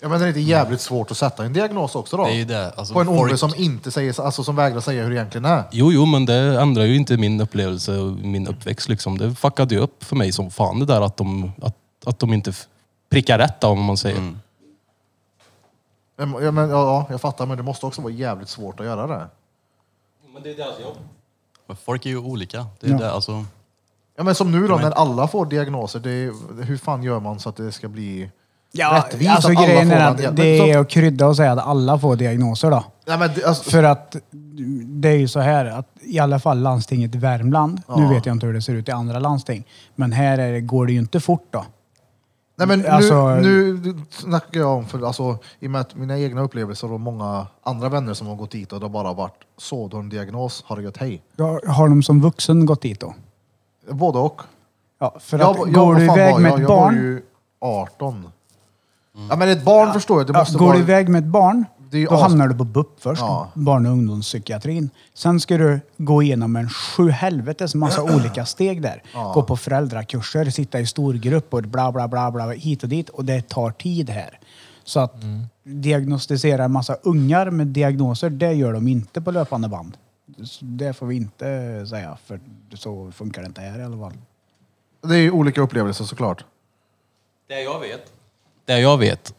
[0.00, 2.24] Ja, men det är inte jävligt svårt att sätta en diagnos också då?
[2.24, 2.70] Det är ju det.
[2.76, 5.44] Alltså, På en unge folk- som inte säger, alltså som vägrar säga hur det egentligen
[5.44, 5.64] är.
[5.72, 8.88] Jo, jo, men det ändrar ju inte min upplevelse och min uppväxt.
[8.88, 9.18] Liksom.
[9.18, 11.76] Det fuckade ju upp för mig som fan det där att de, att,
[12.06, 12.66] att de inte f-
[13.10, 14.34] prickar rätt om man säger.
[16.16, 19.06] Men, ja, men, ja, jag fattar, men det måste också vara jävligt svårt att göra
[19.06, 19.26] det.
[20.34, 20.96] Men det är deras jobb.
[21.66, 22.66] Men Folk är ju olika.
[22.80, 23.12] Det är det.
[23.12, 23.44] Alltså,
[24.16, 27.40] Ja, men som nu då, när alla får diagnoser, det är, hur fan gör man
[27.40, 28.30] så att det ska bli
[28.72, 29.30] Ja, rättvist?
[29.30, 30.44] alltså att alla grejen får är den att hjälpen?
[30.46, 32.84] det Så- är att krydda och säga att alla får diagnoser då.
[33.06, 34.16] Nej, men, det- alltså, För att
[34.84, 38.46] det är ju så här att i alla fall landstinget Värmland, nu vet jag inte
[38.46, 39.64] hur det ser ut i andra landsting,
[39.94, 41.64] men här är det, går det ju inte fort då.
[42.56, 46.18] Nej, men Alltså- nu, nu snackar jag om, för, alltså, i och med att mina
[46.18, 49.34] egna upplevelser och många andra vänner som har gått dit och det har bara varit
[49.56, 51.22] så, du har en diagnos, har det gött hej.
[51.38, 53.14] Har har de som vuxen gått dit då?
[53.90, 54.40] Både och.
[55.00, 56.56] Ja, för att jag, går vad du fan iväg var med jag?
[56.56, 57.22] ett Jag var barn, ju
[57.60, 58.30] 18.
[59.30, 60.76] Ja men ett barn förstår jag, det ja, måste går vara...
[60.76, 63.20] du iväg med ett barn, Det är ju då as- hamnar du på BUP först.
[63.20, 63.48] Ja.
[63.54, 64.90] Barn och ungdomspsykiatrin.
[65.14, 69.02] Sen ska du gå igenom en sju helvetes massa olika steg där.
[69.34, 73.08] Gå på föräldrakurser, sitta i storgrupp och bla bla bla bla hit och dit.
[73.08, 74.38] Och det tar tid här.
[74.84, 75.46] Så att Mm.
[75.64, 79.96] diagnostisera en massa ungar med diagnoser, det gör de inte på löpande band.
[80.44, 82.40] Så Det får vi inte säga, för
[82.74, 84.12] så funkar det inte här i alla fall.
[85.02, 86.44] Det är ju olika upplevelser såklart.
[87.48, 88.12] Det jag vet.
[88.68, 89.34] Det jag vet.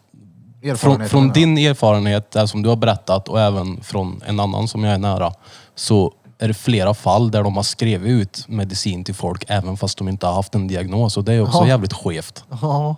[0.77, 4.83] Från, från din erfarenhet, det som du har berättat och även från en annan som
[4.83, 5.33] jag är nära,
[5.75, 9.97] så är det flera fall där de har skrivit ut medicin till folk även fast
[9.97, 11.17] de inte har haft en diagnos.
[11.17, 11.67] Och det är också Ja.
[11.67, 12.43] jävligt skevt.
[12.61, 12.95] Ja.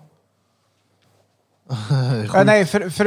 [2.33, 3.05] Ja, nej, för, för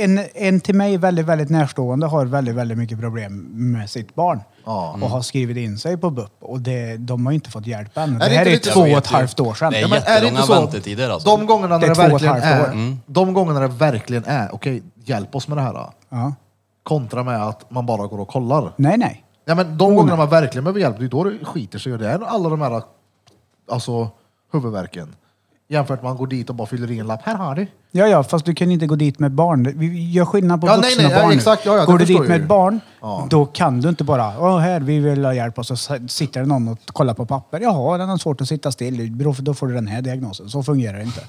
[0.00, 4.40] en, en till mig väldigt, väldigt närstående har väldigt, väldigt mycket problem med sitt barn.
[4.66, 4.98] Ja.
[5.02, 6.32] Och har skrivit in sig på BUP.
[6.40, 8.14] Och det, de har inte fått hjälp än.
[8.14, 9.72] Är Det det här inte är lite två och ett halvt år sedan.
[9.72, 10.52] Det är Ja, men är det jättelånga så?
[10.52, 11.36] väntetider alltså.
[11.36, 12.72] De gångerna Det när är det, två och ett verkligen halvt är, år.
[12.72, 12.98] Mm.
[13.06, 15.90] de gångerna det verkligen är, okej, hjälp oss med det här.
[16.08, 16.34] Ja.
[16.82, 18.72] Kontra med att man bara går och kollar.
[18.76, 19.24] Nej, nej.
[19.44, 21.92] Ja, men de Oh, gångerna man verkligen behöver hjälp, det är då det skiter sig.
[21.92, 22.82] Och det är alla de här
[23.70, 24.08] alltså,
[24.52, 25.14] huvudvärken.
[25.68, 27.20] Jämfört med att man går dit och bara fyller i en lapp.
[27.24, 27.66] Här har du.
[27.90, 29.72] Ja, ja, fast du kan inte gå dit med barn.
[29.78, 31.36] Vi gör skillnad på Ja, nej, vuxna nej, och ja, barn nu.
[31.36, 32.42] exakt, ja, ja, det Går du förstår dit med ju.
[32.42, 33.26] ett barn, Ja.
[33.30, 36.40] då kan du inte bara, Åh, här, vi vill ha hjälp och så s- sitter
[36.40, 37.60] det någon och kollar på papper.
[37.60, 39.18] Jaha, den har svårt att sitta still.
[39.18, 40.48] Då då får du den här diagnosen.
[40.50, 41.20] Så fungerar det inte.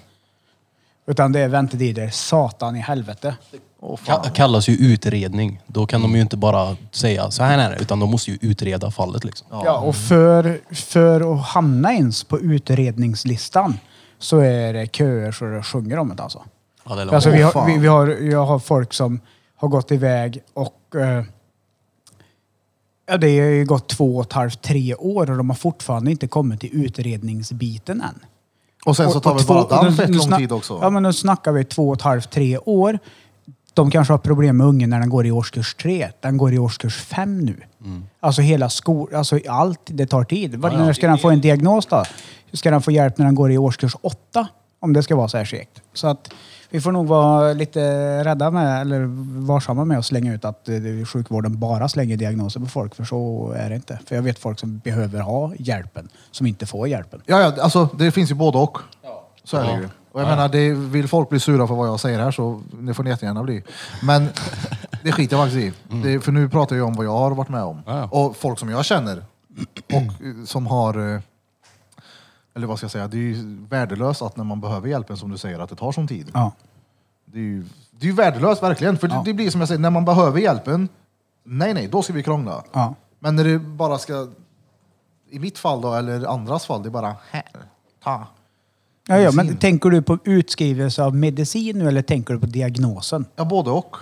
[1.08, 3.36] Utan det är väntetider, satan i helvete.
[3.82, 5.62] Ka- kallas ju utredning.
[5.68, 8.38] Då kan de ju inte bara säga så här är det, utan de måste ju
[8.42, 9.48] utreda fallet liksom.
[9.52, 13.80] Ja, och för, för att hamna ens på utredningslistan
[14.20, 16.44] så är det köer så det sjunger om det alltså.
[16.86, 17.14] Ja, det är långt.
[17.16, 19.20] Alltså, vi har, vi, vi har, jag har folk som
[19.56, 21.24] har gått iväg och eh,
[23.08, 26.12] ja, det har ju gått två och ett halvt, tre år och de har fortfarande
[26.12, 28.20] inte kommit till utredningsbiten än.
[28.86, 30.80] Och sen så Och- tar och vi bara fett nu lång tid också.
[30.82, 33.00] Ja, men nu snackar vi två och ett halvt, tre år.
[33.74, 36.10] De kanske har problem med ungen när den går i årskurs tre.
[36.20, 37.62] Den går i årskurs fem nu.
[38.20, 40.56] Alltså hela skolan, alltså allt, det tar tid.
[40.56, 42.04] Vad, när ska den få en diagnos då?
[42.54, 44.48] Ska den få hjälp när den går i årskurs åtta?
[44.80, 45.82] Om det ska vara så här segt.
[45.94, 46.34] Så att
[46.70, 47.80] vi får nog vara lite
[48.24, 49.06] rädda med, eller
[49.46, 52.96] varsamma med att slänga ut att eh, sjukvården bara slänger diagnoser på folk.
[52.96, 54.00] För så är det inte.
[54.06, 57.22] För jag vet folk som behöver ha hjälpen, som inte får hjälpen.
[57.26, 58.78] Ja, ja, alltså det finns ju både och.
[59.44, 59.90] Så är det ju.
[60.18, 62.94] Och jag menar, det, vill folk bli sura för vad jag säger här så det
[62.94, 63.64] får ni jättegärna bli.
[64.04, 64.30] Men
[65.04, 65.98] det skiter jag faktiskt i.
[66.04, 67.82] Det, för nu pratar jag om vad jag har varit med om.
[67.86, 68.10] Ja.
[68.12, 69.26] Och folk som jag känner
[69.94, 71.14] och eh, som har...
[71.16, 71.22] eh,
[72.56, 75.32] Eller vad ska jag säga, det är ju värdelöst att när man behöver hjälpen som
[75.32, 76.32] du säger att det tar sån tid.
[76.34, 76.52] Ja.
[77.26, 78.98] Det är ju, det är ju värdelöst verkligen.
[78.98, 80.90] För det, det blir som jag säger, när man behöver hjälpen,
[81.44, 82.64] nej nej, då ska vi krångla.
[82.74, 82.96] Ja.
[83.20, 84.28] Men när det bara ska,
[85.30, 87.44] i mitt fall då, eller andras fall, det är bara här,
[88.04, 88.28] ta.
[89.08, 93.26] Ja, ja, men tänker du på utskrivelse av medicin nu eller tänker du på diagnosen?
[93.36, 93.96] Ja, både och.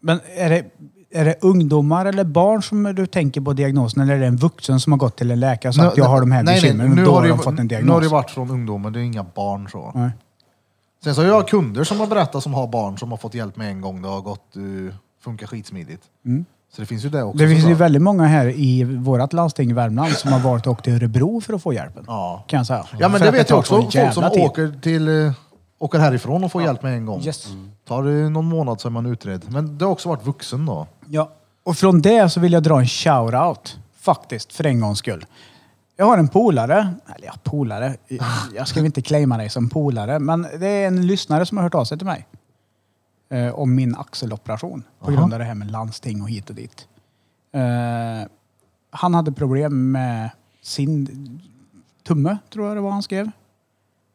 [0.00, 0.64] Men är det,
[1.10, 4.80] är det ungdomar eller barn som du tänker på diagnosen eller är det en vuxen
[4.80, 6.90] som har gått till en läkare och sagt att jag har de här nej, bekymren
[6.90, 8.02] och nu då har har de fått en Nu har diagnos?
[8.02, 9.92] det varit från ungdomar, det är inga barn så.
[9.94, 10.10] Nej.
[11.04, 13.56] Sen så har jag kunder som har berättat som har barn som har fått hjälp
[13.56, 14.02] med en gång.
[14.02, 16.02] Det har gått, uh, funkar skitsmidigt.
[16.74, 17.38] Så det finns ju det också.
[17.38, 17.48] Mm.
[17.48, 17.80] Det finns ju såklart.
[17.80, 21.40] väldigt många här i vårt landsting i Värmland som har varit och åkt till Örebro
[21.40, 22.04] för att få hjälpen.
[22.06, 22.44] Ja.
[22.46, 22.86] Kan jag säga.
[22.98, 23.74] Ja men För det att vet tar jag också.
[23.74, 24.42] sån Folk som jävla tid.
[24.44, 25.32] åker, till, eh,
[25.78, 27.22] åker härifrån och får hjälp med en gång.
[27.22, 27.48] Yes.
[27.88, 29.44] Tar det någon månad så är man utredd.
[29.48, 30.86] Men det har också varit vuxen då.
[31.08, 31.30] Ja.
[31.64, 33.76] Och från det så vill jag dra en shout-out.
[34.00, 35.26] Faktiskt, för en gångs skull.
[35.96, 37.96] Jag har en polare, eller ja, polare.
[38.54, 41.62] Jag ska väl inte claima dig som polare, men det är en lyssnare som har
[41.62, 42.26] hört av sig till mig.
[43.34, 44.82] Eh, om min axeloperation.
[44.98, 46.88] På grund av det här med landsting och hit och dit.
[47.52, 48.28] Eh,
[48.90, 50.30] han hade problem med
[50.62, 51.08] sin
[52.02, 53.30] tumme, tror jag det var han skrev.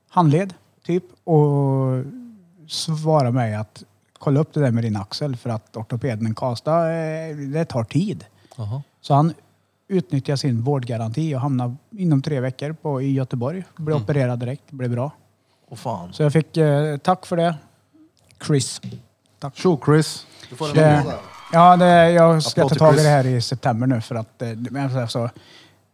[0.09, 0.53] Handled,
[0.85, 1.03] typ.
[1.23, 2.03] Och
[2.67, 3.83] svarade mig att
[4.19, 8.25] kolla upp det där med din axel för att ortopeden Karlstad, eh, det tar tid.
[8.57, 8.81] Jaha.
[9.01, 9.33] Så han
[9.87, 13.63] utnyttjade sin vårdgaranti och hamnade inom tre veckor på, i Göteborg.
[13.75, 15.11] Blev opererad direkt, blev bra.
[15.69, 16.13] Åh fan.
[16.13, 17.55] Så jag fick eh, tack för det.
[18.47, 18.81] Chris.
[19.53, 20.25] Tjo Chris.
[20.49, 21.13] Du får en Det, applåd
[21.53, 23.03] ja, det, jag ska Applåd ta till tag i Chris.
[23.03, 25.29] det här i september nu för att eh, men alltså,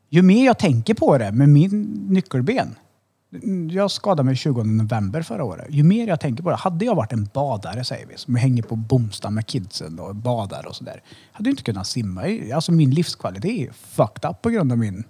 [0.10, 2.76] ju mer jag tänker på det med min nyckelben.
[3.72, 5.66] Jag skadade mig 20 november förra året.
[5.70, 6.56] Ju mer jag tänker på det.
[6.56, 10.66] Hade jag varit en badare säger vi, som hänger på Bomsta med kidsen och badar
[10.68, 11.02] och sådär.
[11.32, 12.28] Hade jag inte kunnat simma.
[12.28, 15.04] i- Alltså min livskvalitet är fucked up på grund av min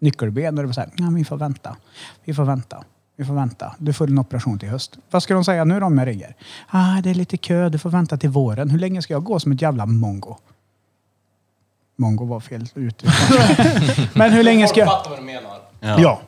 [0.00, 0.58] nyckelben.
[0.58, 1.76] Och det var såhär, ja, vi får vänta.
[2.24, 2.84] Vi får vänta.
[3.22, 3.74] Vi får vänta.
[3.78, 4.98] Du får en operation till höst.
[5.10, 6.36] Vad ska de säga nu då om jag ringer?
[6.68, 8.70] Ah, det är lite kö, du får vänta till våren.
[8.70, 10.36] Hur länge ska jag gå som ett jävla mongo?
[11.96, 13.04] Mongo var fel ut.
[14.14, 14.88] Men hur länge ska jag...
[14.88, 15.50] Fattar vad du menar.
[15.80, 16.20] Ja.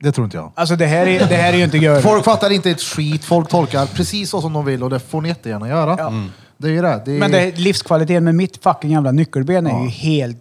[0.00, 0.52] Det tror inte jag.
[0.54, 2.00] Alltså det här är, det här är ju inte gör.
[2.00, 5.20] Folk fattar inte ett skit, folk tolkar precis så som de vill och det får
[5.20, 6.12] ni jättegärna göra.
[6.56, 7.02] Det är ju det.
[7.04, 7.18] det är...
[7.18, 10.38] Men det, livskvaliteten med mitt fucking jävla nyckelben är ju helt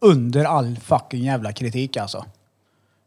[0.00, 2.24] under all fucking jävla kritik alltså.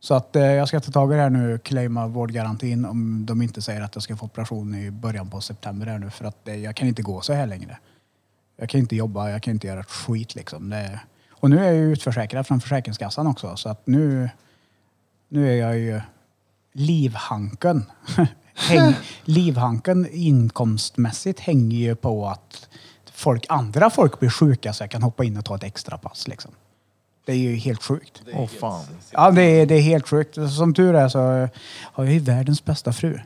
[0.06, 3.42] Så att eh, jag ska ta tag i det här nu, claima vårdgarantin om de
[3.42, 6.48] inte säger att jag ska få operation i början på september här nu för att
[6.48, 7.78] eh, jag kan inte gå så här längre.
[8.58, 10.70] Jag kan inte jobba, jag kan inte göra ett skit liksom.
[10.70, 11.00] Det,
[11.30, 14.30] och nu är jag ju utförsäkrad från Försäkringskassan också så att nu,
[15.30, 16.02] nu är jag ju
[16.74, 17.86] livhanken.
[18.54, 22.70] Häng, livhanken inkomstmässigt hänger ju på att
[23.12, 26.28] folk, andra folk blir sjuka så jag kan hoppa in och ta ett extra pass
[26.28, 26.52] liksom.
[27.26, 28.22] Det är ju helt sjukt.
[28.34, 28.86] Åh fan.
[29.12, 30.38] Ja, det är, det är helt sjukt.
[30.58, 31.20] Som tur är så
[31.82, 33.20] har jag ju världens bästa fru.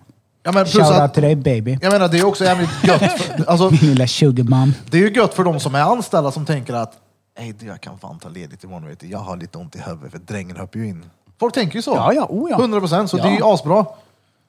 [0.43, 1.77] Ja, men plus Shoutout att, till dig baby.
[1.81, 3.11] jag menar, det är också jävligt gött.
[3.21, 4.73] För, alltså, Min lilla sugarmam.
[4.91, 6.93] det är ju gött för de som är anställda som tänker att
[7.39, 8.87] Nej, du, jag kan fan ta ledigt imorgon.
[8.87, 9.07] Vet du.
[9.07, 11.05] Jag har lite ont i huvudet för drängen hoppar ju in.
[11.39, 11.91] Folk tänker ju så.
[11.91, 12.59] Ja, ja, oh ja.
[12.59, 13.53] 100 procent, så det är ju Ja.
[13.53, 13.85] asbra.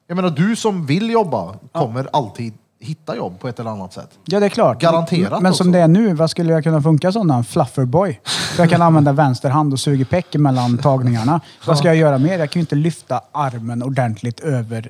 [0.07, 4.09] Jag menar, du som vill jobba kommer alltid hitta jobb på ett eller annat sätt.
[4.25, 4.81] Ja, det är klart.
[4.81, 5.71] Garanterat Men som också.
[5.73, 7.31] det är nu, vad skulle jag kunna funka som?
[7.31, 8.19] En flufferboy?
[8.55, 11.41] Så jag kan använda vänster hand och suga peck mellan tagningarna.
[11.67, 12.39] Vad ska jag göra mer?
[12.39, 14.89] Jag kan ju inte lyfta armen ordentligt över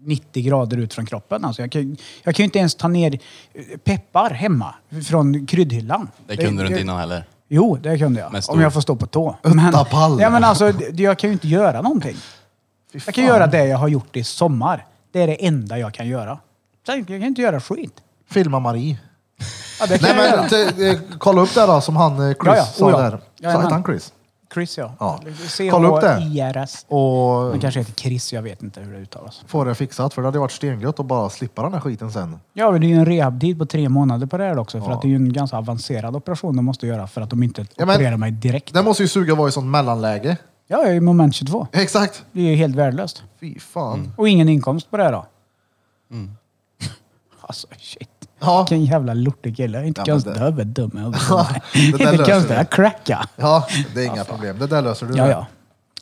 [0.00, 1.44] 90 grader ut från kroppen.
[1.44, 3.18] Alltså jag, kan, jag kan ju inte ens ta ner
[3.84, 4.74] peppar hemma
[5.06, 6.08] från kryddhyllan.
[6.26, 7.24] Det kunde du inte innan heller.
[7.48, 8.44] Jo, det kunde jag.
[8.44, 9.36] Stor- Om jag får stå på tå.
[9.42, 10.20] Men, pall.
[10.20, 12.16] ja, men alltså, det- jag kan ju inte göra någonting.
[12.92, 13.24] Fy Jag kan fan.
[13.34, 14.86] göra det jag har gjort i sommar.
[15.12, 16.38] Det är det enda jag kan göra.
[16.86, 18.00] Sen, Jag kan inte göra skit.
[18.30, 18.98] Filma Marie.
[19.80, 20.72] Ja, det kan Nej, jag men, göra.
[20.72, 22.64] t- eh, kolla upp det då, som han eh, Chris Ja, ja.
[22.64, 22.98] sa Oh, ja.
[22.98, 23.10] där.
[23.10, 23.72] Så Jajamän.
[23.72, 24.12] han Chris?
[24.54, 24.92] Chris ja.
[25.00, 25.20] Ja.
[25.70, 26.16] Kolla upp det.
[26.16, 26.84] C-H-I-R-S.
[26.88, 27.00] Och
[27.50, 29.42] Han kanske heter Chris, jag vet inte hur det uttalas.
[29.46, 32.38] få det fixat, för det hade varit stengött att bara slippa den här skiten sen.
[32.52, 34.80] Ja, men det är ju en rehabtid på tre månader på det här också.
[34.80, 34.94] För Ja.
[34.94, 37.66] att det är ju en ganska avancerad operation de måste göra för att de inte
[37.76, 38.74] Ja, men- opererar mig direkt.
[38.74, 40.36] Den måste ju suga vara i sånt mellanläge.
[40.66, 41.66] Ja, jag är i moment 22.
[41.72, 42.24] Exakt.
[42.32, 43.22] Det är ju helt värdelöst.
[43.40, 44.12] Fy fan.
[44.16, 45.26] Och ingen inkomst på det här då.
[47.54, 48.08] Alltså shit.
[48.40, 48.58] Ja.
[48.58, 49.86] Vilken jävla lortig kille.
[49.86, 51.20] Inte Ja, konstigt det- dum i huvudet.
[51.98, 53.28] det där Inte konstigt att cracka.
[53.36, 54.58] ja, det är inga problem.
[54.58, 55.16] Det där löser du.
[55.16, 55.46] Ja, ja.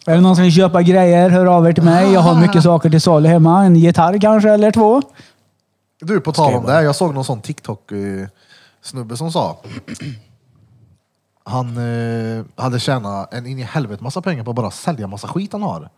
[0.06, 2.12] Är det någon som vill köpa grejer, hör av er till mig.
[2.12, 3.64] Jag har mycket saker till salu hemma.
[3.64, 5.02] En gitarr kanske, eller två.
[6.00, 6.82] Du, på tal om det.
[6.82, 9.56] Jag såg någon sån TikTok-snubbe som sa
[11.44, 15.28] han eh, hade tjänat en in i helvete massa pengar på att bara sälja massa
[15.28, 15.90] skit han har.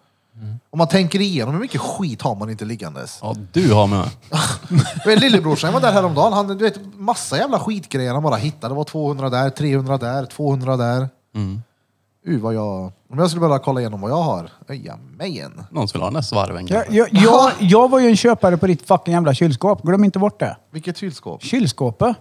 [0.70, 3.18] Om man tänker igenom hur mycket skit har man inte liggandes.
[3.22, 4.08] Ja, du har med.
[5.06, 6.32] Men Lillebrorsan var där häromdagen.
[6.32, 8.74] Han du vet, massa jävla skitgrejer han bara hittade.
[8.74, 11.08] Det var 200 där, 300 där, 200 där.
[12.26, 12.92] Uh, vad jag...
[13.10, 14.50] Om jag skulle börja kolla igenom vad jag har.
[14.68, 15.64] Jajamän.
[15.70, 16.96] Någon vill ha den här svarven Jag, kanske.
[16.96, 19.82] jag, jag, jag var ju en köpare på ditt fucking jävla kylskåp.
[19.82, 20.56] Glöm inte bort det.
[20.70, 21.42] Vilket kylskåp?
[21.42, 22.16] Kylskåpet.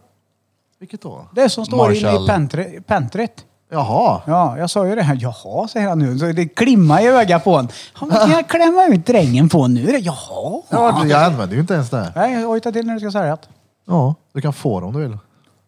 [0.79, 1.27] Vilket då?
[1.35, 2.27] Det som står inne i Marshall.
[2.27, 3.45] pentry, pentryt.
[3.69, 4.21] Jaha.
[4.27, 5.01] Ja, jag sa ju det.
[5.01, 5.17] här.
[5.21, 6.19] Jaha, säger han nu.
[6.19, 7.67] Så det klimmar i ögat på honom.
[7.93, 9.97] Han vad kan jag klämma ut drängen på nu?
[9.97, 10.61] Jaha.
[10.69, 12.13] Ja, jag använder ju inte ens det.
[12.15, 13.41] Nej, hojta till när du ska sälja det.
[13.87, 15.17] Ja, du kan få det om du vill.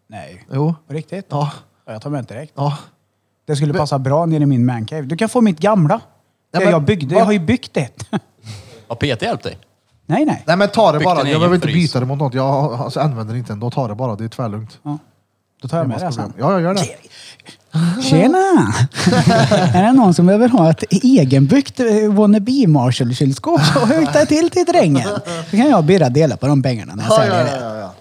[0.09, 0.45] Nej.
[0.51, 0.75] Jo.
[0.87, 1.25] På riktigt?
[1.29, 1.51] Ja.
[1.85, 2.53] Ja, Jag tar med det direkt.
[2.55, 2.77] Ja.
[3.47, 5.01] Det skulle passa bra nere i min mancave.
[5.01, 5.99] Du kan få mitt gamla.
[6.53, 7.15] Det men jag byggde.
[7.15, 8.03] Jag har ju byggt ett.
[8.87, 9.57] Har Peter hjälpt dig?
[10.05, 10.43] nej, nej.
[10.47, 11.15] Nej men ta det Byggt bara.
[11.15, 11.75] din Jag egen behöver inte frys.
[11.75, 12.33] byta det mot något.
[12.33, 13.71] Jag alltså, använder inte ändå.
[13.71, 14.15] Ta det bara.
[14.15, 14.79] Det är tvärlugnt.
[14.83, 14.97] Ja.
[15.61, 16.33] Då tar jag med det sen.
[16.39, 16.81] Ja, jag gör det.
[18.09, 18.37] Tjena!
[19.73, 24.65] är det någon som behöver ha ett egenbyggt eh, wannabe Marshall-kylskåp så hojta till till
[24.65, 25.09] drängen.
[25.49, 27.79] Så kan jag och Birra dela på de pengarna när jag Ja, säljer ja, det.
[27.79, 27.93] ja.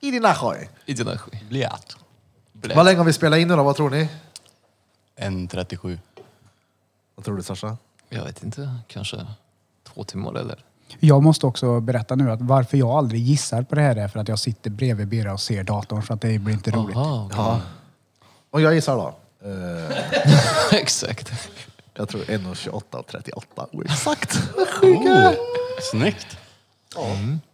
[0.00, 0.68] I dina skoj.
[0.86, 1.50] I dina skit.
[1.50, 1.96] Blät.
[2.76, 3.62] Vad länge har vi spelat in nu då?
[3.62, 4.08] Vad tror ni?
[5.16, 5.98] En 37.
[7.16, 7.76] Vad tror du Sasha?
[8.08, 9.16] Jag vet inte, kanske
[9.94, 10.58] två timmar eller?
[11.00, 14.20] Jag måste också berätta nu att varför jag aldrig gissar på det här är för
[14.20, 16.96] att jag sitter bredvid Birra och ser datorn så att det blir inte roligt.
[16.96, 17.36] Aha, okej.
[17.38, 17.60] Ja.
[18.52, 19.14] Och jag gissar då.
[19.44, 19.96] Eh,
[20.80, 21.32] Exakt.
[21.94, 23.66] jag tror 1,28 och 38.
[23.84, 24.38] Exakt.
[24.56, 25.30] Oh,
[25.90, 26.26] snyggt.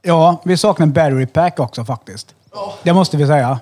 [0.02, 2.34] Ja, vi saknar battery pack också faktiskt.
[2.82, 3.58] Det måste vi säga.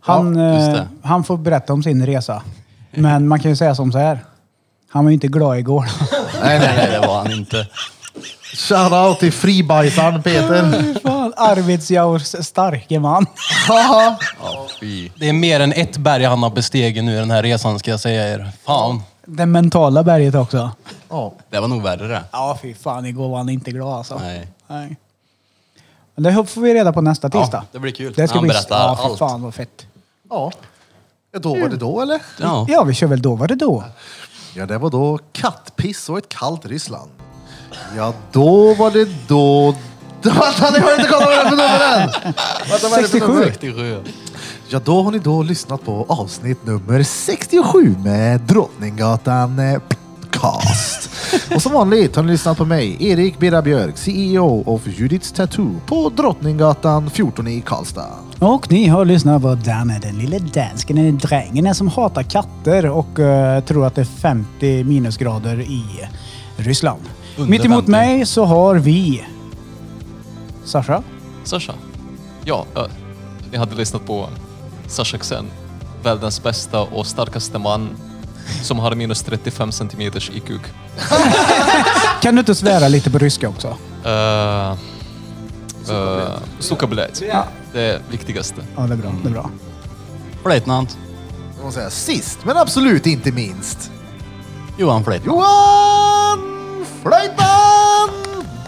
[0.00, 0.78] Han, Ja, just det.
[0.78, 2.42] eh, han får berätta om sin resa.
[2.90, 4.24] Men man kan ju säga som så här.
[4.90, 5.88] Han var ju inte glad igår.
[6.42, 7.66] Nej, nej, nej, det var han inte.
[8.68, 10.94] Shoutout till fribajsaren Peter.
[11.02, 13.26] Fan, Arvidsjaurs starke man.
[13.68, 14.18] Ja,
[14.80, 15.10] fy.
[15.16, 17.90] Det är mer än ett berg han har bestigit nu i den här resan ska
[17.90, 18.50] jag säga er.
[18.64, 19.02] Fan.
[19.26, 20.70] Det mentala berget också.
[21.08, 21.32] Ja.
[21.50, 22.22] Det var nog värre det.
[22.32, 23.06] Ja, fy fan.
[23.06, 24.18] Igår var han inte glad alltså.
[24.18, 24.48] Nej.
[24.66, 24.96] Nej.
[26.14, 27.64] Men det får vi reda på nästa tisdag.
[27.72, 28.12] det blir kul.
[28.16, 28.48] Det ska Han bli...
[28.48, 29.18] berättar ja, fy allt.
[29.18, 29.86] fan vad fett.
[30.30, 30.52] ja.
[31.32, 32.20] Ja, Då var det då eller?
[32.40, 32.66] Ja.
[32.68, 33.84] Ja, vi kör väl då var det då.
[34.54, 37.10] Ja, det var då kattpiss och ett kallt Ryssland.
[37.96, 39.74] Ja, då var det då...
[40.22, 42.34] Vänta, ni har inte kollat vad det är för nummer än!
[42.70, 43.32] Vänta, vad är det för 67.
[43.32, 43.44] nummer?
[43.44, 43.96] 67.
[44.68, 49.78] Ja, då har ni då lyssnat på avsnitt nummer 67 med Drottninggatan eh,
[50.40, 51.10] podcast.
[51.54, 55.80] Och som vanligt har ni lyssnat på mig, Erik Birra Björk, CEO of Judiths Tattoo
[55.86, 58.08] på Drottninggatan 14 i Karlstad.
[58.38, 63.18] Och ni har lyssnat på Danne, den lille dansken, den drängen som hatar katter och
[63.18, 66.08] eh, tror att det är 50 minusgrader i
[66.56, 67.00] Ryssland.
[67.36, 69.24] Under Mitt emot mig så har vi
[70.64, 71.02] Sasha.
[71.44, 71.74] Sasha.
[72.44, 72.88] Ja, ö,
[73.50, 74.28] ni hade lyssnat på
[74.86, 75.46] Sasha Xen.
[76.02, 77.88] Världens bästa och starkaste man
[78.62, 80.62] som har minus 35 centimeters i kuk.
[82.22, 83.68] Kan du inte svära lite på ryska också?
[84.06, 84.72] Uh,
[85.90, 87.22] uh, Suka blöt.
[87.28, 87.44] Ja.
[87.72, 88.62] Det är viktigaste.
[88.76, 89.12] Ja, det är bra.
[89.22, 89.50] Det är bra.
[90.42, 90.98] Flöjtnant.
[91.90, 93.90] Sist men absolut inte minst.
[94.78, 95.38] Johan Flöjtnant.
[95.38, 96.49] Johan
[97.02, 98.10] Flöjtman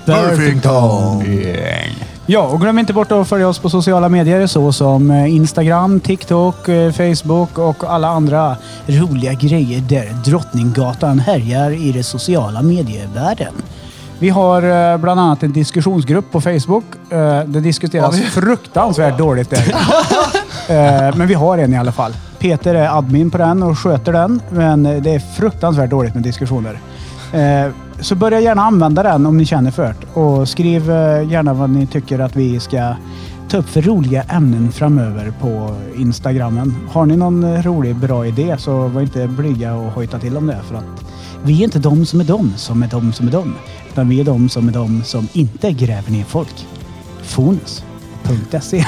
[0.07, 1.25] Burfington.
[2.27, 6.69] Ja, och glöm inte bort att följa oss på sociala medier såsom eh, Instagram, TikTok,
[6.69, 8.57] eh, Facebook och alla andra
[8.87, 13.55] roliga grejer där Drottninggatan härjar i det sociala medievärlden.
[14.19, 16.85] Vi har eh, bland annat en diskussionsgrupp på Facebook.
[17.47, 19.75] Det diskuteras fruktansvärt dåligt där.
[21.17, 22.13] Men vi har en i alla fall.
[22.39, 26.79] Peter är admin på den och sköter den, men det är fruktansvärt dåligt med diskussioner.
[28.03, 30.21] Så börja gärna använda den om ni känner för det.
[30.21, 32.95] Och skriv eh, gärna vad ni tycker att vi ska
[33.49, 36.77] ta upp för roliga ämnen framöver på Instagrammen.
[36.91, 40.47] Har ni någon eh, rolig, bra idé så var inte blyga och hojta till om
[40.47, 40.61] det.
[40.69, 41.05] För att
[41.43, 43.55] vi är inte de som är de som är de som är de.
[43.93, 46.67] Utan vi är de som är de som inte gräver ner folk.
[47.23, 48.85] Fonus.se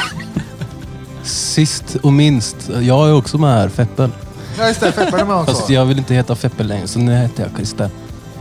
[1.23, 4.11] Sist och minst, jag är också med här, Feppel.
[4.59, 5.55] Ja just det, Feppel är med också.
[5.55, 7.91] Fast jag vill inte heta Feppel längre, så nu heter jag Christer.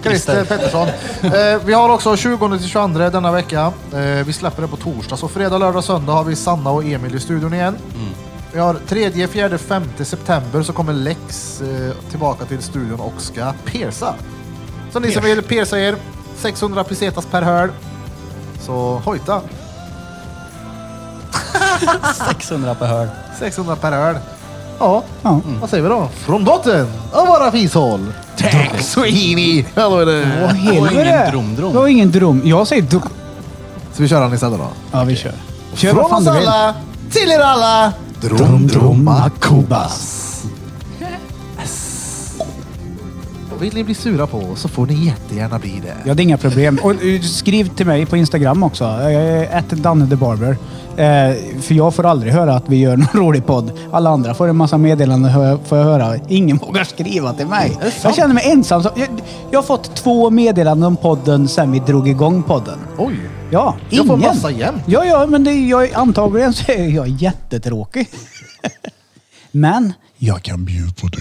[0.03, 0.87] Christer Pettersson.
[1.21, 3.73] Eh, vi har också 20 till 22 denna vecka.
[3.93, 5.17] Eh, vi släpper det på torsdag.
[5.17, 7.77] Så fredag, lördag, söndag har vi Sanna och Emil i studion igen.
[8.53, 13.53] Vi har 3, 4, 5 september så kommer Lex eh, tillbaka till studion och ska
[13.65, 14.15] persa.
[14.91, 15.95] Så ni som vill persa er,
[16.35, 17.71] 600 pesetas per hörn.
[18.61, 19.41] Så hojta!
[22.27, 23.09] 600 per hörn.
[23.39, 24.17] 600 per hörn.
[24.83, 25.41] Ja, Ja.
[25.61, 26.09] vad säger vi då?
[26.13, 28.13] Från botten av våra fishåll.
[28.37, 29.65] Tack i!
[29.75, 30.31] Ja, då är det.
[30.41, 31.31] Vad helvete!
[31.55, 32.41] Det var ingen drom.
[32.45, 33.01] Jag säger drom.
[33.93, 34.67] Så vi kör den istället då?
[34.91, 35.33] Ja, vi kör.
[35.75, 36.75] Kör Från oss alla
[37.11, 37.93] till er alla!
[38.21, 40.19] Drom Droma Kubas.
[43.59, 45.93] Vill ni bli sura på oss så får ni jättegärna bli det.
[46.05, 46.79] Ja, det är inga problem.
[46.83, 48.85] Och eh, skriv till mig på Instagram också.
[49.51, 50.57] Ett Danne the Barber.
[50.97, 53.71] Eh, för jag får aldrig höra att vi gör någon rolig podd.
[53.91, 56.15] Alla andra får en massa meddelanden får jag höra.
[56.27, 57.77] Ingen vågar skriva till mig.
[58.03, 58.83] Jag känner mig ensam.
[58.95, 59.07] Jag,
[59.51, 62.79] jag har fått två meddelanden om podden sen vi drog igång podden.
[62.97, 63.19] Oj!
[63.51, 64.27] Ja, Jag får ingen.
[64.29, 64.81] massa jämt.
[64.85, 68.09] Ja, ja, men det, jag, antagligen så är jag jättetråkig.
[69.51, 71.19] men jag kan bjuda på det.